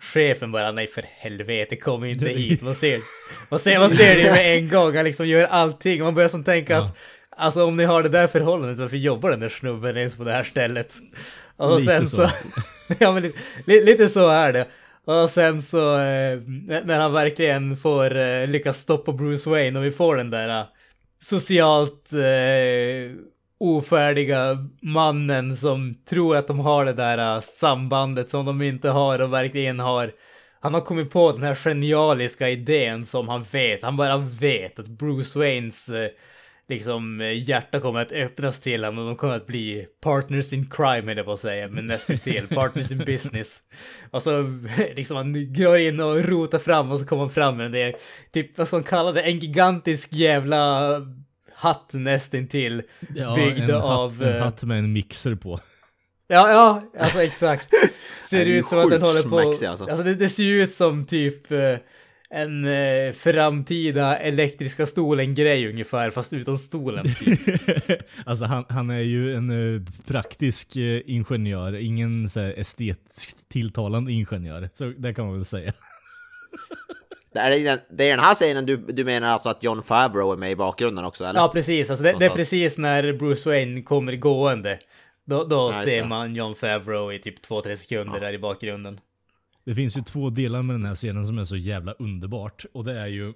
[0.00, 2.62] chefen bara, nej för helvete, kom inte hit.
[2.62, 3.00] Man ser,
[3.50, 6.02] man ser, man ser det med en gång, han liksom gör allting.
[6.02, 6.96] Man börjar som tänka att,
[7.30, 10.32] alltså om ni har det där förhållandet, varför jobbar den där snubben ens på det
[10.32, 10.92] här stället?
[11.56, 12.34] Och Lite sen så, så.
[12.98, 13.32] ja men
[13.66, 14.66] li- lite så är det.
[15.08, 16.40] Och sen så, eh,
[16.84, 20.66] när han verkligen får eh, lyckas stoppa Bruce Wayne och vi får den där eh,
[21.18, 23.16] socialt eh,
[23.60, 29.18] ofärdiga mannen som tror att de har det där eh, sambandet som de inte har
[29.18, 30.12] och verkligen har
[30.60, 34.88] han har kommit på den här genialiska idén som han vet, han bara vet att
[34.88, 36.08] Bruce Waynes eh,
[36.68, 40.70] liksom eh, hjärta kommer att öppnas till honom och de kommer att bli partners in
[40.70, 43.62] crime jag på att säga, men nästan till partners in business.
[44.10, 44.42] Och så
[44.96, 47.96] liksom han går in och rotar fram och så kommer han fram med det,
[48.32, 50.90] typ vad ska man kalla det, en gigantisk jävla
[51.54, 52.82] hatt nästintill
[53.14, 54.12] Ja, byggd av...
[54.12, 55.60] hatt, en eh, hatt med en mixer på.
[56.30, 57.68] Ja, ja, alltså exakt.
[58.30, 59.38] Ser Den ju ut som att den håller på...
[59.38, 59.66] alltså.
[59.66, 61.74] Alltså, det, det ser ju ut som typ eh,
[62.30, 67.14] en eh, framtida elektriska stolen-grej ungefär, fast utan stolen.
[67.14, 67.40] Typ.
[68.26, 74.12] alltså han, han är ju en eh, praktisk eh, ingenjör, ingen så här, estetiskt tilltalande
[74.12, 74.68] ingenjör.
[74.72, 75.72] Så det kan man väl säga.
[77.32, 80.32] Det är, den, det är den här scenen du, du menar alltså att John Favreau
[80.32, 81.40] är med i bakgrunden också eller?
[81.40, 81.90] Ja, precis.
[81.90, 84.78] Alltså, det, det är precis när Bruce Wayne kommer gående.
[85.26, 89.00] Då, då Ja, ser man John Favreau i typ 2-3 sekunder där i bakgrunden.
[89.68, 92.64] Det finns ju två delar med den här scenen som är så jävla underbart.
[92.72, 93.28] Och det är ju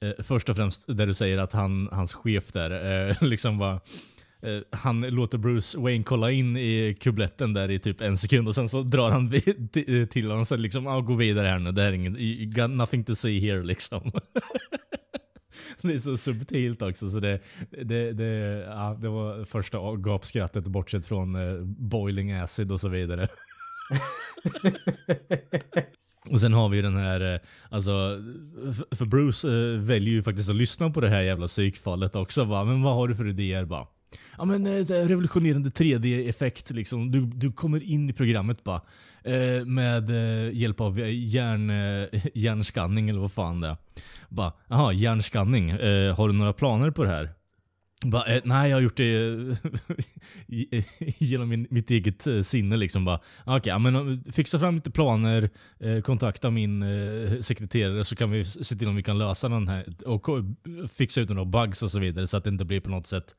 [0.00, 3.74] eh, först och främst där du säger att han, hans chef där eh, liksom var
[4.42, 8.54] eh, han låter Bruce Wayne kolla in i kubletten där i typ en sekund och
[8.54, 9.30] sen så drar han
[10.08, 12.50] till- honom och så liksom ah, gå vidare här nu, det här är ingen, you
[12.50, 14.12] got nothing to see here liksom.
[15.82, 17.40] Det är så subtilt också så det,
[17.82, 23.28] det, det, ja, det var första gapskrattet bortsett från eh, boiling acid och så vidare.
[26.30, 27.92] Och sen har vi ju den här, eh, alltså,
[28.90, 32.64] för Bruce eh, väljer ju faktiskt att lyssna på det här jävla psykfallet också va.
[32.64, 33.86] Men vad har du för idéer bara?
[34.38, 37.10] Ja men eh, revolutionerande 3D-effekt liksom.
[37.10, 38.80] Du, du kommer in i programmet bara.
[39.24, 40.10] Eh, med
[40.52, 41.72] hjälp av hjärn,
[42.34, 43.76] hjärnskanning eller vad fan det är.
[44.28, 45.70] Bara, jaha, hjärnskanning.
[45.70, 47.30] Eh, har du några planer på det här?
[48.04, 49.26] Bara, eh, nej, jag har gjort det
[50.72, 50.84] eh,
[51.18, 52.76] genom min, mitt eget eh, sinne.
[52.76, 53.04] Liksom.
[53.04, 58.16] Bara, ah, Okej, men eh, fixa fram lite planer, eh, kontakta min eh, sekreterare så
[58.16, 60.26] kan vi se till om vi kan lösa den här och
[60.92, 63.36] fixa ut några bugs och så vidare så att det inte blir på något sätt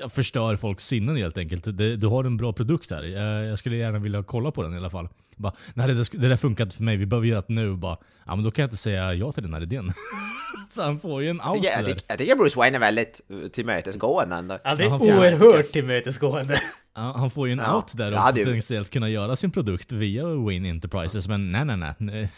[0.00, 1.64] eh, förstör folks sinnen helt enkelt.
[1.78, 3.02] Det, du har en bra produkt här.
[3.02, 5.08] Jag, jag skulle gärna vilja kolla på den i alla fall.
[5.36, 6.96] Bara, nej, det, det där funkar inte för mig.
[6.96, 7.76] Vi behöver göra det nu.
[7.76, 7.96] Bara,
[8.26, 9.92] ja, men då kan jag inte säga ja till den här idén.
[10.70, 13.20] så han får ju en out Jag, jag, tycker, jag tycker Bruce Wayne är väldigt
[13.30, 14.58] eh, tillmötesgående ändå.
[14.64, 16.60] Ja, det är han får- oerhört tillmötesgående.
[16.96, 17.76] Han får ju en Ja.
[17.76, 21.76] out där och Ja, potentiellt kunna göra sin produkt via Wayne Enterprises, men nej, nej,
[21.76, 21.94] nej.
[21.98, 22.32] nej.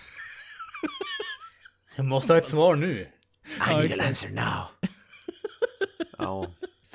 [1.97, 3.07] Jag måste ha ett svar nu.
[3.71, 4.89] I need an answer now.
[6.19, 6.47] ja,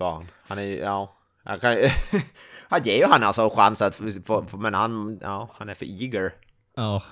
[0.02, 0.26] fan.
[0.48, 1.16] Han är ju, ja.
[1.44, 1.76] Han, kan,
[2.70, 3.96] han ger ju han alltså chans att,
[4.26, 6.34] få- men han, ja, han är för eager.
[6.76, 7.04] Ja,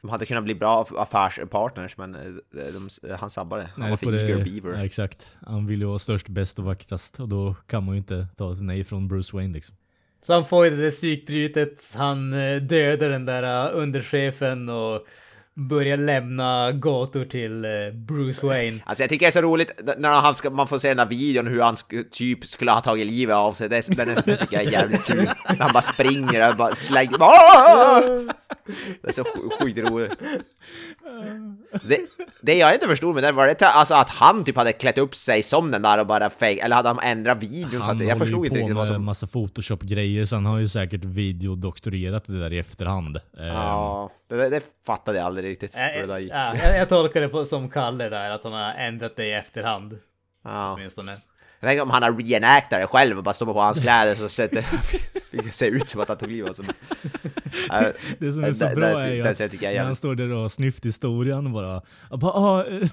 [0.00, 2.20] De hade kunnat bli bra affärspartners, men eh,
[2.50, 3.62] de, de, han sabbade.
[3.62, 4.78] Han nej, var för eager det, beaver.
[4.78, 5.36] ja, exakt.
[5.46, 8.52] Han vill ju vara störst, bäst och vackrast och då kan man ju inte ta
[8.52, 9.76] ett nej från Bruce Wayne liksom.
[10.20, 15.06] Så han får ju det där psykbrytet, han eh, dödar den där eh, underchefen och
[15.56, 18.78] börjar lämna gator till eh, Bruce Wayne.
[18.86, 21.06] Alltså jag tycker det är så roligt när han ska, man får se den där
[21.06, 23.68] videon hur han sk, typ skulle ha tagit livet av sig.
[23.68, 25.28] Det, den är- den tycker jag är jävligt kul.
[25.58, 27.18] Han bara springer och bara slänger...
[29.02, 30.14] Det är så sk- skitroligt.
[31.82, 31.98] Det,
[32.42, 35.14] det jag inte förstod med det var det alltså att han typ hade klätt upp
[35.14, 38.06] sig som den där och bara fake, eller hade han ändrat videon så Han att
[38.06, 39.04] jag förstod ju inte riktigt vad som...
[39.04, 43.20] massa photoshop-grejer så han har ju säkert videodoktorerat det där i efterhand.
[43.36, 46.32] Ja, det, det fattade jag aldrig riktigt hur det där gick.
[46.32, 49.32] ja, jag, jag tolkar det på, som Kalle där, att han har ändrat det i
[49.32, 49.98] efterhand.
[50.44, 50.74] Ja.
[50.74, 51.16] Åtminstone.
[51.64, 54.28] Jag tänker om han har reenactat det själv och bara står på hans kläder så
[54.28, 56.66] ser det, fick det se ut som att han tog livet av.
[57.68, 57.82] Ja,
[58.18, 60.32] Det som är så det- bra det- är ju det att när han står där
[60.32, 62.88] och har snyft historien bara, jag bara ah, eh,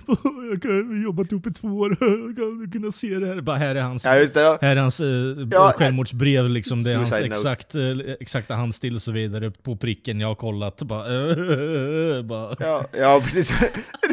[0.64, 2.34] jag har jobbat ihop i två år, jag
[2.66, 3.42] ska kunna se det här.
[3.42, 5.08] Bara, här är hans, Ja det, här är hans eh,
[5.52, 7.82] Ja, självmordsbrev liksom, det är hans exakt, eh,
[8.20, 10.82] exakta handstil och så vidare på pricken, jag har kollat.
[10.82, 13.52] Bara, eh, bara, Ja, ja precis.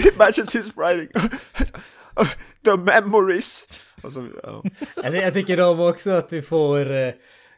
[0.07, 1.09] It matches his writing.
[2.65, 3.67] The memories.
[4.03, 4.63] Och så, ja.
[5.03, 7.13] Jag, jag tycker om också att vi får eh,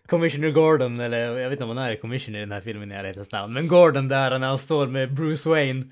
[0.07, 2.95] Commissioner Gordon, eller jag vet inte om han är Commissioner i den här filmen i
[2.95, 5.85] ärlighetens namn, men Gordon där när han står med Bruce Wayne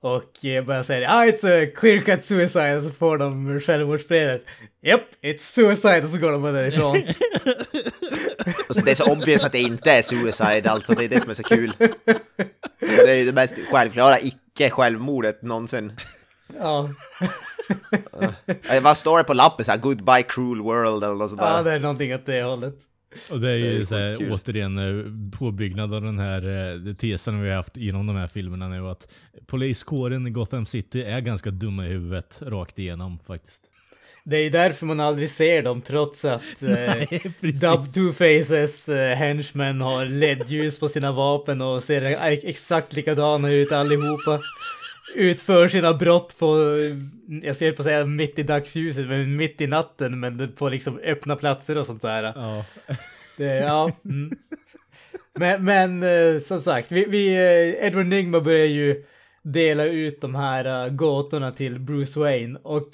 [0.00, 4.44] och eh, bara säger ah it's a clear cut suicide och så får de självmordsbrevet.
[4.82, 7.02] Yep, it's suicide och så går de bara därifrån.
[8.68, 11.20] Och så det är så obvious att det inte är suicide, alltså det är det
[11.20, 11.72] som är så kul.
[12.80, 15.92] Det är ju det mest självklara icke-självmordet någonsin.
[16.58, 16.90] ja.
[18.70, 19.64] Eh, Vad står det på lappen?
[19.64, 22.74] Så här, Goodbye cruel world eller något sånt ja, det är någonting åt det hållet.
[23.30, 26.46] Och det är ju Det är så här, återigen eh, påbyggnad av den här
[26.88, 29.08] eh, tesen vi har haft inom de här filmerna nu att
[29.46, 33.62] poliskåren i Gotham City är ganska dumma i huvudet rakt igenom faktiskt.
[34.24, 36.94] Det är ju därför man aldrig ser dem trots att eh.
[37.40, 43.72] Dub Two-Faces eh, henchmen har LED-ljus på sina vapen och ser ex- exakt likadana ut
[43.72, 44.40] allihopa.
[45.14, 46.56] Utför sina brott på,
[47.42, 50.98] jag ser på att säga mitt i dagsljuset, men mitt i natten, men på liksom
[50.98, 52.32] öppna platser och sånt där.
[52.34, 52.64] Ja.
[53.36, 53.92] Det, ja.
[54.04, 54.36] Mm.
[55.34, 59.04] Men, men eh, som sagt, vi, vi, eh, Edward Nygma börjar ju
[59.42, 62.88] dela ut de här uh, gåtorna till Bruce Wayne och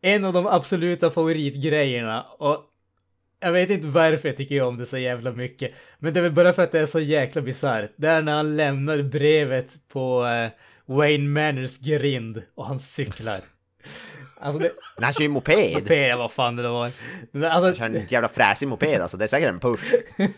[0.00, 2.64] en av de absoluta favoritgrejerna och
[3.40, 6.32] jag vet inte varför jag tycker om det så jävla mycket, men det är väl
[6.32, 7.90] bara för att det är så jäkla bisarrt.
[7.96, 10.26] Det är när han lämnar brevet på
[10.88, 13.40] Wayne Manors grind och han cyklar.
[14.40, 15.74] Alltså det, Men han kör ju moped.
[15.82, 16.90] moped, vad fan det var.
[17.32, 19.84] Men Han Alltså, kör en jävla fräsig moped alltså, det är säkert en push.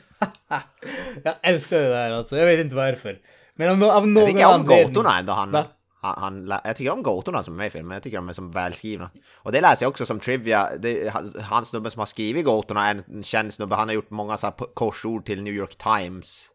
[1.25, 3.19] jag älskar det där alltså, jag vet inte varför.
[3.55, 4.87] Men om, av Jag någon tycker om anledning...
[4.95, 5.55] gåtorna ändå han,
[6.01, 6.19] han,
[6.49, 8.51] han, Jag tycker om gåtorna som är med i filmen, jag tycker de är som
[8.51, 9.11] välskrivna.
[9.35, 11.09] Och det läser jag också som trivia, det,
[11.43, 14.47] han- snubben som har skrivit gåtorna är en känd snubbe, han har gjort många så
[14.47, 16.47] här korsord till New York Times.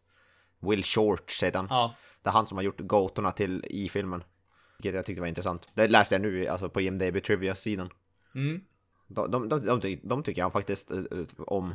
[0.62, 1.66] Will Short sedan.
[1.70, 1.94] Ja.
[2.26, 4.22] Det är han som har gjort gåtorna till i filmen.
[4.78, 5.68] Vilket jag tyckte var intressant.
[5.74, 7.90] Det läste jag nu alltså på IMDB Trivia-sidan.
[8.34, 8.60] Mm.
[9.06, 11.04] De, de, de, de, de tycker jag faktiskt eh, eh,
[11.36, 11.74] om.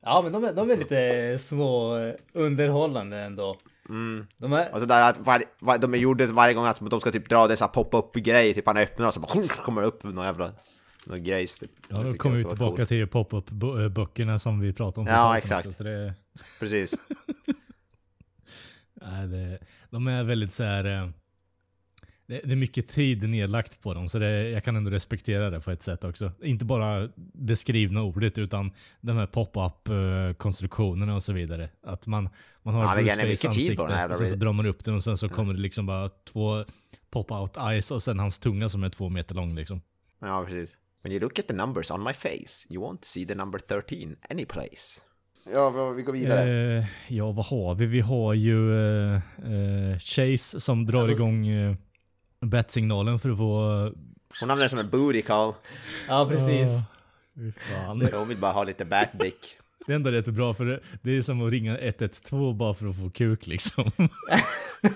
[0.00, 3.56] Ja, men de är, de är lite små eh, underhållande ändå.
[3.88, 4.26] Mm.
[4.36, 4.74] De är...
[4.74, 7.28] Och så där att var, var, de är gjorda varje gång att de ska typ
[7.28, 10.52] dra dessa pop-up grejer, typ han öppnar och så bara kommer det upp någon jävla
[11.04, 11.58] någon grejs.
[11.58, 11.70] Typ.
[11.88, 12.88] Ja, då kommer vi tillbaka coolt.
[12.88, 15.06] till pop-up-böckerna som vi pratade om.
[15.16, 15.66] Ja, exakt.
[15.66, 16.14] också, Så det,
[16.60, 16.94] Precis.
[19.00, 19.58] nej, det,
[19.90, 20.84] de är väldigt så här.
[20.84, 21.08] eh,
[22.26, 25.60] Det, det är mycket tid nedlagt på dem, så det, jag kan ändå respektera det
[25.60, 26.32] på ett sätt också.
[26.42, 28.70] Inte bara det skrivna ordet, utan
[29.00, 31.70] de här pop-up eh, konstruktionerna och så vidare.
[31.82, 32.28] Att man,
[32.62, 35.04] man har Ja, Bruce Waynes på ansikte och sen så drar man upp den och
[35.04, 36.64] sen så kommer det liksom bara två
[37.10, 39.80] pop-out eyes och sen hans tunga som är två meter lång liksom.
[40.20, 40.76] Ja, precis.
[41.02, 44.16] When you look at the numbers on my face, you won't see the number 13
[44.30, 45.00] any place.
[45.44, 46.76] Ja, vi- går vidare.
[46.78, 47.86] Eh, ja, vad har vi?
[47.86, 51.74] Vi har ju eh, eh, Chase som drar Alltså- igång eh,
[52.40, 53.60] bat-signalen för att få...
[54.40, 55.52] Hon använder det som en booty call.
[56.08, 56.68] Ja, precis.
[57.60, 58.08] Fan.
[58.14, 59.56] Hon vill bara ha lite batdick.
[59.86, 62.86] Det är ändå rätt bra för det, det är som att ringa 112 bara för
[62.88, 63.90] att få kuk liksom.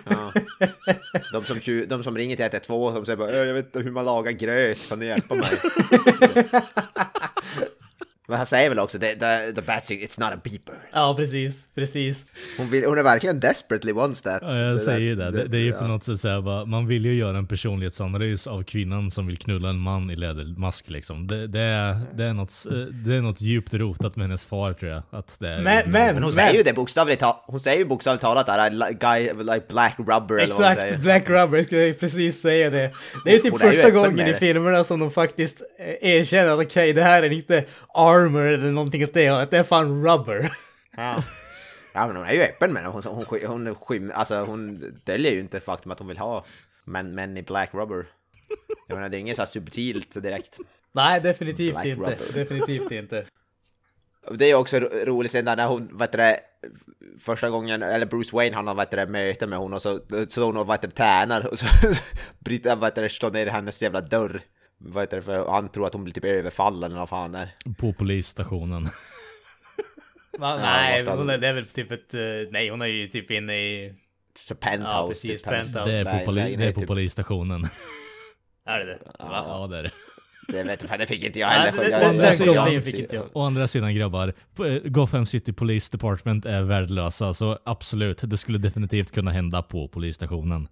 [0.04, 0.32] Ja.
[1.32, 3.90] De, som, de som ringer till 112 som säger bara "Ö, jag vet inte hur
[3.90, 5.44] man lagar gröt, kan ni hjälpa mig?
[8.28, 10.74] Men han säger väl också the, the, the bat sig- it's not a beeper.
[10.92, 11.66] Ja, precis.
[11.74, 12.26] Precis.
[12.58, 14.42] Hon, vill, hon är verkligen desperately wants that.
[14.42, 15.30] Ja, jag säger ju det.
[15.30, 15.86] Det, det är ju på ja.
[15.88, 19.68] något sätt såhär bara, man vill ju göra en personlighetsanalys av kvinnan som vill knulla
[19.68, 21.26] en man i lädermask liksom.
[21.26, 22.64] Det, det, är, det, är, något,
[23.04, 25.02] det är något djupt rotat med hennes far tror jag.
[25.10, 27.84] Att det är Men- men- Men hon säger ju det bokstavligt talat, hon säger ju
[27.84, 29.22] bokstavligt talat där, like, guy,
[29.54, 31.00] like black rubber eller vad Exakt.
[31.02, 32.90] Black Rubber skulle jag precis säga det.
[33.24, 36.10] Det är ju typ Hon är ju första gången i filmerna som de faktiskt eh,
[36.10, 37.64] erkänner att okej, det här är inte
[38.14, 40.52] armor eller någonting åt det hållet, det är fan rubber.
[40.96, 41.24] Ja.
[41.94, 44.80] ja men hon är ju öppen med det, hon, hon, hon, hon, skym, alltså, hon
[45.04, 46.44] döljer ju inte faktum att hon vill ha
[46.84, 48.06] män, män i black rubber.
[48.88, 50.58] Jag menar det är inget så här subtilt direkt.
[50.92, 52.02] Nej, definitivt Black inte.
[52.02, 52.32] Rubber.
[52.34, 53.24] Definitivt inte.
[54.30, 56.40] Det är också ro- roligt sen när hon, du det,
[57.18, 60.42] första gången, eller Bruce Wayne han har du det, möte med hon och så, så
[60.44, 61.66] hon vet du, det, tränar och så
[62.38, 64.40] bryter, vet du, det, slår ner hennes jävla dörr.
[64.86, 67.72] Vet du, för han tror att hon blir typ överfallen eller vad fan det är.
[67.74, 68.88] På polisstationen.
[70.38, 72.14] Va, nej, vad hon är, det är väl typ ett...
[72.14, 72.20] eh,
[72.50, 73.94] nej, hon är ju typ inne i...
[74.38, 74.90] Så penthouse.
[74.96, 75.84] Ja, precis, typ, penthouse.
[75.90, 76.88] Det är på, poli, det är på typ.
[76.88, 77.64] polisstationen.
[78.66, 78.98] Är det det?
[79.18, 79.44] Va?
[79.48, 79.90] Ja, det är det.
[80.48, 81.84] Det vet du, fan, det fick inte jag Nej, heller.
[81.84, 83.24] det- Jag- jag- jag- fick inte jag.
[83.32, 84.34] Å andra sidan grabbar,
[84.88, 90.68] Gotham City Police Department är värdelösa, så absolut, det skulle definitivt kunna hända på polisstationen.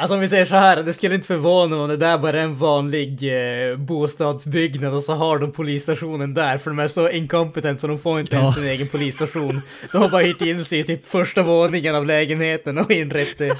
[0.00, 2.32] Alltså om vi säger så här, det skulle inte förvåna mig om det där bara
[2.32, 3.22] är en vanlig
[3.70, 7.98] eh, bostadsbyggnad och så har de polisstationen där, för de är så incompetent så de
[7.98, 8.40] får inte Ja.
[8.40, 9.60] ens sin egen polisstation.
[9.92, 13.56] De har bara hyrt in sig i typ första våningen av lägenheten och inrett det.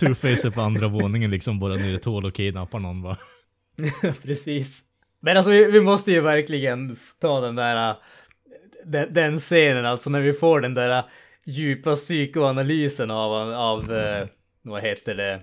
[0.00, 3.16] Two-Face på andra våningen liksom, bara ner ett hål och kidnappar någon va.
[4.22, 4.80] Precis.
[5.22, 7.96] Men alltså vi, vi måste ju verkligen ta den där, äh,
[8.84, 11.04] den, den scenen alltså när vi får den där äh,
[11.48, 14.26] djupa psykoanalysen av, av eh,
[14.62, 15.40] vad heter det,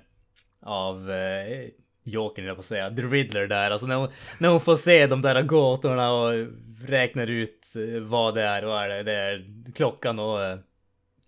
[0.61, 1.67] av eh,
[2.03, 4.09] Jokern höll jag på att säga, The Riddler där, alltså när hon,
[4.39, 6.33] när hon får se de där gåtorna och
[6.87, 9.45] räknar ut eh, vad det är, vad är det, det är
[9.75, 10.57] klockan och eh,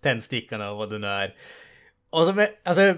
[0.02, 1.34] tändstickorna och vad det nu är.
[2.10, 2.94] Och så, med, alltså,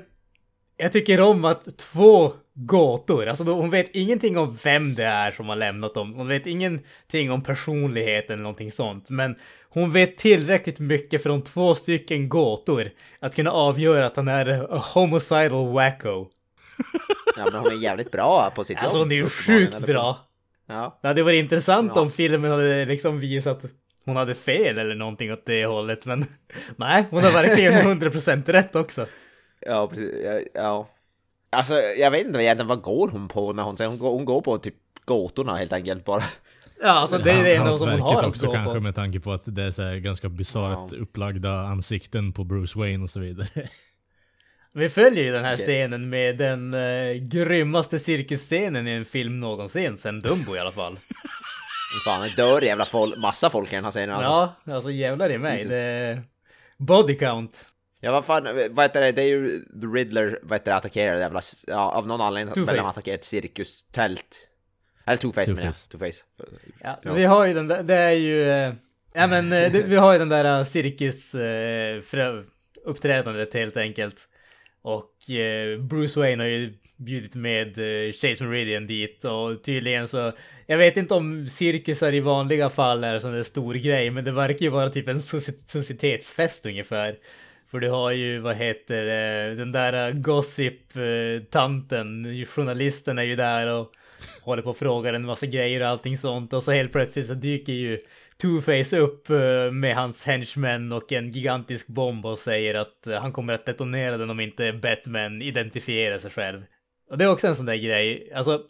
[0.77, 5.31] jag tycker om att två gåtor, alltså då, hon vet ingenting om vem det är
[5.31, 6.15] som har lämnat dem.
[6.15, 9.11] Hon vet ingenting om personligheten eller någonting sånt.
[9.11, 9.37] Men
[9.73, 12.91] hon vet tillräckligt mycket från två stycken gåtor
[13.21, 16.27] att kunna avgöra att han är a homicidal wacko.
[17.37, 19.05] Ja, men hon är jävligt bra på sitt Alltså jobb.
[19.05, 20.19] hon är ju sjukt bra.
[20.67, 20.99] Ja.
[21.03, 22.01] Det hade varit intressant Ja.
[22.01, 23.65] om filmen hade liksom visat
[24.05, 26.05] hon hade fel eller någonting åt det hållet.
[26.05, 26.25] Men
[26.77, 29.07] nej, hon har verkligen 100% rätt också.
[29.61, 30.15] Ja, precis.
[30.25, 30.89] Ja, ja.
[31.53, 34.25] Alltså, jag vet inte egentligen vad går hon på när hon säger hon går, hon
[34.25, 34.75] går på typ
[35.05, 36.23] gåtorna helt enkelt bara.
[36.83, 38.81] Ja, alltså det är det enda som hon har också kanske på.
[38.81, 43.05] med tanke på att det är så här ganska bisarrt upplagda ansikten på Bruce Wayne
[43.05, 43.49] och så vidare.
[44.75, 45.67] Vi följer ju den här Okej.
[45.67, 50.99] scenen med den uh, grymmaste cirkusscenen i en film någonsin, sen Dumbo i alla fall.
[52.05, 54.55] Fan, det dör jävla folk, massa folk i den här scenen alltså.
[54.65, 55.57] Ja, alltså jävlar i mig.
[55.57, 55.71] Jesus.
[55.71, 56.23] Det är
[56.79, 57.67] body count.
[58.01, 61.15] Ja vad fan, vad heter det, det är ju The Riddler, vad heter det, attackerar
[61.15, 62.71] det jävla, ja, av någon anledning Two-Face.
[62.71, 64.50] vill han attackera ett cirkustält.
[65.11, 66.23] Eller Two-Face menar jag, Two-Face.
[66.81, 67.13] Ja, Ja.
[67.13, 68.51] Vi har ju den där, det är ju...
[68.51, 68.73] eh,
[69.13, 71.41] Ja men eh, det, vi har ju den där uh, cirkus uh,
[72.01, 72.43] frö,
[72.85, 74.29] uppträdandet helt enkelt.
[74.83, 77.75] Och eh, Bruce Wayne har ju bjudit med
[78.15, 80.33] Chase Meridian dit och tydligen så...
[80.67, 84.33] Jag vet inte om cirkusar i vanliga fall är som en stor grej men det
[84.33, 87.17] verkar ju vara typ en soci- societetsfest ungefär.
[87.71, 93.93] För du har ju, vad heter det, den där gossip-tanten, journalisten är ju där och
[94.43, 97.35] håller på och frågar en massa grejer och allting sånt och så helt plötsligt så
[97.35, 97.99] dyker ju
[98.43, 103.33] Two-Face upp eh, med hans henchmen och en gigantisk bomb och säger att eh, han
[103.33, 106.63] kommer att detonera den om inte Batman identifierar sig själv.
[107.11, 108.61] Och det är också en sån där grej, alltså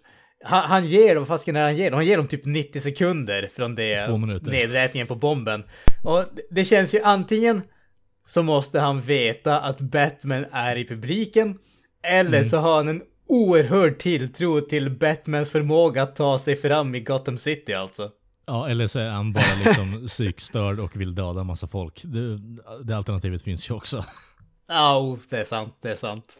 [0.44, 1.96] han, han ger dem, vad fasken är han ger dem?
[1.98, 4.06] Han ger dem typ 90 sekunder från det
[4.52, 5.64] nedräkningen på bomben.
[6.04, 7.62] Och det- det känns ju antingen
[8.26, 11.58] så måste han veta att Batman är i publiken.
[12.02, 12.48] Eller Mm.
[12.48, 17.38] så har han en oerhörd tilltro till Batmans förmåga att ta sig fram i Gotham
[17.38, 18.10] City alltså.
[18.46, 22.02] Ja, eller så är han bara liksom psykstörd och vill döda massa folk.
[22.04, 22.38] Det,
[22.84, 24.04] det alternativet finns ju också.
[24.68, 26.36] Ja, oh, det är sant, det är sant.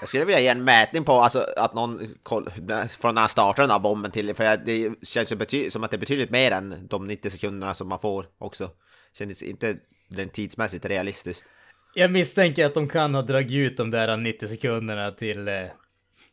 [0.00, 2.50] Jag skulle vilja ge en mätning på alltså, att någon koll,
[2.88, 5.90] från när han startar den här bomben till, för jag, det känns ju som att
[5.90, 8.70] det är betydligt mer än de 90 sekunderna som man får också.
[9.18, 9.76] Känns inte
[10.10, 11.46] rent tidsmässigt realistiskt.
[11.94, 15.54] Jag misstänker att de kan ha dragit ut de där 90 sekunderna till eh,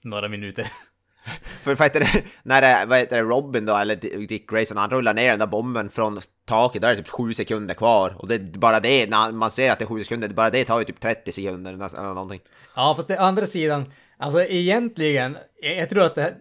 [0.04, 0.68] några minuter.
[1.64, 3.96] För vad heter det, när det, vad heter det, Robin då, eller
[4.28, 7.34] Dick Grayson, han rullar ner den där bomben från taket, där är det typ sju
[7.34, 8.16] sekunder kvar.
[8.20, 10.66] Och det är bara det, när man ser att det är sju sekunder, bara det
[10.66, 12.42] tar ju typ 30 sekunder eller någonting.
[12.76, 16.36] Ja, fast det andra sidan, alltså egentligen, jag, jag tror att det här,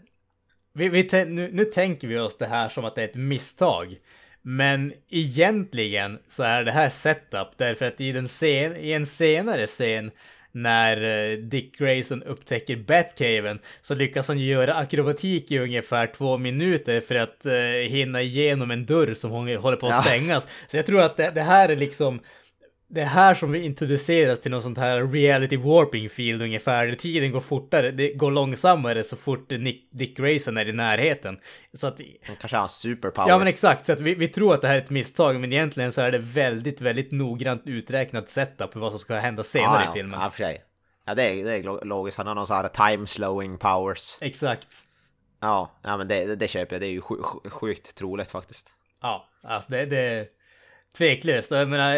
[0.74, 3.99] vi, vi, nu, nu tänker vi oss det här som att det är ett misstag.
[4.43, 9.66] Men egentligen så är det här setup därför att i, den sen, i en senare
[9.66, 10.11] scen
[10.57, 17.01] när eh, Dick Grayson upptäcker Batcaven så lyckas han göra akrobatik i ungefär två minuter
[17.01, 17.53] för att eh,
[17.89, 20.03] hinna igenom en dörr som håller på att Ja.
[20.03, 20.49] stängas.
[20.69, 22.20] Så jag tror att det, det här är liksom
[22.89, 26.95] det är här som vi introduceras till något sånt här reality warping field ungefär.
[26.95, 31.39] Tiden går fortare, det går långsammare så fort Nick, Dick Grayson är i närheten.
[31.73, 33.29] Så att, Han kanske har en superpower.
[33.29, 35.53] ja men exakt, så att vi, vi tror att det här är ett misstag, men
[35.53, 39.83] egentligen så är det väldigt, väldigt noggrant uträknat setup för vad som ska hända senare
[39.85, 40.21] ja, i filmen.
[40.21, 40.63] Ja, för sig.
[41.07, 42.19] Ja, det är, det är lo- logiskt.
[42.19, 44.17] Han har någon sån här time slowing powers.
[44.21, 44.69] Exakt.
[45.41, 46.81] Ja, ja men det, det, köper jag.
[46.83, 48.67] Det är ju sj- sj- sjukt troligt faktiskt.
[49.03, 50.27] Ja, alltså det, det
[50.97, 51.51] tveklöst.
[51.51, 51.97] Jag menar,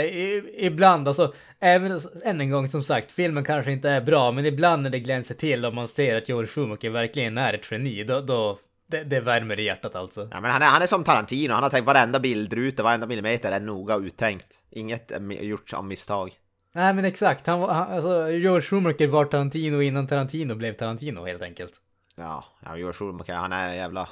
[0.59, 4.83] ibland, alltså, även än en gång som sagt, filmen kanske inte är bra, men ibland
[4.83, 8.21] när det glänser till och man ser att Joel Schumacher verkligen är ett geni, då,
[8.21, 8.59] då
[8.89, 10.29] det, det värmer i hjärtat alltså.
[10.31, 11.53] Ja, men han är, han är som Tarantino.
[11.55, 14.47] Han har tänkt varenda bildruta, varenda millimeter är noga uttänkt.
[14.71, 16.33] Inget är gjort av misstag.
[16.73, 21.43] Nej men exakt, han, han, alltså George Schumacher var Tarantino innan Tarantino blev Tarantino helt
[21.43, 21.73] enkelt.
[22.17, 24.09] Ja, ja George Schumacher, han är en jävla...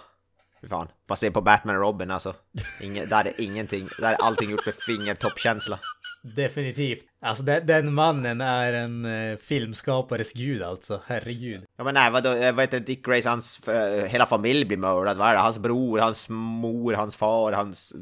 [0.67, 0.89] Fy fan.
[1.09, 2.35] Bara se på Batman och Robin alltså.
[2.81, 3.89] Inge, där är ingenting.
[3.99, 5.79] Där är allting gjort med fingertoppkänsla.
[6.23, 7.05] Definitivt.
[7.23, 11.63] Alltså den, den mannen är en eh, filmskapares gud alltså, herregud.
[11.79, 12.81] Ja men nej, vadå, eh, vad heter?
[12.81, 15.17] Dick Grace, hans eh, hela familj blir mördad.
[15.17, 15.39] Vad är det?
[15.39, 17.95] Hans bror, hans mor, hans far, hans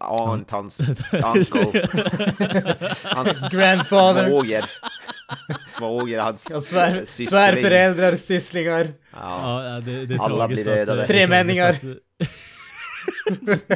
[0.00, 0.80] aunt, hans
[1.12, 1.88] uncle.
[3.04, 4.30] hans Grandfather.
[4.30, 4.64] svåger.
[5.66, 7.26] Svåger, hans svär, eh, syssling.
[7.28, 8.88] svärföräldrar, sysslingar.
[9.12, 9.64] Ja.
[9.64, 11.02] Ja, det, det är Alla blir dödade.
[11.02, 11.76] är Tremänningar.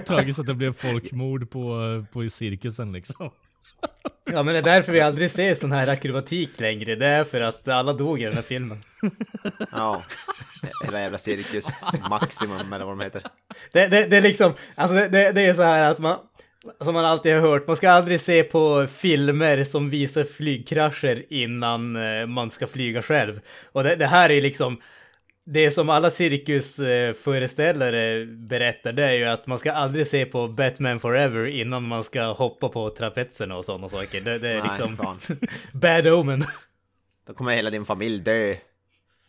[0.07, 1.81] tragiskt att- det blev folkmord på,
[2.13, 3.31] på cirkusen liksom.
[4.33, 6.95] Ja men det är därför vi aldrig ser sån här akrobatik längre.
[6.95, 8.83] Det är för att alla dog i den här filmen.
[9.73, 10.03] ja.
[10.85, 11.67] Hela jävla cirkus
[12.11, 13.23] maximum eller vad de heter.
[13.73, 16.19] Det, det, det är liksom, alltså det, det är så här att man,
[16.81, 21.97] som man alltid har hört, man ska aldrig se på filmer som visar flygkrascher innan
[21.97, 23.41] eh, man ska flyga själv.
[23.73, 24.81] Och det, det här är liksom,
[25.45, 31.01] det som alla cirkusföreställare berättar, det är ju att man ska aldrig se på Batman
[31.01, 34.21] Forever innan man ska hoppa på trapetserna och sådana saker.
[34.21, 35.17] Det, det är Nej, liksom
[35.81, 36.45] bad omen.
[37.27, 38.55] Då kommer hela din familj dö.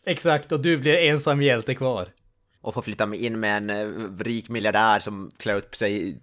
[0.06, 2.08] Exakt, och du blir ensam hjälte kvar.
[2.62, 3.88] Och får flytta in med en eh,
[4.20, 6.20] rik miljardär som klär upp sig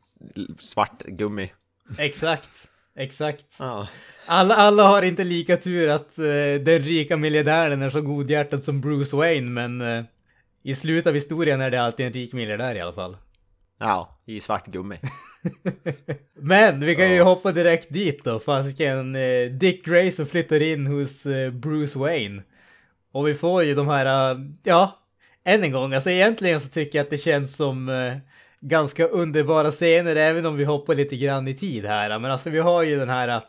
[0.58, 1.52] svart gummi.
[1.98, 2.68] Exakt.
[2.98, 3.46] Exakt.
[3.58, 3.88] Ja.
[4.26, 6.24] Alla, alla har inte lika tur att eh,
[6.60, 10.04] den rika miljardären är så godhjärtad som Bruce Wayne, men eh,
[10.62, 13.16] i slutet av historien är det alltid en rik miljardär i alla fall.
[13.78, 14.98] ja, i svart gummi.
[16.40, 21.26] Men vi kan ju hoppa direkt dit då, fasiken eh, Dick Grayson flyttar in hos
[21.52, 22.42] Bruce Wayne.
[23.12, 24.98] Och vi får ju de här, ja,
[25.44, 27.88] än en gång, alltså egentligen så tycker jag att det känns som
[28.60, 32.18] ganska underbara scener, även om vi hoppar lite grann i tid här.
[32.18, 33.42] Men alltså vi har ju den här äh,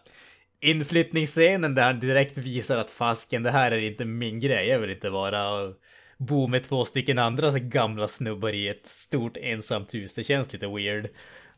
[0.61, 4.89] inflyttningsscenen där han direkt visar att fasken, det här är inte min grej, jag vill
[4.89, 5.73] inte vara och
[6.17, 10.13] bo med två stycken andra så gamla snubbar i ett stort ensamt hus.
[10.13, 11.09] Det känns lite weird.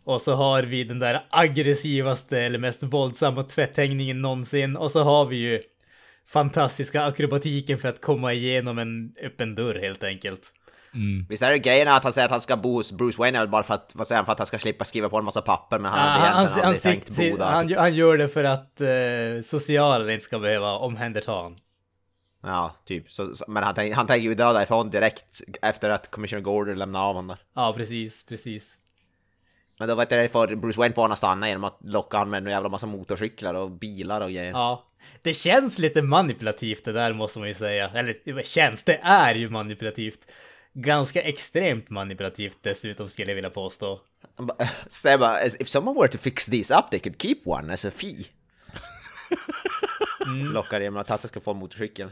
[0.04, 4.78] Och så har vi den där aggressivaste eller mest våldsamma tvätthängningen någonsin.
[4.78, 5.62] Och så har vi ju
[6.28, 10.54] fantastiska akrobatiken för att komma igenom en öppen dörr helt enkelt.
[11.30, 13.64] Visst är det grejen att han säger att han ska bo hos Bruce Wayne bara
[13.64, 15.80] för att, vad säger han, för att han ska slippa skriva på en massa papper
[15.80, 17.46] men han hade Ah, han, egentligen han, aldrig han, tänkt sitt- bo där.
[17.46, 18.88] han, han gör det för att eh,
[19.44, 21.56] socialen inte ska behöva omhänderta honom.
[22.44, 23.12] Ja, typ.
[23.12, 26.78] Så, så, men han, tänk, han tänker ju dra därifrån direkt efter att Commissioner Gordon
[26.78, 27.38] lämnar av honom där.
[27.56, 28.76] Ja, precis, precis.
[29.80, 32.44] Men då vet jag för Bruce Wayne får att stanna genom att locka honom med
[32.44, 34.52] en jävla massa motorcyklar och bilar och grejer.
[34.52, 34.86] Ja.
[35.24, 37.90] Det känns lite manipulativt det där måste man ju säga.
[37.94, 40.20] Eller det känns, det är ju manipulativt.
[40.74, 44.00] Ganska extremt manipulativt dessutom skulle jag vilja påstå.
[44.38, 47.86] Bara, säger bara, if someone were to fix these up they could keep one as
[47.86, 48.26] a fee.
[50.26, 50.52] Mm.
[50.54, 52.10] Lockar genom att han ska få en motorcykel.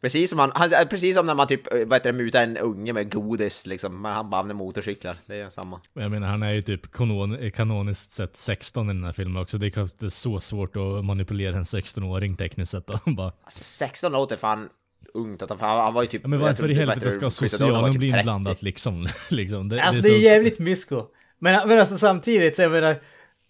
[0.00, 2.92] Precis som, han, han, precis som när man typ, vad heter det, mutar en unge
[2.92, 5.16] med godis liksom, men han bara använder motorcyklar.
[5.26, 5.80] Det är samma.
[5.92, 9.58] Jag menar, han är ju typ kanon, kanoniskt sett 16 i den här filmen också.
[9.58, 12.86] Det är kanske så svårt att manipulera en 16-åring tekniskt sett.
[12.86, 13.00] Då.
[13.10, 14.68] Bara, Alltså 16 låter fan
[15.16, 16.22] ungt, att han, han var ju typ...
[16.22, 18.18] ja, men varför i inte helvete ska socialen typ bli 30.
[18.20, 19.08] inblandat liksom?
[19.30, 21.04] liksom det, Alltså det det är är så, jävligt mysko.
[21.38, 22.96] Men, men alltså samtidigt så jag menar,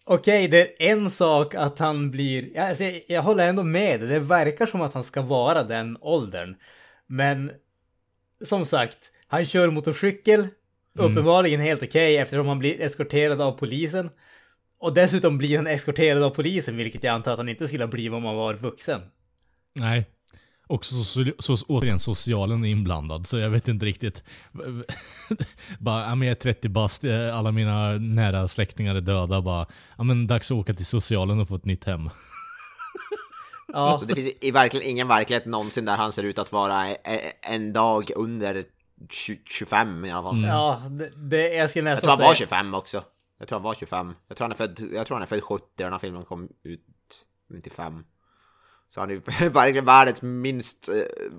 [0.04, 4.00] okej det är en sak att han blir, ja, alltså, jag, jag håller ändå med
[4.00, 6.54] det verkar som att han ska vara den åldern.
[7.06, 7.50] Men
[8.44, 8.98] som sagt,
[9.28, 10.48] han kör motorcykel,
[10.98, 14.10] uppenbarligen helt okej eftersom han blir eskorterad av polisen.
[14.78, 17.90] Och dessutom blir han eskorterad av polisen, vilket jag antar att han inte skulle ha
[17.90, 19.00] blivit om han var vuxen.
[19.72, 20.04] Nej.
[20.68, 24.24] Också så, så, så, återigen socialen är inblandad, så jag vet inte riktigt.
[25.78, 29.42] bara, jag är 30 bast, eh, alla mina nära släktingar är döda.
[29.42, 29.66] Bara,
[29.98, 32.10] ja men dags att åka till socialen och få ett nytt hem.
[33.68, 36.88] Ja, Alltså det finns i verkligen ingen verklighet någonsin där han ser ut att vara
[36.88, 38.64] e- e- en dag under
[39.10, 40.44] 20, 25 i alla fall.
[40.44, 42.46] ja det, det, jag skulle Jag nästan tror han var säga...
[42.48, 43.02] 25 också.
[43.38, 44.14] Jag tror han var 25.
[44.28, 46.24] Jag tror han är född, jag tror han är född 70 när den här filmen
[46.24, 46.80] kom ut
[47.50, 48.04] 95.
[48.88, 50.94] Så han är ju verkligen världens minst, eh,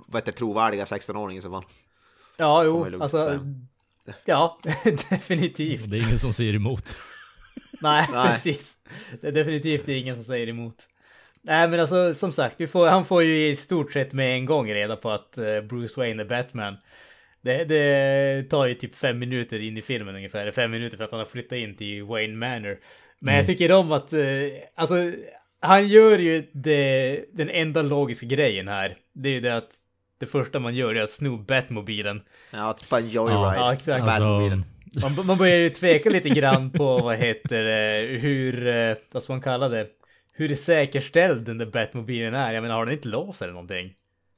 [0.08, 1.64] vad heter trovärdiga 16-åring i så fall.
[2.38, 3.24] Ja, jo, alltså...
[3.24, 3.40] säga.
[4.26, 4.60] Ja,
[5.10, 5.92] definitivt.
[5.92, 6.96] Det är ingen som säger emot.
[7.82, 8.30] Nej, Nej.
[8.30, 8.78] precis.
[9.22, 10.88] Det är definitivt ingen som säger emot.
[11.42, 14.46] Nej, men alltså som sagt, vi får, han får ju i stort sett med en
[14.46, 16.78] gång reda på att eh, Bruce Wayne är Batman.
[17.42, 21.12] Det, det tar ju typ fem minuter in i filmen ungefär, fem minuter för att
[21.12, 22.80] han har flyttat in till Wayne Manor.
[23.20, 24.20] Men jag tycker om att, eh,
[24.76, 24.96] alltså,
[25.60, 28.98] han gör ju det, den enda logiska grejen här.
[29.14, 29.72] Det är ju det att
[30.20, 32.22] det första man gör är att sno Batmobilen.
[32.52, 33.38] Ja, typ en joyride.
[33.58, 34.02] Ja, exakt.
[34.02, 34.66] Alltså, Batmobilen.
[35.02, 39.34] Man, man börjar ju tveka lite grann på vad heter det, hur, eh, vad ska
[39.34, 39.88] man kalla det,
[40.34, 42.54] hur säkerställd den där Batmobilen är.
[42.54, 43.94] Jag menar, har den inte lås eller någonting?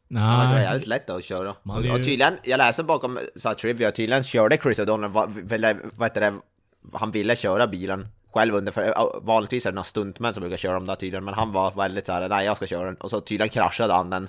[0.08, 1.56] Ja, det var nej, jävligt lätt att köra.
[1.64, 5.08] Man är ju- och tydligen, jag läste bakom så här, trivia, tydligen körde Chris O'Donnell,
[5.08, 6.34] vad, vad, vad heter det,
[6.94, 10.74] han ville köra bilen själv under, för vanligtvis är det några stuntmän som brukar köra
[10.74, 13.22] dem där tydligen, men han var väldigt såhär, nej jag ska köra den, och så
[13.22, 14.28] tydligen kraschade han den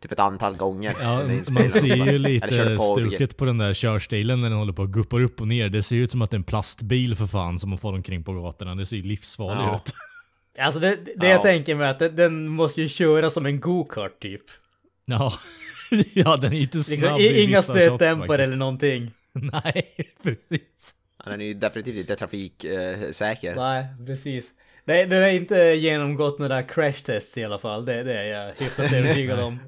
[0.00, 0.94] typ ett antal gånger.
[1.00, 4.82] Ja, man ser ju lite på- stuket på den där körstilen när den håller på
[4.82, 5.68] att guppar upp och ner.
[5.68, 7.92] Det ser ju ut som att det är en plastbil för fan som man får
[7.92, 8.74] omkring på gatorna.
[8.74, 9.76] Det ser ju livsfarligt Ja.
[9.76, 9.92] ut.
[10.60, 11.26] Alltså det, det Ja.
[11.28, 14.42] jag tänker mig att den måste ju köra som en go-kart typ.
[15.06, 15.32] Ja.
[16.14, 19.10] ja, den är inte snabb Liksom, i inga stötdämpare eller någonting.
[19.32, 19.92] Nej,
[20.22, 20.94] precis.
[21.30, 23.54] Han är ju definitivt inte trafiksäker.
[23.56, 24.50] Nej, precis.
[24.84, 27.84] Det, den har inte genomgått några crash tests i alla fall.
[27.84, 29.58] Det, det är jag hyfsat övertygad om.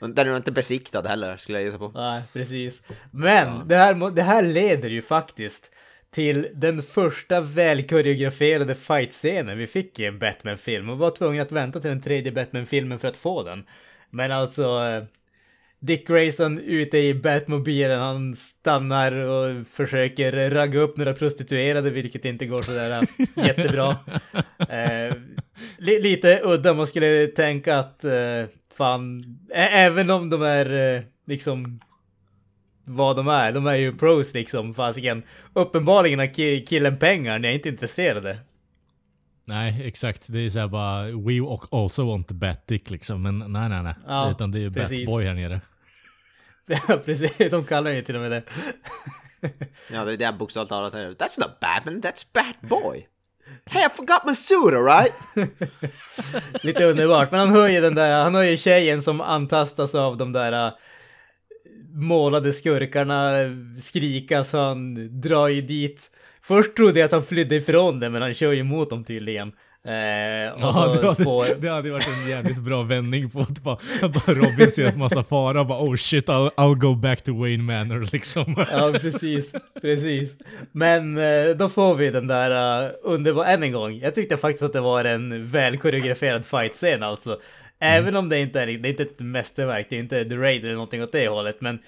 [0.00, 1.92] Den är nog inte besiktad heller, skulle jag gissa på.
[1.94, 2.82] Nej, precis.
[3.10, 5.70] Men det, här, det här leder ju faktiskt
[6.10, 11.80] till den första välkoreograferade fightscenen vi fick i en Batman-film och var tvungna att vänta
[11.80, 13.66] till den tredje Batman-filmen för att få den.
[14.10, 15.04] Men alltså, eh,
[15.86, 22.46] Dick Grayson ute i Batmobilen, han stannar och försöker ragga upp några prostituerade, vilket inte
[22.46, 23.96] går sådär eh, jättebra.
[24.68, 25.14] Eh,
[25.78, 28.12] li, lite udda, man skulle tänka att eh,
[28.76, 29.24] fan,
[29.54, 31.80] även om de är eh, liksom
[32.84, 35.22] vad de är, de är ju pros liksom, fasiken.
[35.52, 38.38] Uppenbarligen har ki- killen pengar, ni är inte intresserade.
[39.46, 40.32] Nej, exakt.
[40.32, 43.22] Det är såhär bara, we also want the Batdick liksom.
[43.22, 43.94] Men nej, nej, nej.
[44.06, 45.06] Ja, Utan det är ju precis.
[45.06, 45.60] Batboy här nere.
[46.88, 47.50] Ja, precis.
[47.50, 48.42] De kallar ju till och med det.
[49.92, 51.10] Ja, det är det bokstavligt talat säger.
[51.10, 53.06] That's not Batman, that's Batboy.
[53.66, 55.12] Hey, I forgot my suit, alright?
[56.64, 57.30] Lite underbart.
[57.30, 60.66] Men han hör ju den där, han hör ju tjejen som antastas av de där
[60.66, 60.72] äh,
[61.94, 63.30] målade skurkarna
[63.80, 66.10] skrika så han drar ju dit.
[66.42, 69.52] Först trodde jag att han flydde ifrån det men han kör ju emot dem tydligen.
[69.86, 71.54] Eh, och Ja, det hade, får...
[71.60, 74.96] det hade varit en jävligt bra vändning på att bara, att bara Robin ser ett
[74.96, 78.66] massa fara och bara oh shit I'll, I'll go back to Wayne Manor liksom.
[78.72, 80.32] Ja, precis, precis.
[80.72, 83.98] Men eh, då får vi den där uh, underbara, än en gång.
[83.98, 87.40] Jag tyckte faktiskt att det var en väl koreograferad fight-scen alltså.
[87.80, 90.64] Även om det inte är, det är inte ett mästerverk, det är inte The Raid
[90.64, 91.78] eller någonting åt det hållet, men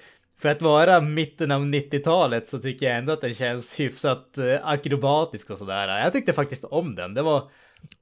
[0.41, 4.57] för att vara mitten av 90-talet så tycker jag ändå att den känns hyfsat uh,
[4.63, 5.99] akrobatisk och sådär.
[5.99, 7.13] Jag tyckte faktiskt om den.
[7.13, 7.49] Det var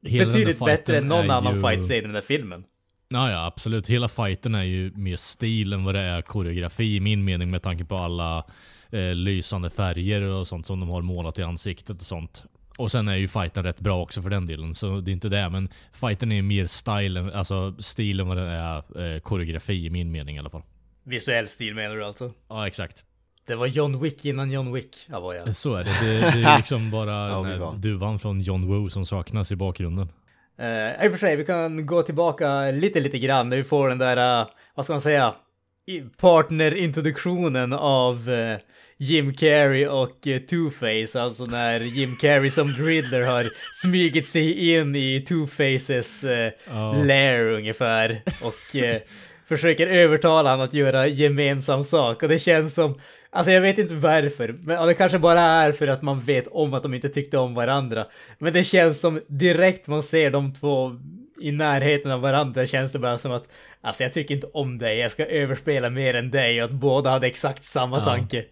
[0.04, 2.64] Hela den betydligt bättre än någon annan ju- fight-scen i den där filmen.
[3.10, 3.88] Ja, ja, absolut.
[3.88, 7.62] Hela fighten är ju mer stil än vad det är koreografi i min mening med
[7.64, 8.46] tanke på alla
[8.92, 12.44] eh, lysande färger och sånt som de har målat i ansiktet och sånt.
[12.78, 15.30] Och sen är ju fighten rätt bra också för den delen, så det är inte
[15.30, 15.50] det.
[15.50, 20.12] Men fighten är mer style, alltså stil än vad det är eh, koreografi i min
[20.12, 20.64] mening i alla fall.
[21.04, 22.32] Visuell stil menar du alltså?
[22.50, 23.04] Ja, exakt.
[23.48, 25.54] Det var John Wick innan John Wick, Avoya.
[25.54, 25.90] Så är det.
[26.02, 29.56] Det, det är liksom bara Ja, den här duvan från John Woo som saknas i
[29.56, 30.10] bakgrunden.
[30.62, 33.90] Uh, I och för sig, vi kan gå tillbaka lite, lite grann när vi får
[33.90, 35.34] den där, eh, vad ska man säga,
[36.22, 38.58] partnerintroduktionen av eh,
[38.98, 44.96] Jim Carrey och eh, Two-Face, alltså när Jim Carrey som Riddler har smugit sig in
[44.96, 46.94] i Two-Faces uh, Ja.
[47.04, 48.76] lair ungefär och
[49.48, 53.00] försöker övertala honom att göra gemensam sak och det känns som
[53.36, 56.48] Alltså jag vet inte varför, men ja, det kanske bara är för att man vet
[56.48, 58.06] om att de inte tyckte om varandra.
[58.38, 60.92] Men det känns som direkt man ser de två
[61.42, 63.48] i närheten av varandra känns det bara som att
[63.82, 67.10] alltså jag tycker inte om dig, jag ska överspela mer än dig och att båda
[67.10, 68.46] hade exakt samma tanke.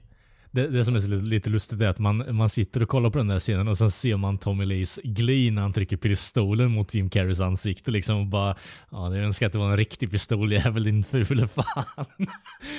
[0.55, 3.27] Det, det som är lite, lustigt är att man, man sitter och kollar på den
[3.27, 7.09] där scenen och sen ser man Tommy Lees gli när han trycker pistolen mot Jim
[7.09, 8.55] Carreys ansikte liksom och bara
[8.91, 12.05] Ja, det önskar att det var en riktig pistoljävel din fule fan.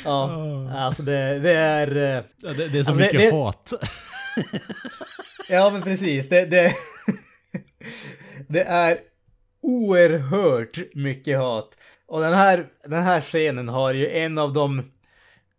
[0.04, 0.30] Ja,
[0.76, 1.96] alltså det, det är...
[1.96, 3.72] eh, Ja, Det, det är så Alltså, mycket det- hat.
[5.48, 6.28] Ja, men precis.
[6.28, 6.72] Det, det,
[8.48, 8.98] det är
[9.62, 11.70] oerhört mycket hat.
[12.06, 14.82] Och den här, den här scenen har ju en av de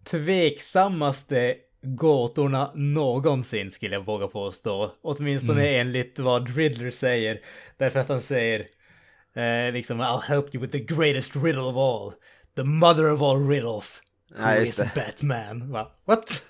[0.04, 1.56] tveksammaste
[1.86, 4.92] gåtorna någonsin skulle jag våga påstå.
[5.02, 7.40] Åtminstone enligt vad Riddler säger.
[7.78, 8.60] Därför att han säger
[9.36, 12.14] eh, liksom I'll help you with the greatest riddle of all.
[12.56, 14.02] The mother of all riddles.
[14.36, 14.92] Who Ja, is det.
[14.96, 15.72] Batman?
[15.72, 15.92] Va?
[16.06, 16.44] What?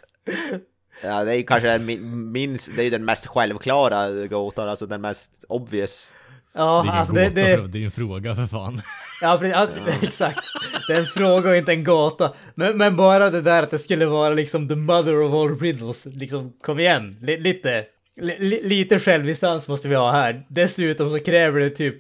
[1.04, 4.70] Ja, det är ju kanske den min- minst, det är ju den mest självklara gåtan,
[4.70, 6.14] alltså den mest obvious.
[6.56, 8.82] Ja, Det är, alltså det, det, för, det är ju en fråga för fan.
[9.22, 9.68] Ja, precis, ja,
[10.08, 10.40] exakt.
[10.88, 12.34] Det är en fråga och inte en gåta.
[12.56, 16.06] Men, men bara det där att det skulle vara liksom the mother of all riddles.
[16.06, 17.16] Liksom, kom igen.
[17.22, 17.84] Li, lite,
[18.22, 20.46] li, lite självdistans måste vi ha här.
[20.50, 21.98] Dessutom så kräver det typ,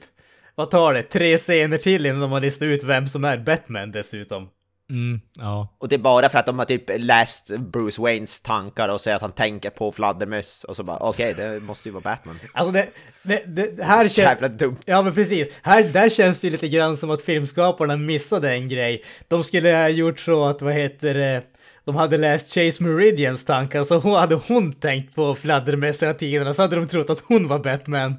[0.56, 3.91] vad tar det, tre scener till innan de har listat ut vem som är Batman
[3.91, 4.48] dessutom.
[4.90, 5.76] Mm, ja.
[5.78, 9.16] Och det är bara för att de har typ läst Bruce Waynes tankar och säger
[9.16, 12.40] att han tänker på fladdermöss och så bara okej, det måste ju vara Batman.
[12.53, 12.88] Alltså det,
[13.24, 14.18] det, det här känns...
[14.18, 14.78] Jävla dumt.
[14.86, 19.03] Ja men precis, här, där känns det lite grann som att filmskaparna missade en grej.
[19.28, 21.44] De skulle ha gjort så att, vad heter det,
[21.86, 26.56] de hade läst Chase Meridians tankar, så hon, hade hon tänkt på fladdermöss hela tiden,
[26.56, 28.16] så hade de trott att hon var Batman.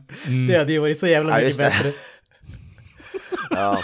[0.49, 1.93] Det hade ju varit så jävla Ja, mycket bättre.
[3.51, 3.83] Ja.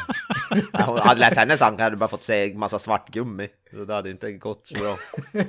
[0.87, 3.49] Hon hade läst hennes tankar hade bara fått se massa svart gummi.
[3.71, 4.97] Så det hade inte gått så bra.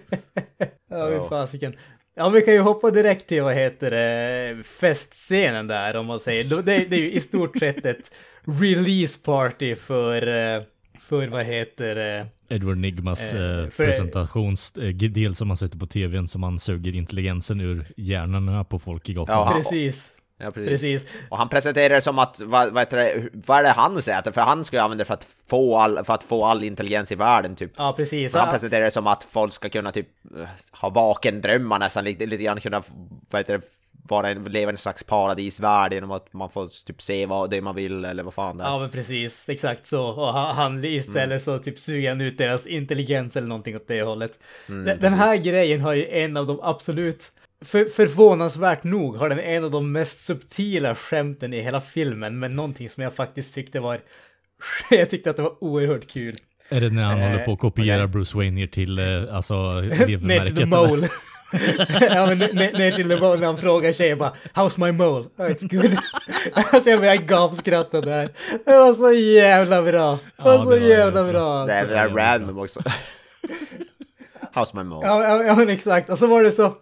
[0.89, 1.75] Ja, hur fasiken.
[2.15, 6.61] Ja, vi kan ju hoppa direkt till, vad heter det, festscenen där, om man säger.
[6.63, 8.11] Det, det är ju i stort sett ett
[8.61, 10.27] release party för,
[10.57, 10.61] eh,
[10.99, 16.27] för vad heter det, Edward Nigmas Eh, eh, för- presentationsdel som man sätter på tvn
[16.27, 19.35] som man suger intelligensen ur hjärnorna på folk i Gotham.
[19.35, 20.11] Ja, precis.
[20.43, 20.81] Ja, precis.
[20.81, 21.21] Precis.
[21.29, 24.31] Och han presenterar det som att, vad, vad, det, vad är det han säger?
[24.31, 27.11] För han ska ju använda det för att få all, för att få all intelligens
[27.11, 27.71] i världen typ.
[27.77, 28.33] Ja, precis.
[28.33, 30.07] Men han presenterar det som att folk ska kunna typ
[30.39, 32.83] eh, ha vakendrömmar nästan, lite, lite grann kunna,
[33.29, 33.63] vad heter det,
[34.09, 37.61] vara en, leva i en slags paradisvärld genom att man får typ se vad det
[37.61, 38.67] man vill eller vad fan det är.
[38.67, 40.07] Ja men precis, exakt så.
[40.07, 44.39] Och han, istället så typ suger han ut deras intelligens eller någonting åt det hållet.
[44.67, 47.31] den, den här grejen har ju en av de absolut,
[47.65, 52.55] för, förvånansvärt nog, har den en av de mest subtila skämten i hela filmen, men
[52.55, 53.99] någonting som jag faktiskt tyckte var,
[54.89, 56.37] jag tyckte att det var oerhört kul.
[56.69, 58.07] Är det när han Eh, håller på att kopiera okej.
[58.07, 59.53] Bruce Wayne ner till eh, alltså
[60.21, 61.07] Ner till the mole.
[62.01, 65.25] ja, men ner, till nivån när han frågar tjejen bara How's my mole?
[65.37, 65.97] Oh, it's good.
[66.73, 68.29] alltså jag började gapskratta där.
[68.65, 70.19] Det var så jävla bra.
[70.37, 71.65] Det var Ja, så det var jävla bra.
[71.65, 71.95] Det är Alltså.
[71.95, 72.79] det där random också.
[74.53, 74.95] How's my?
[75.01, 76.09] Ja, ja, ja, men exakt.
[76.09, 76.73] Och så var det så.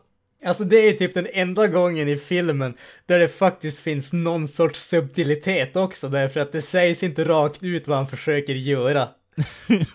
[0.45, 2.73] Alltså det är typ den enda gången i filmen
[3.05, 7.87] där det faktiskt finns någon sorts subtilitet också, därför att det sägs inte rakt ut
[7.87, 9.07] vad han försöker göra.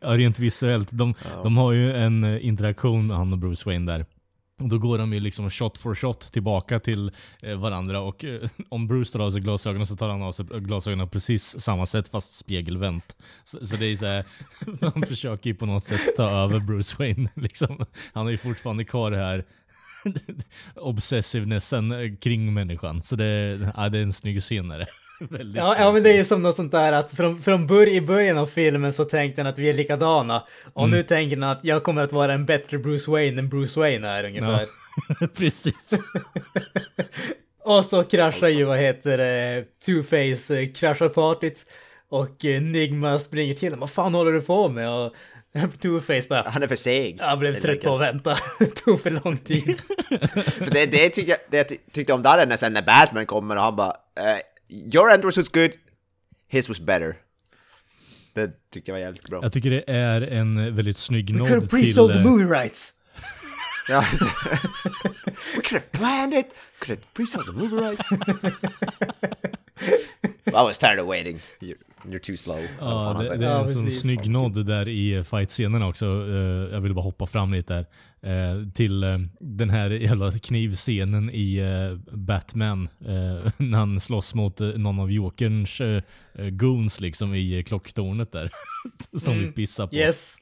[0.00, 0.88] Ja, rent visuellt.
[0.92, 4.06] De, de har ju en eh, interaktion med han och Bruce Wayne där.
[4.68, 7.12] Då går de ju liksom shot for shot tillbaka till
[7.42, 10.46] eh, varandra och eh, om Bruce tar av sig glasögonen så tar han av sig
[10.46, 13.16] glasögonen på precis samma sätt fast spegelvänt.
[13.44, 14.24] Så, så det är så här,
[14.92, 17.86] han försöker ju på något sätt ta över Bruce Wayne liksom.
[18.12, 19.44] Han har ju fortfarande kvar det här
[20.74, 23.02] obsessivenessen eh, kring människan.
[23.02, 24.86] Så det, ja, det är en snygg scen är det.
[25.30, 27.88] Väldigt Ja, ja men det är ju som något sånt där att från, från bör,
[27.88, 30.44] i början av filmen så tänkte han att vi är likadana.
[30.72, 30.96] Och Mm.
[30.96, 34.08] nu tänker han att jag kommer att vara en bättre Bruce Wayne än Bruce Wayne
[34.08, 34.66] är ungefär.
[35.36, 35.74] Precis.
[37.64, 41.66] Och så kraschar ju, vad heter det, Two-Face eh, kraschar partyt.
[42.08, 43.80] Och eh, Nigma springer till honom.
[43.80, 44.90] Vad fan håller du på med?
[44.90, 45.14] Och
[45.82, 47.16] Two-Face bara, Han är för seg.
[47.20, 48.36] jag blev trött på att vänta.
[48.58, 49.80] Det tog för lång tid.
[50.44, 52.82] För det, det tyckte jag, det jag ty- tyckte om där är när sen när
[52.82, 53.90] Batman kommer och han bara
[54.20, 54.38] eh,
[54.70, 55.72] Your entrance was good,
[56.48, 57.16] his was better.
[58.34, 59.42] Det tyckte jag var jävligt bra.
[59.42, 61.78] Jag tycker det är en väldigt snygg We nod could have till...
[61.78, 62.92] pre-sold the eh, movie rights.
[63.88, 64.04] Ja.
[65.56, 66.46] We could have planned it,
[66.78, 68.12] could have pre-sold the movie rights.
[70.46, 71.40] I was tired of waiting.
[71.60, 72.60] You're, you're too slow.
[72.80, 76.04] Ja, det, det är en sån snygg nod där i fight-scenen också.
[76.06, 77.86] Eh, jag vill bara hoppa fram lite där.
[78.22, 82.88] Eh, till eh, den här jävla knivscenen i eh, Batman.
[83.56, 85.80] när han slåss mot någon av Jokerns
[86.50, 88.50] goons liksom i klocktornet där.
[89.18, 89.96] som vi pissar på.
[89.96, 90.06] Mm.
[90.06, 90.36] Yes,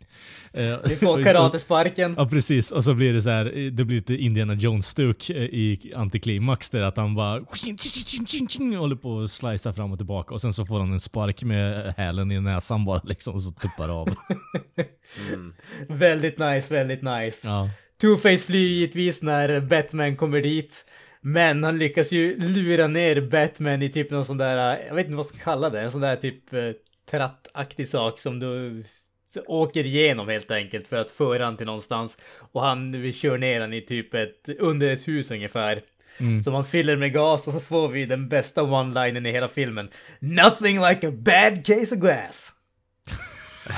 [0.53, 2.15] Eh, vi får karatesparken.
[2.19, 5.37] Ja precis, och så blir det så här, eh, det blir lite Indiana Jones-stuk eh,
[5.37, 7.33] i antiklimax där att han bara
[8.79, 11.95] håller på att slicea fram och tillbaka och sen så får han en spark med
[11.97, 14.09] hälen i näsan bara liksom och så tuppar av.
[15.89, 17.49] Väldigt nice, väldigt nice.
[17.49, 17.71] Ja.
[18.03, 20.85] Two-Face flyr givetvis när Batman kommer dit.
[21.21, 25.17] Men han lyckas ju lura ner Batman i typ någon sån där, jag vet inte
[25.17, 26.71] vad jag ska kalla det, en sån där typ eh,
[27.11, 28.85] trattaktig sak som du
[29.47, 32.19] åker igenom helt enkelt för att föra han till någonstans.
[32.53, 35.83] Och han vi kör ner han i typ ett, under ett hus ungefär.
[36.45, 39.89] Så man fyller med gas och så får vi den bästa one-linen i hela filmen.
[40.19, 42.53] Nothing like a bad case of glass.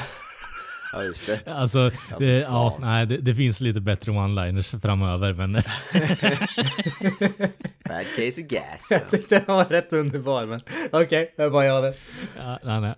[0.92, 1.40] Ja, just det.
[1.46, 5.52] Alltså, det, ja, nej, det, det finns lite bättre one-liners framöver men
[7.88, 8.88] Bad case of gas.
[8.90, 10.60] Jag tyckte den var rätt underbar men
[10.90, 11.94] okej, det är bara jag det.
[12.36, 12.94] ja, nej, nej.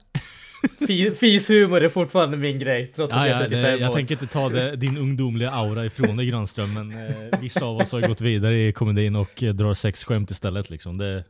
[0.87, 3.91] Fi- Fishumor är fortfarande min grej, trots att Ja, jag är ja, 35 det, jag
[3.91, 3.95] år.
[3.95, 7.93] tänker inte ta det, din ungdomliga aura ifrån dig Granström men eh, vissa av oss
[7.93, 10.99] har gått vidare i komedin och eh, drar sexskämt istället liksom.
[10.99, 11.25] Det,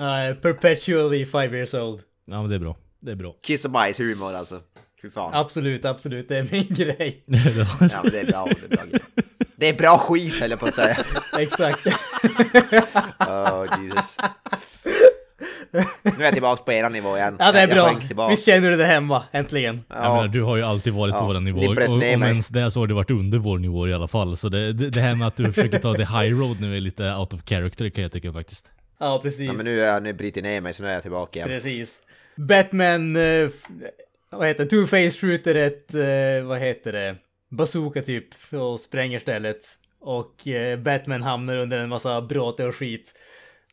[0.00, 2.00] Uh, perpetually five years old.
[2.26, 2.76] ja men det är bra.
[3.00, 3.34] Det är bra.
[3.46, 4.60] Kiss och bajs humor alltså.
[5.02, 5.30] Fy fan.
[5.34, 7.22] Absolut, absolut, det är min grej.
[7.26, 8.46] Ja, men det är bra.
[8.46, 9.00] Det är bra, grejer.
[9.56, 10.96] det är bra skit höll jag på att säga.
[11.38, 11.78] Exakt.
[13.20, 14.16] Oh, Jesus.
[15.72, 17.36] Nu är jag tillbaka på eran nivå igen.
[17.38, 18.28] Ja, det är Jag- jag bra.
[18.28, 19.84] Visst känner du det hemma, äntligen?
[19.88, 21.60] Jag menar, Ja, du har ju alltid varit på Ja, vår nivå.
[21.60, 22.12] Och, om mig.
[22.12, 24.36] ens det så har det varit under vår nivå i alla fall.
[24.36, 26.80] Så det, det, det här med att du försöker ta the high road nu är
[26.80, 28.72] lite out of character kan jag tycka faktiskt.
[29.00, 29.40] Ja, precis.
[29.46, 31.48] ja, men nu är jag nu bryter ner mig så nu är jag tillbaka igen.
[31.48, 31.98] Precis.
[32.36, 33.52] Batman, f-
[34.30, 37.16] vad heter det, Two-Face skjuter ett, eh, vad heter det,
[37.50, 39.58] bazooka typ och spränger stället.
[40.00, 43.14] Och eh, Batman hamnar under en massa bråte och skit.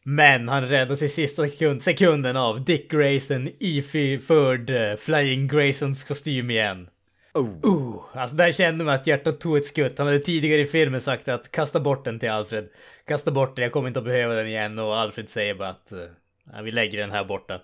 [0.07, 6.49] Men han räddas i sista sekund, sekunden av Dick Grayson iförd uh, Flying Graysons kostym
[6.49, 6.87] igen.
[7.33, 7.49] Oh.
[7.65, 9.97] Uh, alltså där kände man att hjärtat tog ett skutt.
[9.97, 12.67] Han hade tidigare i filmen sagt att kasta bort den till Alfred.
[13.07, 14.79] Kasta bort den, jag kommer inte att behöva den igen.
[14.79, 15.93] Och Alfred säger bara att
[16.55, 17.61] uh, vi lägger den här borta.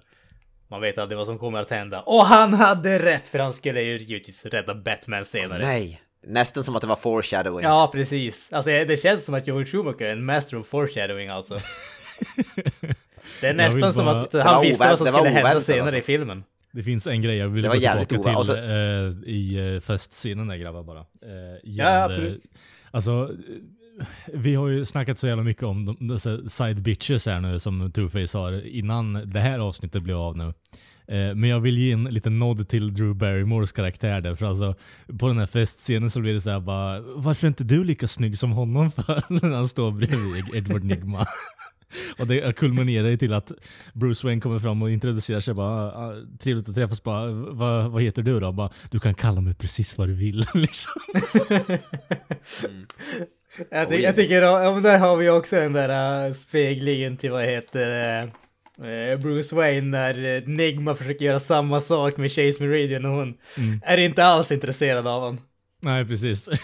[0.68, 2.01] Man vet aldrig vad som kommer att hända.
[2.01, 5.65] Och han hade rätt för han skulle ju givetvis rädda Batman senare.
[5.65, 6.01] Nej.
[6.27, 7.63] Nästan som att det var foreshadowing.
[7.63, 8.53] Ja, precis.
[8.53, 11.59] Alltså det känns som att Joel Schumacher är en master of foreshadowing alltså.
[13.41, 15.81] Det är nästan vill som bara- att han visste vad som skulle hända oväntat, senare
[15.84, 15.98] alltså.
[15.98, 16.43] i filmen.
[16.73, 20.56] Det finns en grej jag vill gå tillbaka till alltså- eh, i uh, festscenen där
[20.56, 20.99] grabbar bara.
[20.99, 21.06] Uh,
[21.64, 22.43] gällande- absolut.
[22.91, 23.11] Alltså,
[23.99, 27.60] eh, vi har ju snackat så jävla mycket om de, dessa side bitches här nu
[27.60, 30.53] som Two-Face har innan det här avsnittet blev av nu.
[31.07, 34.76] Eh, Men jag vill ge en liten nod till Drew Barrymores karaktär där, för alltså
[35.19, 38.07] på den här festscenen så blir det så här bara Varför är inte du lika
[38.07, 39.23] snygg som honom för?
[39.48, 41.26] När han står bredvid Edward Nigma.
[42.19, 43.51] Och det kulminerar ju till att
[43.93, 48.01] Bruce Wayne kommer fram och introducerar sig bara, "Ah, trevligt att träffas bara, vad, vad
[48.01, 48.51] heter du då?
[48.51, 50.93] Bara, du kan kalla mig precis vad du vill liksom.
[53.72, 57.43] Jag, ty- jag tycker, ja, där har vi också den där äh, speglingen till vad
[57.45, 63.11] heter äh, Bruce Wayne när äh, Nigma försöker göra samma sak med Chase Meridian och
[63.11, 63.38] hon
[63.84, 65.41] är inte alls intresserad av honom.
[65.81, 66.49] Nej precis.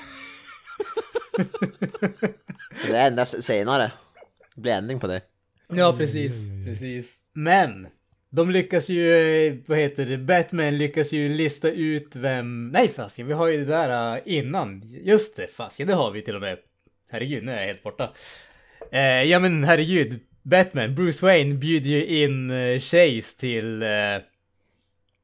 [2.87, 3.91] Det är endast senare.
[4.57, 5.21] Det blir ändring på det.
[5.67, 6.33] Ja, precis,
[6.65, 7.17] precis.
[7.33, 7.87] Men
[8.29, 13.27] de lyckas ju, eh, vad heter det, Batman lyckas ju lista ut vem, nej fasken,
[13.27, 16.41] vi har ju det där äh, innan, just det, fasken, det har vi till och
[16.41, 16.57] med.
[17.09, 18.13] Herregud, nu är jag helt borta.
[18.91, 23.89] Eh, ja men herregud, Batman, Bruce Wayne bjuder ju in eh, Chase till, eh,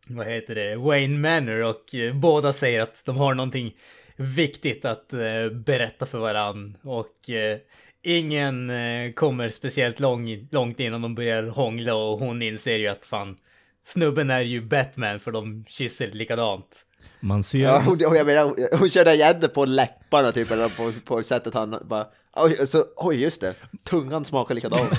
[0.07, 3.75] vad heter det, Wayne Manor och eh, båda säger att de har någonting
[4.15, 7.57] viktigt att eh, berätta för varann och eh,
[8.03, 13.05] ingen eh, kommer speciellt lång, långt innan de börjar hångla och hon inser ju att
[13.05, 13.37] fan
[13.85, 16.85] snubben är ju Batman för de kysser likadant.
[17.19, 20.69] Man ser, Ja, och jag menar, hon- hon känner igen det på läpparna typ, eller
[20.69, 22.07] på, på sättet han bara...
[22.35, 23.53] Oj, så, oj, just det.
[23.89, 24.91] Tungan smakar likadant.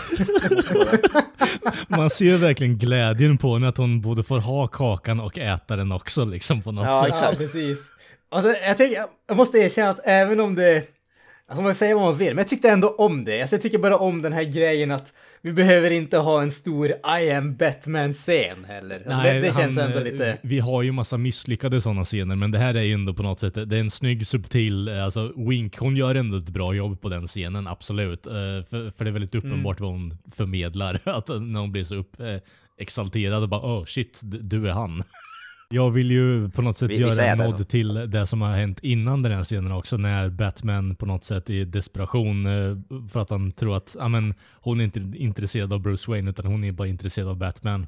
[1.88, 5.92] man ser verkligen glädjen på henne att hon både får ha kakan och äta den
[5.92, 7.18] också liksom på något Ja, sätt.
[7.22, 7.78] Ja, precis.
[8.30, 10.82] Alltså, jag, tänker, jag måste erkänna att även om det...
[11.48, 13.40] Alltså man får säga vad man vill, men jag tyckte ändå om det.
[13.40, 15.12] Alltså, jag tycker bara om den här grejen att
[15.42, 16.88] vi behöver inte ha en stor
[17.20, 18.96] I am Batman-scen heller.
[19.06, 20.38] Alltså, det, det känns han, ändå eh, lite...
[20.42, 23.40] Vi har ju massa misslyckade sådana scener, men det här är ju ändå på något
[23.40, 27.00] sätt, det är en snygg, subtil, eh, alltså Wink, hon gör ändå ett bra jobb
[27.00, 28.26] på den scenen, absolut.
[28.26, 29.46] Eh, För, för det är väldigt Mm.
[29.46, 32.36] uppenbart vad hon förmedlar, att när hon blir så upp, eh,
[32.78, 35.02] exalterad och bara oh shit, du är han.
[35.74, 38.40] Jag vill ju på något sätt Vi- vi göra säger en nod till det som
[38.42, 42.76] har hänt innan den här scenen också, när Batman på något sätt i desperation, eh,
[43.12, 46.46] för att han tror att ah, men, hon är inte intresserad av Bruce Wayne, utan
[46.46, 47.86] hon är bara intresserad av Batman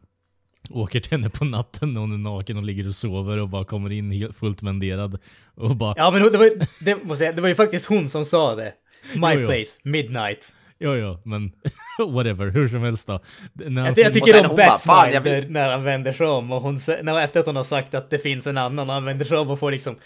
[0.70, 3.64] åker till henne på natten när hon är naken och ligger och sover och bara
[3.64, 5.18] kommer in helt fullt venderad
[5.54, 8.08] och bara Ja, men det var, ju- det, måste jag, det var ju faktiskt hon
[8.08, 8.72] som sa det.
[9.14, 9.46] My Jo, jo.
[9.46, 10.54] place, midnight.
[10.78, 11.52] Ja ja men
[12.12, 13.20] whatever, hur som helst då.
[13.52, 16.12] När Jag, jag tycker om hon bara, Bats "Fan, jag smile vill-" när han vänder
[16.12, 18.88] sig om och hon, när, efter att hon har sagt att det finns en annan
[18.88, 19.96] och han vänder sig om och får liksom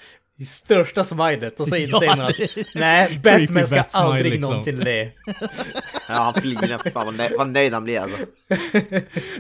[0.47, 2.35] största smilet och så inser Ja, man att
[2.75, 4.51] nej, Batman ska bat aldrig liksom.
[4.51, 5.11] någonsin le.
[6.09, 6.91] Ja, han flinar.
[6.91, 8.17] Fan vad nöjd, vad nöjd han blir alltså.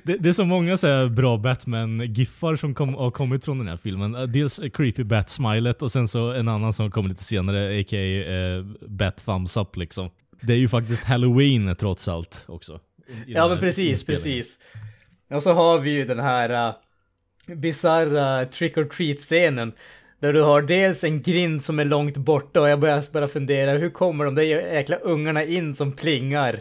[0.03, 3.69] Det, det är så många så här bra Batman-giffar som kom, har kommit från den
[3.69, 4.15] här filmen.
[4.15, 7.99] Eh, Dels Creepy Bat-smilet och sen så en annan som kommer lite senare, a.k.a.
[7.99, 10.11] Eh, Bat Thumbs Up liksom.
[10.41, 12.81] Det är ju faktiskt Halloween trots allt också.
[13.27, 14.59] Ja men precis, precis.
[15.31, 16.75] Och så har vi ju den här uh,
[17.57, 19.73] bizarra trick or treat-scenen.
[20.21, 23.73] Där du har dels en grind som är långt borta och jag börjar bara fundera,
[23.73, 26.61] hur kommer de där jäkla ungarna in som plingar?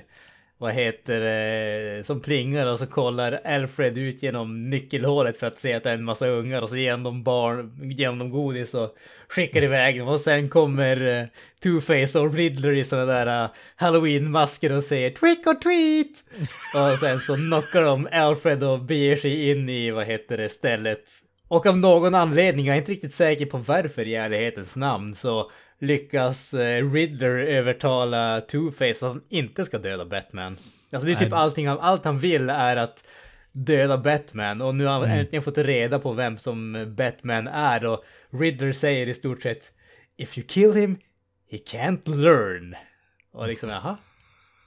[0.62, 2.04] Vad heter det?
[2.06, 5.94] Som plingar och så kollar Alfred ut genom nyckelhålet för att se att det är
[5.94, 8.96] en massa ungar och så ger han dem barn, ger dem godis och
[9.28, 10.08] skickar iväg dem.
[10.08, 11.26] Och sen kommer eh,
[11.64, 16.24] Two-Face och Riddler i sådana där eh, Halloween-masker och säger trick or treat!
[16.94, 21.04] Och sen så knockar de Alfred och beger sig in i, vad heter det, stället.
[21.48, 25.52] Och av någon anledning, jag är inte riktigt säker på varför i ärlighetens namn, så
[25.80, 30.58] lyckas eh, Riddler övertala Two-Face att han inte ska döda Batman.
[30.92, 33.04] Alltså det är typ allting, allt han vill är att
[33.52, 38.04] döda Batman och nu har han äntligen fått reda på vem som Batman är och
[38.30, 39.72] Riddler säger i stort sett
[40.18, 40.98] If you kill him,
[41.52, 42.76] he can't learn.
[43.34, 43.98] Och liksom jaha?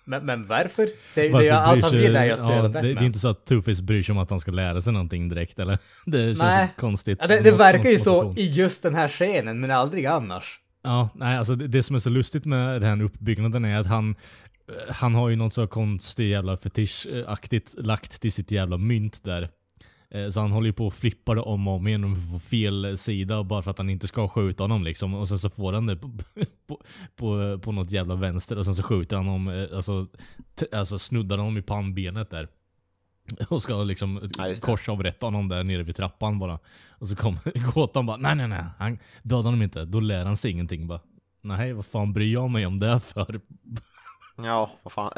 [0.05, 0.83] Men, men varför?
[1.15, 2.95] Det, det, Varför är, allt han vill är ju att ja, döda det, Batman.
[2.95, 5.29] det är inte så att Two-Face bryr sig om att han ska lära sig någonting
[5.29, 5.79] direkt eller?
[6.07, 6.69] Det känns Nej.
[6.77, 7.19] konstigt.
[7.21, 10.62] Ja, det, det verkar ju så i just den här scenen, men aldrig annars.
[10.83, 13.87] Ja, nej alltså det, det som är så lustigt med den här uppbyggnaden är att
[13.87, 14.15] han
[14.89, 19.49] han har ju något så konstigt jävla fetischaktigt lagt till sitt jävla mynt där.
[20.11, 22.39] Eh, så han håller ju på och flippar det om och om igen och får
[22.39, 25.15] fel sida bara för att han inte ska skjuta honom liksom.
[25.15, 26.09] Och sen så får han det på,
[26.67, 26.81] på,
[27.17, 30.07] på, på något jävla vänster och sen så skjuter han honom, eh, alltså,
[30.73, 32.49] alltså snuddar honom i pannbenet där.
[33.49, 36.59] Och ska liksom Ja, korsavrätta honom där nere vid trappan bara.
[36.89, 40.37] Och så kommer gåtan bara, nej nej nej, han dödar honom inte, då lär han
[40.37, 41.01] sig ingenting bara.
[41.43, 43.41] Nej, vad fan bryr jag mig om det för?
[44.37, 45.13] Ja, vad fan.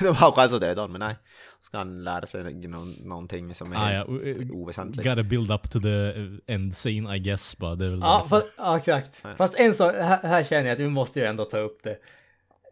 [0.00, 1.16] det var chans att döda honom, men nej.
[1.62, 5.08] Ska han lära sig nå- någonting som är Ah, ja, eh, oväsentligt.
[5.08, 7.74] Gotta build up to the eh, end scene I guess bara.
[7.74, 9.22] Det är väl Ja, fast, ja exakt.
[9.36, 11.96] Fast en sak, här, här känner jag att vi måste ju ändå ta upp det.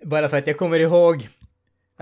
[0.05, 1.29] Bara för att jag kommer ihåg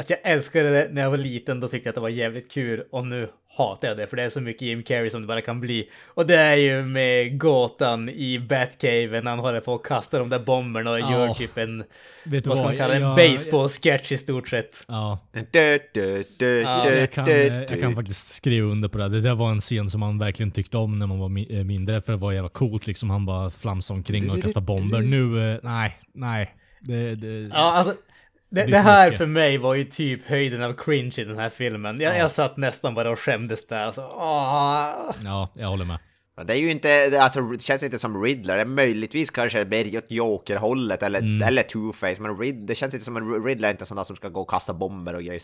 [0.01, 2.51] Att jag älskade det när jag var liten, då tyckte jag att det var jävligt
[2.53, 5.27] kul och nu hatar jag det för det är så mycket Jim Carrey som det
[5.27, 5.89] bara kan bli.
[6.07, 10.29] Och det är ju med gåtan i Batcave när han håller på att kasta de
[10.29, 11.11] där bomberna och Ja.
[11.13, 11.85] gör typ en,
[12.25, 14.85] Vet vad ska man kalla det, en Jag- baseball-sketch i stort sett.
[14.89, 15.19] Ja,
[15.53, 17.27] jag kan,
[17.69, 19.09] jag kan faktiskt skriva under på det.
[19.09, 22.01] Det där var en scen som man verkligen tyckte om när man var eh, mindre,
[22.01, 23.11] för det var jävla coolt liksom.
[23.11, 25.01] Han bara flamsade omkring och kastade bomber.
[25.01, 26.55] Nu, eh, nej, nej.
[26.81, 27.95] Det, det, Ja, alltså.
[28.51, 29.19] Det, det här mycket.
[29.19, 32.01] för mig var ju typ höjden av cringe i den här filmen.
[32.01, 32.19] Jag, Ja.
[32.19, 33.87] jag satt nästan bara och skämdes där.
[33.87, 34.95] Alltså, åh.
[35.25, 35.99] ja, jag håller med.
[36.47, 39.65] Det är ju inte, det- alltså det känns inte som Riddler, det är möjligtvis kanske
[39.65, 41.49] mer åt Joker-hållet eller, Mm.
[41.49, 44.05] eller Two-Face, men Rid, det känns inte som en Riddler är inte en sån där
[44.05, 45.43] som ska gå och kasta bomber och grejer.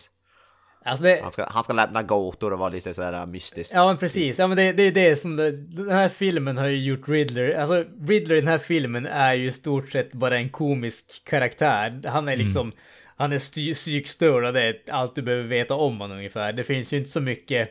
[0.85, 3.71] Alltså det, Han ska, han ska lämna gåtor och vara lite sådär mystisk.
[3.75, 6.67] Ja men precis, ja men det, det är det som det, den här filmen har
[6.67, 10.37] ju gjort Riddler, alltså Riddler i den här filmen är ju i stort sett bara
[10.37, 12.01] en komisk karaktär.
[12.05, 12.71] Han är liksom,
[13.17, 16.53] han är psykstörd och det är allt du behöver veta om honom ungefär.
[16.53, 17.69] Det finns ju inte så mycket,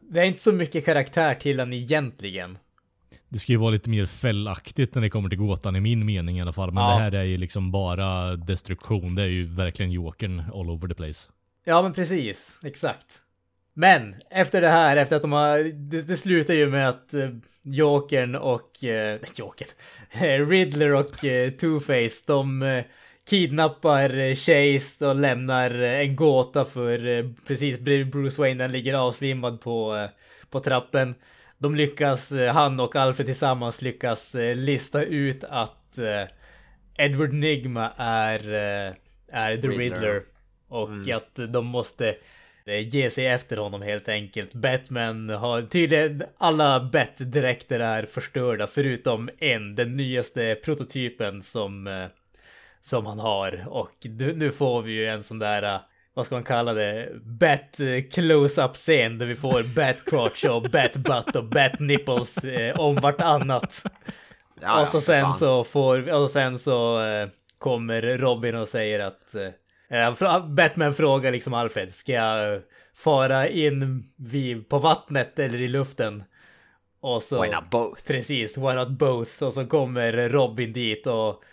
[0.00, 2.58] det är inte så mycket karaktär till honom egentligen.
[3.28, 6.38] Det ska ju vara lite mer fällaktigt när det kommer till gåtan i min mening
[6.38, 6.72] i alla fall.
[6.72, 6.88] Men Ja.
[6.96, 9.14] det här är ju liksom bara destruktion.
[9.14, 11.28] Det är ju verkligen jokern all over the place.
[11.64, 13.20] Ja men precis, exakt.
[13.74, 17.28] Men efter det här, efter att de har, det, det slutar ju med att eh,
[17.62, 19.68] Jokern och, eh, Jokern,
[20.48, 22.84] Riddler och eh, Two-Face, de eh,
[23.24, 28.72] kidnappar eh, Chase och lämnar eh, en gåta för eh, precis bredvid Bruce Wayne, den
[28.72, 30.08] ligger avsvimmad på,
[30.50, 31.14] på trappen.
[31.58, 35.98] De lyckas, han och Alfred tillsammans lyckas lista ut att
[36.98, 38.48] Edward Nigma är,
[39.28, 39.78] är The Riddler.
[39.78, 40.22] Riddler.
[40.68, 42.14] Och att de måste
[42.66, 44.54] ge sig efter honom helt enkelt.
[44.54, 52.08] Batman har tydligen alla Bat-dräkter är förstörda förutom en, den nyaste prototypen som,
[52.84, 53.64] som han har.
[53.68, 55.80] Och nu, får vi ju en sån där, eh,
[56.14, 60.62] vad ska man kalla det, Bat eh, close-up scen där vi får Bat crotch och
[60.62, 63.82] Bat butt och Bat nipples eh, om vartannat.
[64.60, 65.34] Ja, och så sen fan.
[65.34, 67.28] så får, och sen så eh,
[67.58, 72.62] kommer Robin och säger att eh, Batman frågar liksom Alfred, ska jag
[72.96, 76.24] fara in vid, på vattnet eller i luften?
[77.00, 78.02] Och så, Why not both?
[78.06, 79.42] Precis, why not both?
[79.42, 81.44] Och så kommer Robin dit och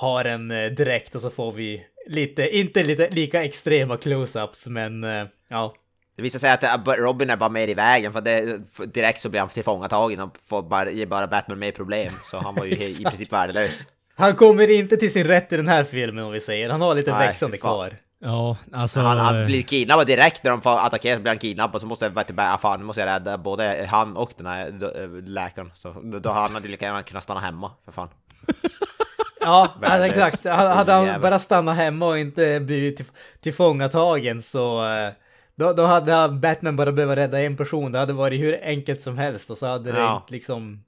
[0.00, 5.04] har en eh, dräkt och så får vi lite, inte lite lika extrema close-ups men
[5.04, 5.74] eh, ja.
[6.16, 9.20] Det visar sig att äh, Robin är bara mer i vägen för, det, för direkt
[9.20, 12.12] så blir han tillfångatagen och får bara, ger bara Batman mer problem.
[12.24, 13.86] Så han var ju i princip värdelös.
[14.14, 16.70] Han kommer inte till sin rätt i den här filmen om vi säger.
[16.70, 17.60] Han har lite Nej, växande fan.
[17.60, 17.96] kvar.
[18.20, 19.00] Ja, alltså...
[19.00, 21.86] Han, han eh, blir kidnappad direkt när de får attackera så blir han kidnappad så
[21.86, 25.20] måste jag veta bara, ah, fan nu måste jag rädda både han och den här
[25.28, 25.70] läkaren.
[25.74, 28.08] Så då, då hade han lika gärna kunnat stanna hemma för fan.
[29.40, 30.44] Ja, alltså, exakt.
[30.44, 33.06] Hade han bara stannat hemma och inte blivit till,
[33.40, 35.10] tillfångatagen så eh,
[35.54, 37.92] då, då hade Batman bara behövt rädda en person.
[37.92, 40.16] Det hade varit hur enkelt som helst och så hade det Ja.
[40.16, 40.84] inte liksom...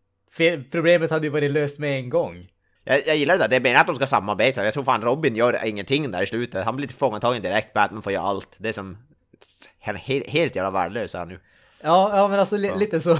[0.70, 2.46] Problemet hade ju varit löst med en gång.
[2.84, 4.64] Jag, jag gillar det där, det är meningen att de ska samarbeta.
[4.64, 6.64] Jag tror fan Robin gör ingenting där i slutet.
[6.64, 8.56] Han blir tillfångatagen direkt, Batman får göra allt.
[8.58, 8.98] Det är som...
[9.82, 11.40] Han är helt, helt jävla värdelös är han nu.
[11.82, 13.18] Ja, ja men alltså li, lite så.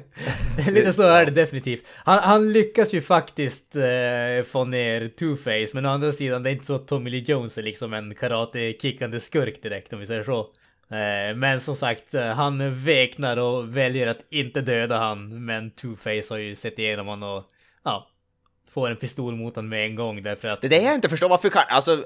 [0.70, 1.84] lite så är det definitivt.
[1.96, 6.52] Han, han lyckas ju faktiskt eh, få ner Two-Face, men å andra sidan det är
[6.52, 10.22] inte så att Tommy Lee Jones är liksom en karate-kickande skurk direkt om vi säger
[10.22, 10.40] så.
[10.90, 16.30] Eh, men som sagt, eh, han väknar och väljer att inte döda han, men Two-Face
[16.30, 17.44] har ju sett igenom honom och
[17.84, 18.08] ja,
[18.72, 20.60] får en pistol mot honom med en gång därför att...
[20.60, 21.62] Det är det jag inte förstår, varför kan...
[21.68, 22.04] Alltså,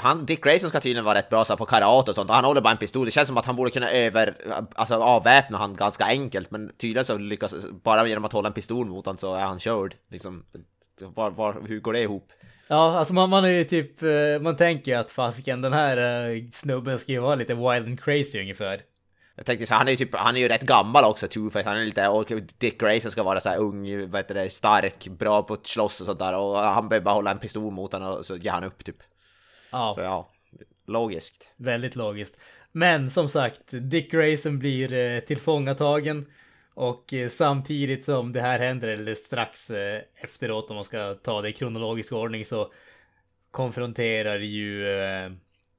[0.00, 2.36] han, Dick Grayson ska tydligen vara rätt bra så här, på karate och sånt, och
[2.36, 3.04] han håller bara en pistol.
[3.04, 4.34] Det känns som att han borde kunna över...
[4.74, 7.54] Alltså avväpna han ganska enkelt, men tydligen så lyckas...
[7.84, 9.94] Bara genom att hålla en pistol mot honom så är han körd.
[10.10, 10.44] Liksom,
[11.00, 12.32] var, var, hur går det ihop?
[12.68, 15.96] Ja, alltså man, man är ju typ, eh, man tänker ju att fasiken den här
[16.30, 18.80] eh, snubben ska ju vara lite wild and crazy ungefär.
[19.40, 21.64] Jag tänkte så här, han är ju typ, han är ju rätt gammal också, Two-Face,
[21.64, 22.26] han är lite, och
[22.58, 26.00] Dick Grayson ska vara så här ung, vad heter det, stark, bra på att slåss
[26.00, 28.50] och sånt där, och han behöver bara hålla en pistol mot honom och så ger
[28.50, 28.96] han upp typ.
[29.72, 29.92] Ja.
[29.94, 30.30] Så ja,
[30.86, 31.48] logiskt.
[31.56, 32.36] Väldigt logiskt.
[32.72, 36.26] Men som sagt, Dick Grayson blir eh, tillfångatagen
[36.74, 41.42] och eh, samtidigt som det här händer, eller strax eh, efteråt om man ska ta
[41.42, 42.72] det i kronologisk ordning så
[43.50, 44.86] konfronterar ju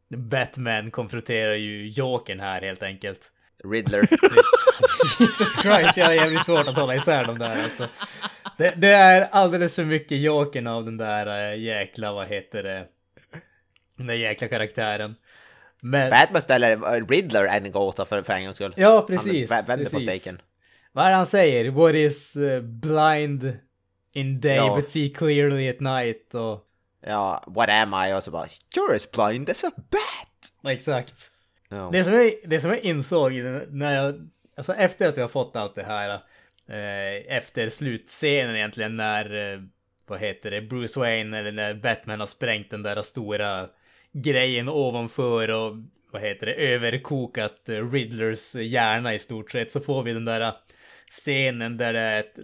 [0.07, 3.31] Batman konfronterar ju Jokern här helt enkelt.
[3.63, 4.07] Riddler.
[5.19, 7.87] Jesus Christ, jag har jävligt svårt att hålla isär de där alltså.
[8.57, 12.85] Det, det är alldeles för mycket Jokern av den där äh, jäkla, vad heter det?
[13.97, 15.15] Den där jäkla karaktären.
[15.81, 18.73] Men, Batman ställer eh, Riddler en gåta för, för en gångs skull.
[18.77, 19.49] ja precis.
[19.49, 20.09] Han vä- vänder på precis.
[20.09, 20.41] steken.
[20.91, 21.71] Vad är det han säger?
[21.71, 23.57] What is eh, blind
[24.13, 24.75] in day Ja.
[24.75, 26.67] but see clearly at night och...
[27.05, 28.13] ja, what am I?
[28.13, 30.71] Och så bara, you're as blind as a bat!
[30.73, 31.30] Exakt.
[31.71, 31.89] Ja.
[31.91, 33.33] Det som, jag, det som jag insåg
[33.69, 36.09] när jag, alltså efter att vi har fått allt det här,
[36.67, 39.59] eh, efter slutscenen egentligen när, eh,
[40.07, 43.67] vad heter det, Bruce Wayne eller när Batman har sprängt den där stora
[44.11, 45.75] grejen ovanför och
[46.11, 50.41] vad heter det, överkokat eh, Riddlers hjärna i stort sett så får vi den där
[50.41, 50.53] eh,
[51.09, 52.39] scenen där det är ett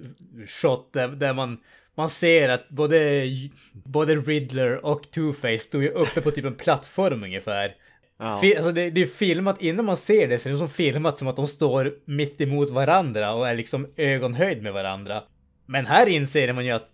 [0.48, 1.58] shot där, där man
[1.96, 3.26] man ser att både,
[3.74, 7.76] både Riddler och Two-Face står ju uppe på typ en plattform ungefär.
[8.20, 8.40] Ja.
[8.44, 11.18] Fi- Alltså det, det är filmat, innan man ser det så är det som filmat
[11.18, 15.24] som att de står mitt emot varandra och är liksom ögonhöjd med varandra.
[15.66, 16.88] Men här inser man ju att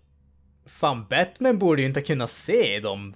[0.66, 3.14] fan Batman borde ju inte kunna se dem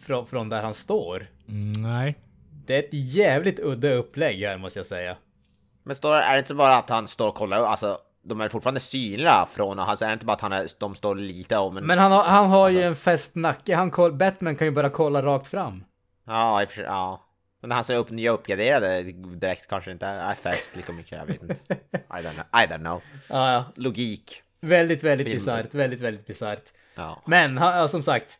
[0.00, 1.26] från, från där han står.
[1.48, 2.18] Mm, nej.
[2.66, 5.16] Det är ett jävligt udda upplägg här måste jag säga.
[5.84, 8.80] Men står, är det inte bara att han står och kollar, alltså de är fortfarande
[8.80, 11.76] synliga från och alltså, är det inte bara att han är, de står lite om
[11.76, 11.84] en...
[11.86, 15.22] Men han har, han har ju en fäst nacke, han Batman kan ju bara kolla
[15.22, 15.84] rakt fram.
[16.26, 17.20] Ja, i och för sig, ja.
[17.64, 21.42] Men han ser upp, nya uppgraderade direkt kanske inte är fäst lika mycket, jag vet
[21.42, 21.54] inte.
[21.92, 22.62] I don't know.
[22.62, 23.02] I don't know.
[23.28, 23.64] Ja, ja.
[23.76, 24.42] Logik.
[24.60, 26.64] Väldigt, väldigt bisarrt, väldigt, väldigt bisarrt.
[26.94, 27.22] Ja.
[27.26, 28.38] Men han, ja, som sagt,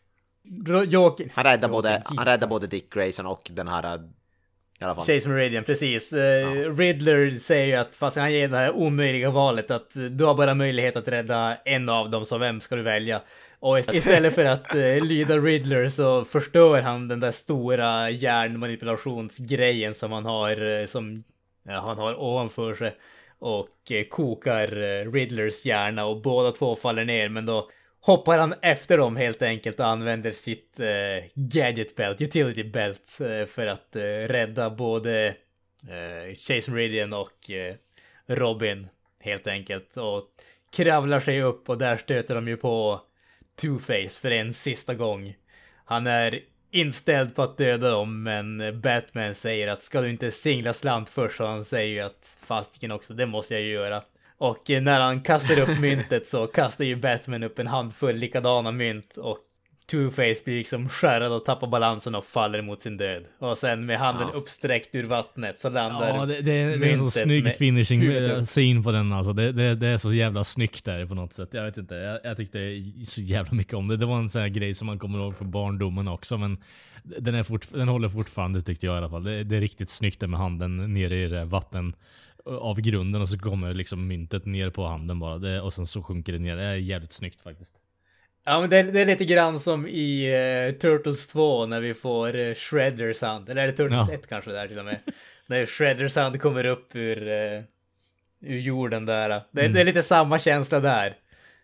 [0.87, 1.29] Joker...
[1.35, 3.97] Han räddar både, han räddar både Dick Grayson och den här...
[4.81, 5.05] I alla fall.
[5.05, 6.13] Chase Meridian, precis.
[6.13, 10.35] Eh, Riddler säger ju att fast han ger det här omöjliga valet att du har
[10.35, 13.21] bara möjlighet att rädda en av dem, så vem ska du välja?
[13.65, 20.12] Och istället för att eh, lyda Riddler så förstör han den där stora hjärnmanipulationsgrejen som
[20.12, 21.24] han har, eh, som
[21.62, 22.97] ja, han har ovanför sig.
[23.39, 27.70] Och eh, kokar eh, Riddlers hjärna och båda två faller ner, men då
[28.01, 33.47] hoppar han efter dem helt enkelt och använder sitt eh, gadget belt, utility belt, eh,
[33.47, 35.27] för att eh, rädda både
[35.89, 37.51] eh, Chase Meridian och
[38.27, 38.89] Robin
[39.20, 39.97] helt enkelt.
[39.97, 40.23] Och
[40.77, 43.01] kravlar sig upp och där stöter de ju på
[43.61, 45.35] Two-Face för en sista gång.
[45.85, 46.41] Han är
[46.71, 51.37] inställd på att döda dem, men Batman säger att ska du inte singla slant först?
[51.37, 54.03] Så han säger ju att fasiken också, det måste jag ju göra.
[54.39, 59.17] Och när han kastar upp myntet så kastar ju Batman upp en handfull likadana mynt
[59.17, 59.39] och
[59.93, 63.24] Two-Face blir liksom skärrad och tappar balansen och faller mot sin död.
[63.39, 66.93] Och sen med handen uppsträckt ur vattnet så landar Ja, det, det, är- det är
[66.93, 69.32] en så snygg finishing eh, scene på den alltså.
[69.32, 71.48] Det, det, det är så jävla snyggt där på något sätt.
[71.55, 72.59] Jag vet inte, jag, jag tyckte
[73.06, 73.97] så jävla mycket om det.
[73.97, 76.59] Det var en sån här grej som man kommer ihåg från barndomen också, men
[77.02, 79.24] den, är fort, den håller fortfarande tyckte jag i alla fall.
[79.24, 81.94] Det, det är riktigt snyggt där med handen nere i det vatten
[82.47, 85.39] eh, av grunden och så kommer liksom myntet ner på handen bara.
[85.39, 86.56] Det, och sen så sjunker det ner.
[86.56, 87.74] Det är jävligt snyggt faktiskt.
[88.45, 90.27] Ja, men det, är- det är lite grann som i
[90.73, 93.49] eh, Turtles 2 när vi får uh, Shredders hand.
[93.49, 94.15] Eller är det Turtles Ja.
[94.15, 94.99] 1 kanske där till och med?
[95.47, 97.62] när Shredders hand kommer upp ur, eh,
[98.41, 99.29] ur jorden där.
[99.29, 99.73] Det, Mm.
[99.73, 101.12] det är lite samma känsla där.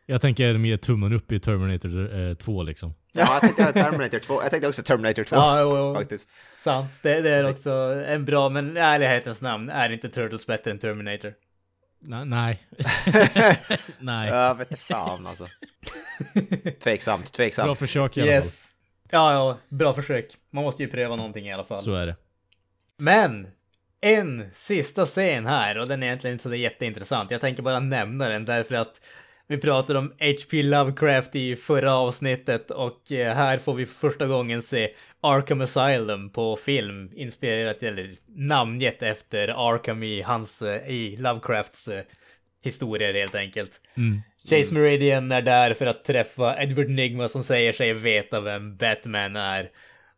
[0.07, 2.94] Jag tänker mer tummen upp i Terminator eh, 2 liksom.
[3.12, 4.43] Ja, jag tänkte Terminator 2.
[4.43, 5.36] Jag tänkte också Terminator 2.
[5.36, 5.94] Ja, jo, jo.
[5.94, 6.31] Faktiskt.
[6.59, 6.90] Sant.
[7.02, 7.70] Det, det är också
[8.07, 11.32] en bra, men i ärlighetens namn är inte Turtles bättre än Terminator.
[12.01, 12.24] Nej.
[13.06, 13.59] Nej.
[13.98, 14.28] nej.
[14.28, 15.47] Jag vet inte fan alltså.
[16.82, 17.78] Tveksamt, Bra tveksamt.
[17.78, 18.36] försök i alla fall.
[18.44, 18.66] Yes.
[19.10, 20.36] Ja, ja, bra försök.
[20.51, 21.82] Man måste ju pröva någonting i alla fall.
[21.82, 22.16] Så är det.
[22.97, 23.48] Men
[24.01, 27.31] en sista scen här och den är egentligen inte så jätteintressant.
[27.31, 29.01] Jag tänker bara nämna den därför att
[29.51, 30.62] vi pratade om H.P.
[30.62, 34.90] Lovecraft i förra avsnittet och eh, här får vi för första gången se
[35.20, 42.02] Arkham Asylum på film inspirerat eller namngett efter Arkham i hans eh, i Lovecrafts eh,
[42.64, 43.81] historier helt enkelt.
[44.51, 49.36] Chase Meridian är där för att träffa Edward Nigma som säger sig veta vem Batman
[49.36, 49.70] är.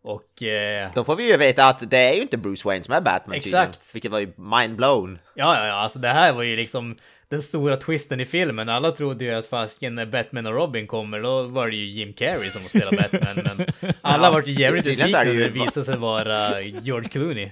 [0.04, 2.94] Och eh, Då får vi ju veta att det är ju inte Bruce Wayne som
[2.94, 3.68] är Batman tydligen.
[3.68, 3.94] Exakt.
[3.94, 5.18] Vilket var ju mind blown.
[5.34, 6.96] Ja, ja, ja, alltså det här var ju liksom
[7.28, 8.68] den stora twisten i filmen.
[8.68, 12.12] Alla trodde ju att fasken när Batman och Robin kommer, då var det ju Jim
[12.12, 13.44] Carrey som spelade Batman.
[13.56, 13.66] Men
[14.00, 17.50] alla Ja, vart ju jävligt tydligen besvikna när det visade sig vara George Clooney.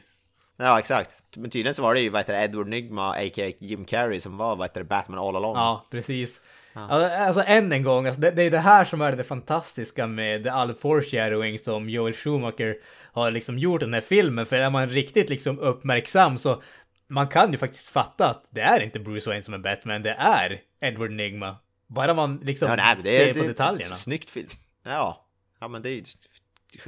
[0.56, 1.16] Ja, exakt.
[1.36, 3.52] Men tydligen så var det ju vad heter Edward Nygma, a.k.a.
[3.58, 5.56] Jim Carrey, som var vad heter Batman all along.
[5.56, 6.40] Ja, precis.
[6.72, 10.06] Alltså, alltså än en gång, alltså, det, det är det här som är det fantastiska
[10.06, 12.76] med all foreshadowing som Joel Schumacher
[13.12, 14.46] har liksom gjort den här filmen.
[14.46, 16.62] För är man riktigt liksom uppmärksam så
[17.08, 20.10] man kan ju faktiskt fatta att det är inte Bruce Wayne som är Batman, det
[20.18, 21.56] är Edward Nigma.
[21.86, 23.94] Bara man liksom Ja, nej, det, ser är- på det, detaljerna.
[23.94, 24.48] Snyggt film.
[24.84, 25.26] Ja.
[25.60, 26.02] Ja, men det är.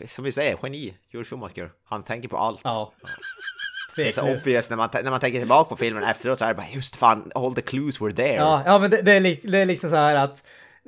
[0.08, 0.94] Som vi säger, geni.
[1.10, 1.70] Joel Schumacher.
[1.84, 2.60] Han tänker på allt.
[2.64, 2.92] Ja.
[3.96, 6.48] Det är så obvious när man, när man tänker tillbaka på filmen efteråt så är
[6.48, 8.34] det bara just fan, all the clues were there.
[8.34, 10.42] Ja, ja men det, det, är, li- det är liksom så här att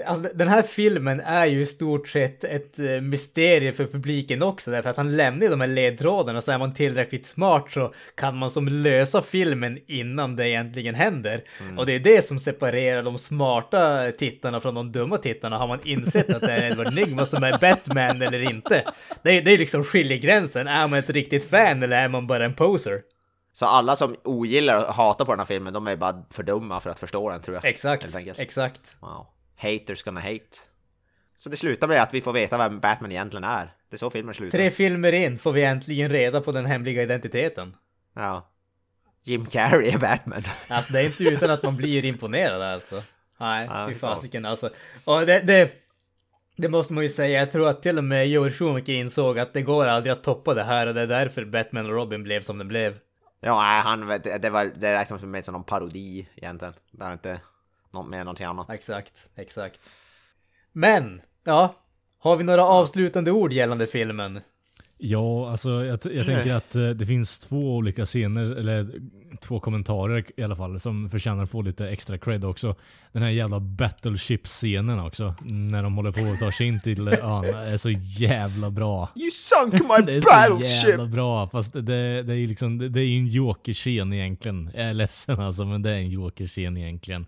[0.06, 4.70] Alltså, den här filmen är ju i stort sett ett eh, mysterium för publiken också,
[4.70, 8.36] därför att han lämnar ju de här ledtrådarna, så är man tillräckligt smart så kan
[8.36, 11.44] man som lösa filmen innan det egentligen händer.
[11.78, 15.58] Och det är det som separerar de smarta tittarna från de dumma tittarna.
[15.58, 18.84] Har man insett att det är Edward Nygma som är Batman eller inte?
[19.22, 20.66] Det är, det är liksom skiljegränsen.
[20.68, 23.00] Är man ett riktigt fan eller är man bara en poser?
[23.52, 26.80] Så alla som ogillar och hatar på den här filmen, de är bara för dumma
[26.80, 27.64] för att förstå den tror jag.
[27.64, 28.96] Exakt, exakt.
[29.00, 29.26] Wow.
[29.56, 30.56] Haters gonna hate.
[31.36, 33.74] Så det slutar med att vi får veta vem Batman egentligen är.
[33.88, 34.58] Det är så filmen slutar.
[34.58, 37.76] Tre filmer in får vi äntligen reda på den hemliga identiteten.
[38.14, 38.50] Ja.
[39.22, 40.42] Jim Carrey är Batman.
[40.70, 43.02] Alltså det är inte utan att man blir imponerad alltså.
[43.40, 44.70] Nej, Ja, fy fasiken alltså.
[45.04, 45.72] Och det, det,
[46.56, 49.52] det måste man ju säga, jag tror att till och med Joel Schumacher insåg att
[49.52, 52.40] det går aldrig att toppa det här och det är därför Batman och Robin blev
[52.40, 52.98] som den blev.
[53.40, 54.08] ja, han,
[54.40, 56.74] det, var, det räknas som med som någon parodi egentligen.
[56.90, 57.40] Det är inte
[58.02, 58.70] med någonting annat.
[58.70, 59.80] Exakt, exakt.
[60.72, 61.74] Men, ja.
[62.18, 64.40] Har vi några avslutande ord gällande filmen?
[64.98, 68.90] Ja, alltså jag, jag tänker att eh, det finns två olika scener, eller
[69.40, 72.74] två kommentarer i alla fall, som förtjänar att få lite extra cred också.
[73.12, 77.14] Den här jävla battleship-scenen också, när de håller på att ta sig in till eh,
[77.22, 79.08] ön, är så jävla bra.
[79.16, 79.72] You sunk
[80.06, 83.06] Det my är så jävla bra, fast det, det är ju liksom, det, det är
[83.06, 84.70] ju en jokerscen egentligen.
[84.74, 87.26] Jag är ledsen alltså, men det är en jokerscen egentligen.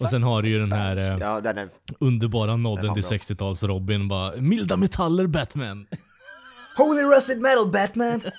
[0.00, 1.68] Och sen har du ju den här eh, Ja, den är...
[2.00, 3.18] underbara nodden Den till var bra.
[3.18, 5.86] 60-tals Robin bara Milda metaller Batman!
[6.76, 8.20] Holy rusted metal Batman!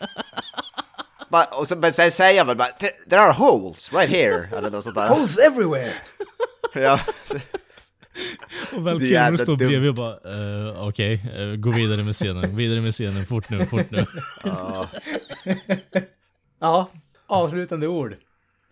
[1.30, 2.68] Bara, och så, men sen säger han väl bara
[3.10, 4.57] "There- are holes right here.
[4.57, 5.07] Eller något sånt där.
[5.10, 5.94] Holes everywhere!
[6.76, 6.99] Ja.
[8.76, 12.81] Och Val Kilmer står bredvid och bara uh, okej, eh, gå vidare med scenen, vidare
[12.81, 14.06] med scenen, fort nu, fort nu.
[16.60, 16.90] Ja,
[17.27, 18.15] avslutande ord.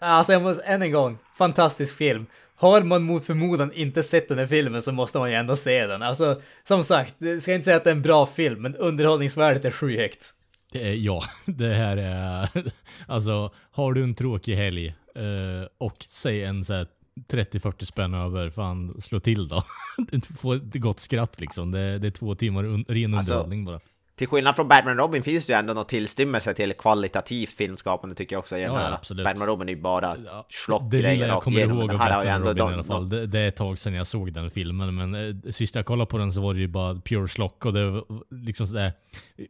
[0.02, 2.26] Alltså jag måste än en gång, fantastisk film.
[2.56, 5.88] Har man mot förmodan inte sett den här filmen så måste man ju ändå se
[5.88, 6.02] den.
[6.02, 9.66] Alltså, som sagt, jag ska inte säga att det är en bra film, men underhållningsvärdet
[9.66, 10.34] är skyhögt.
[10.72, 12.50] Det är, ja, det här är,
[13.08, 16.88] alltså har du en tråkig helg eh, och säg en så här
[17.32, 19.64] 30-40 spänn över, fan slå till då.
[20.12, 23.66] Du får ett gott skratt liksom, det, det är två timmar un, ren Alltså, underhållning
[23.66, 23.80] bara.
[24.16, 28.36] Till skillnad från Batman Robin finns det ju ändå något tillstymmelse till kvalitativt filmskapande tycker
[28.36, 28.92] jag också i den Ja, här.
[28.92, 29.26] absolut.
[29.26, 31.78] Batman Robin är ju bara Ja, slott det lilla grejer jag rakt kommer igenom.
[31.80, 33.80] ihåg Den här har ju ändå Robin i alla fall, det, det är ett tag
[33.80, 35.16] sedan jag såg den filmen, men
[35.46, 37.90] eh, sist jag kollade på den så var det ju bara pure slock och det
[37.90, 38.94] var liksom sådär,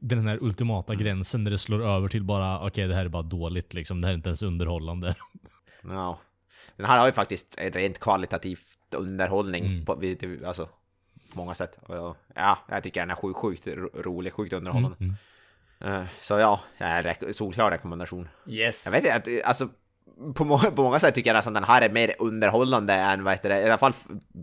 [0.02, 3.24] den här ultimata gränsen där det slår över till bara, okej det här är bara
[3.24, 5.16] dåligt liksom, det här är inte ens underhållande.
[5.84, 6.20] ja.
[6.78, 9.86] Den här har ju faktiskt en rent kvalitativt underhållning Mm.
[9.86, 10.02] på,
[10.48, 10.70] alltså,
[11.36, 11.78] många sätt.
[12.36, 14.98] Ja, jag tycker den är sjukt, sjukt ro- rolig, sjukt underhållande.
[15.00, 15.16] Mm,
[15.84, 16.60] Eh, Så ja,
[17.32, 18.30] solklar rekommendation.
[18.48, 18.82] Yes.
[18.86, 19.70] Jag vet inte, att, alltså
[20.36, 23.34] på många, på många sätt tycker jag nästan den här är mer underhållande än vad
[23.34, 23.94] heter det, i alla fall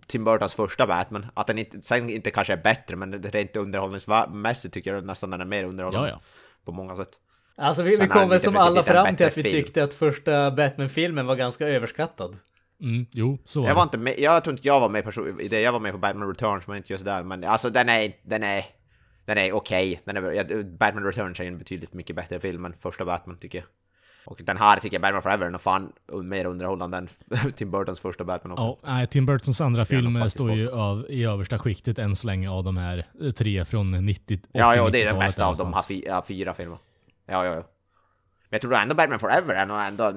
[0.06, 1.26] Tim Burtons första Batman.
[1.34, 5.40] Att den inte, sen inte kanske är bättre, men rent underhållningsmässigt tycker jag nästan den
[5.40, 6.08] är mer underhållande.
[6.08, 6.20] Ja, ja.
[6.64, 7.10] På många sätt.
[7.56, 9.54] Alltså vi, Sen vi kom väl som alla fram till att vi film.
[9.54, 12.36] tyckte att första Batman-filmen var ganska överskattad.
[12.80, 15.40] Mm, jo, så var Jag var inte med, jag tror inte jag var med på,
[15.40, 17.22] i det, jag var med på Batman Returns, men inte just där.
[17.22, 18.64] Men alltså den är, den är,
[19.24, 20.00] den är okej.
[20.04, 20.44] Ja,
[20.78, 23.66] Batman Returns är en betydligt mycket bättre film än första Batman tycker jag.
[24.26, 25.92] Och den här tycker jag Batman Forever är nog fan
[26.24, 27.08] mer underhållande än
[27.56, 28.62] Tim Burtons första Batman också.
[28.82, 32.50] Ja, nej, Tim Burtons andra film står ju av, i översta skiktet än så länge
[32.50, 33.06] av de här
[33.36, 36.78] tre från 90 Ja, ja, det är den 80-90-talet bästa av de här fyra filmerna.
[37.26, 37.54] Ja, ja, ja.
[37.54, 37.62] Men
[38.50, 40.12] jag tror ändå Batman Forever är nog ändå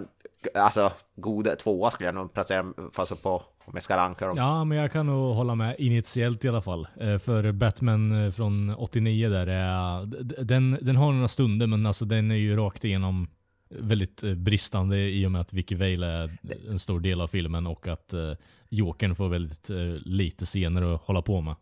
[0.55, 3.29] alltså, god tvåa skulle jag nog placera fast på,
[3.65, 4.37] om jag ska ranka dem.
[4.37, 6.87] Ja, men jag kan nog hålla med initiellt i alla fall.
[6.99, 11.85] Eh, För Batman eh, från 89 där, är, d- den, den har några stunder men
[11.85, 13.27] alltså den är ju rakt igenom
[13.69, 16.37] väldigt eh, bristande i och med att Vicky Vale är
[16.69, 18.31] en stor del av filmen och att eh,
[18.69, 21.55] Jokern får väldigt eh, lite scener att hålla på med.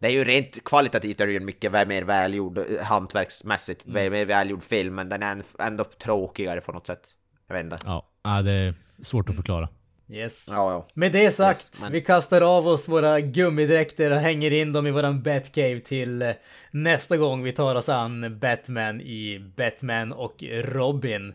[0.00, 4.12] Det är ju rent kvalitativt är det ju en mycket mer välgjord, eh, hantverksmässigt, Mm.
[4.12, 7.00] mer välgjord film, men den är ändå tråkigare på något sätt.
[7.48, 7.78] Jag vet inte.
[7.84, 9.68] Ja, nej, det är svårt att förklara.
[10.10, 10.44] Yes.
[10.48, 10.86] Ja, ja.
[10.94, 14.86] Med det sagt, Yes, men- vi kastar av oss våra gummidräkter och hänger in dem
[14.86, 16.30] i våran Batcave till eh,
[16.70, 21.34] nästa gång vi tar oss an Batman i Batman och Robin.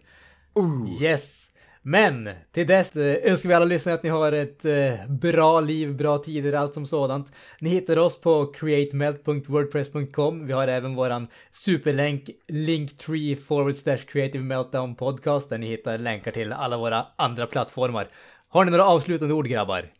[1.02, 1.50] Yes.
[1.86, 5.96] Men till dess eh, önskar vi alla lyssnare att ni har ett eh, bra liv,
[5.96, 7.32] bra tider, allt som sådant.
[7.60, 10.48] Ni hittar oss på createmelt.wordpress.com.
[10.48, 16.32] Vi har även våran superlänk linktree forward slash creative meltdown podcast där ni hittar länkar
[16.32, 18.08] till alla våra andra plattformar.
[18.48, 19.92] Har ni några avslutande ord grabbar?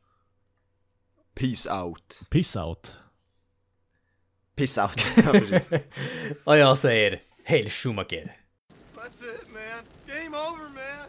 [1.36, 2.20] Peace out.
[2.30, 2.98] Piss out.
[4.56, 5.08] Peace out.
[5.72, 5.80] Ja.
[6.44, 8.36] Och jag säger Hail Schumacher.
[8.96, 9.84] That's it, man.
[10.08, 11.03] Game over, man.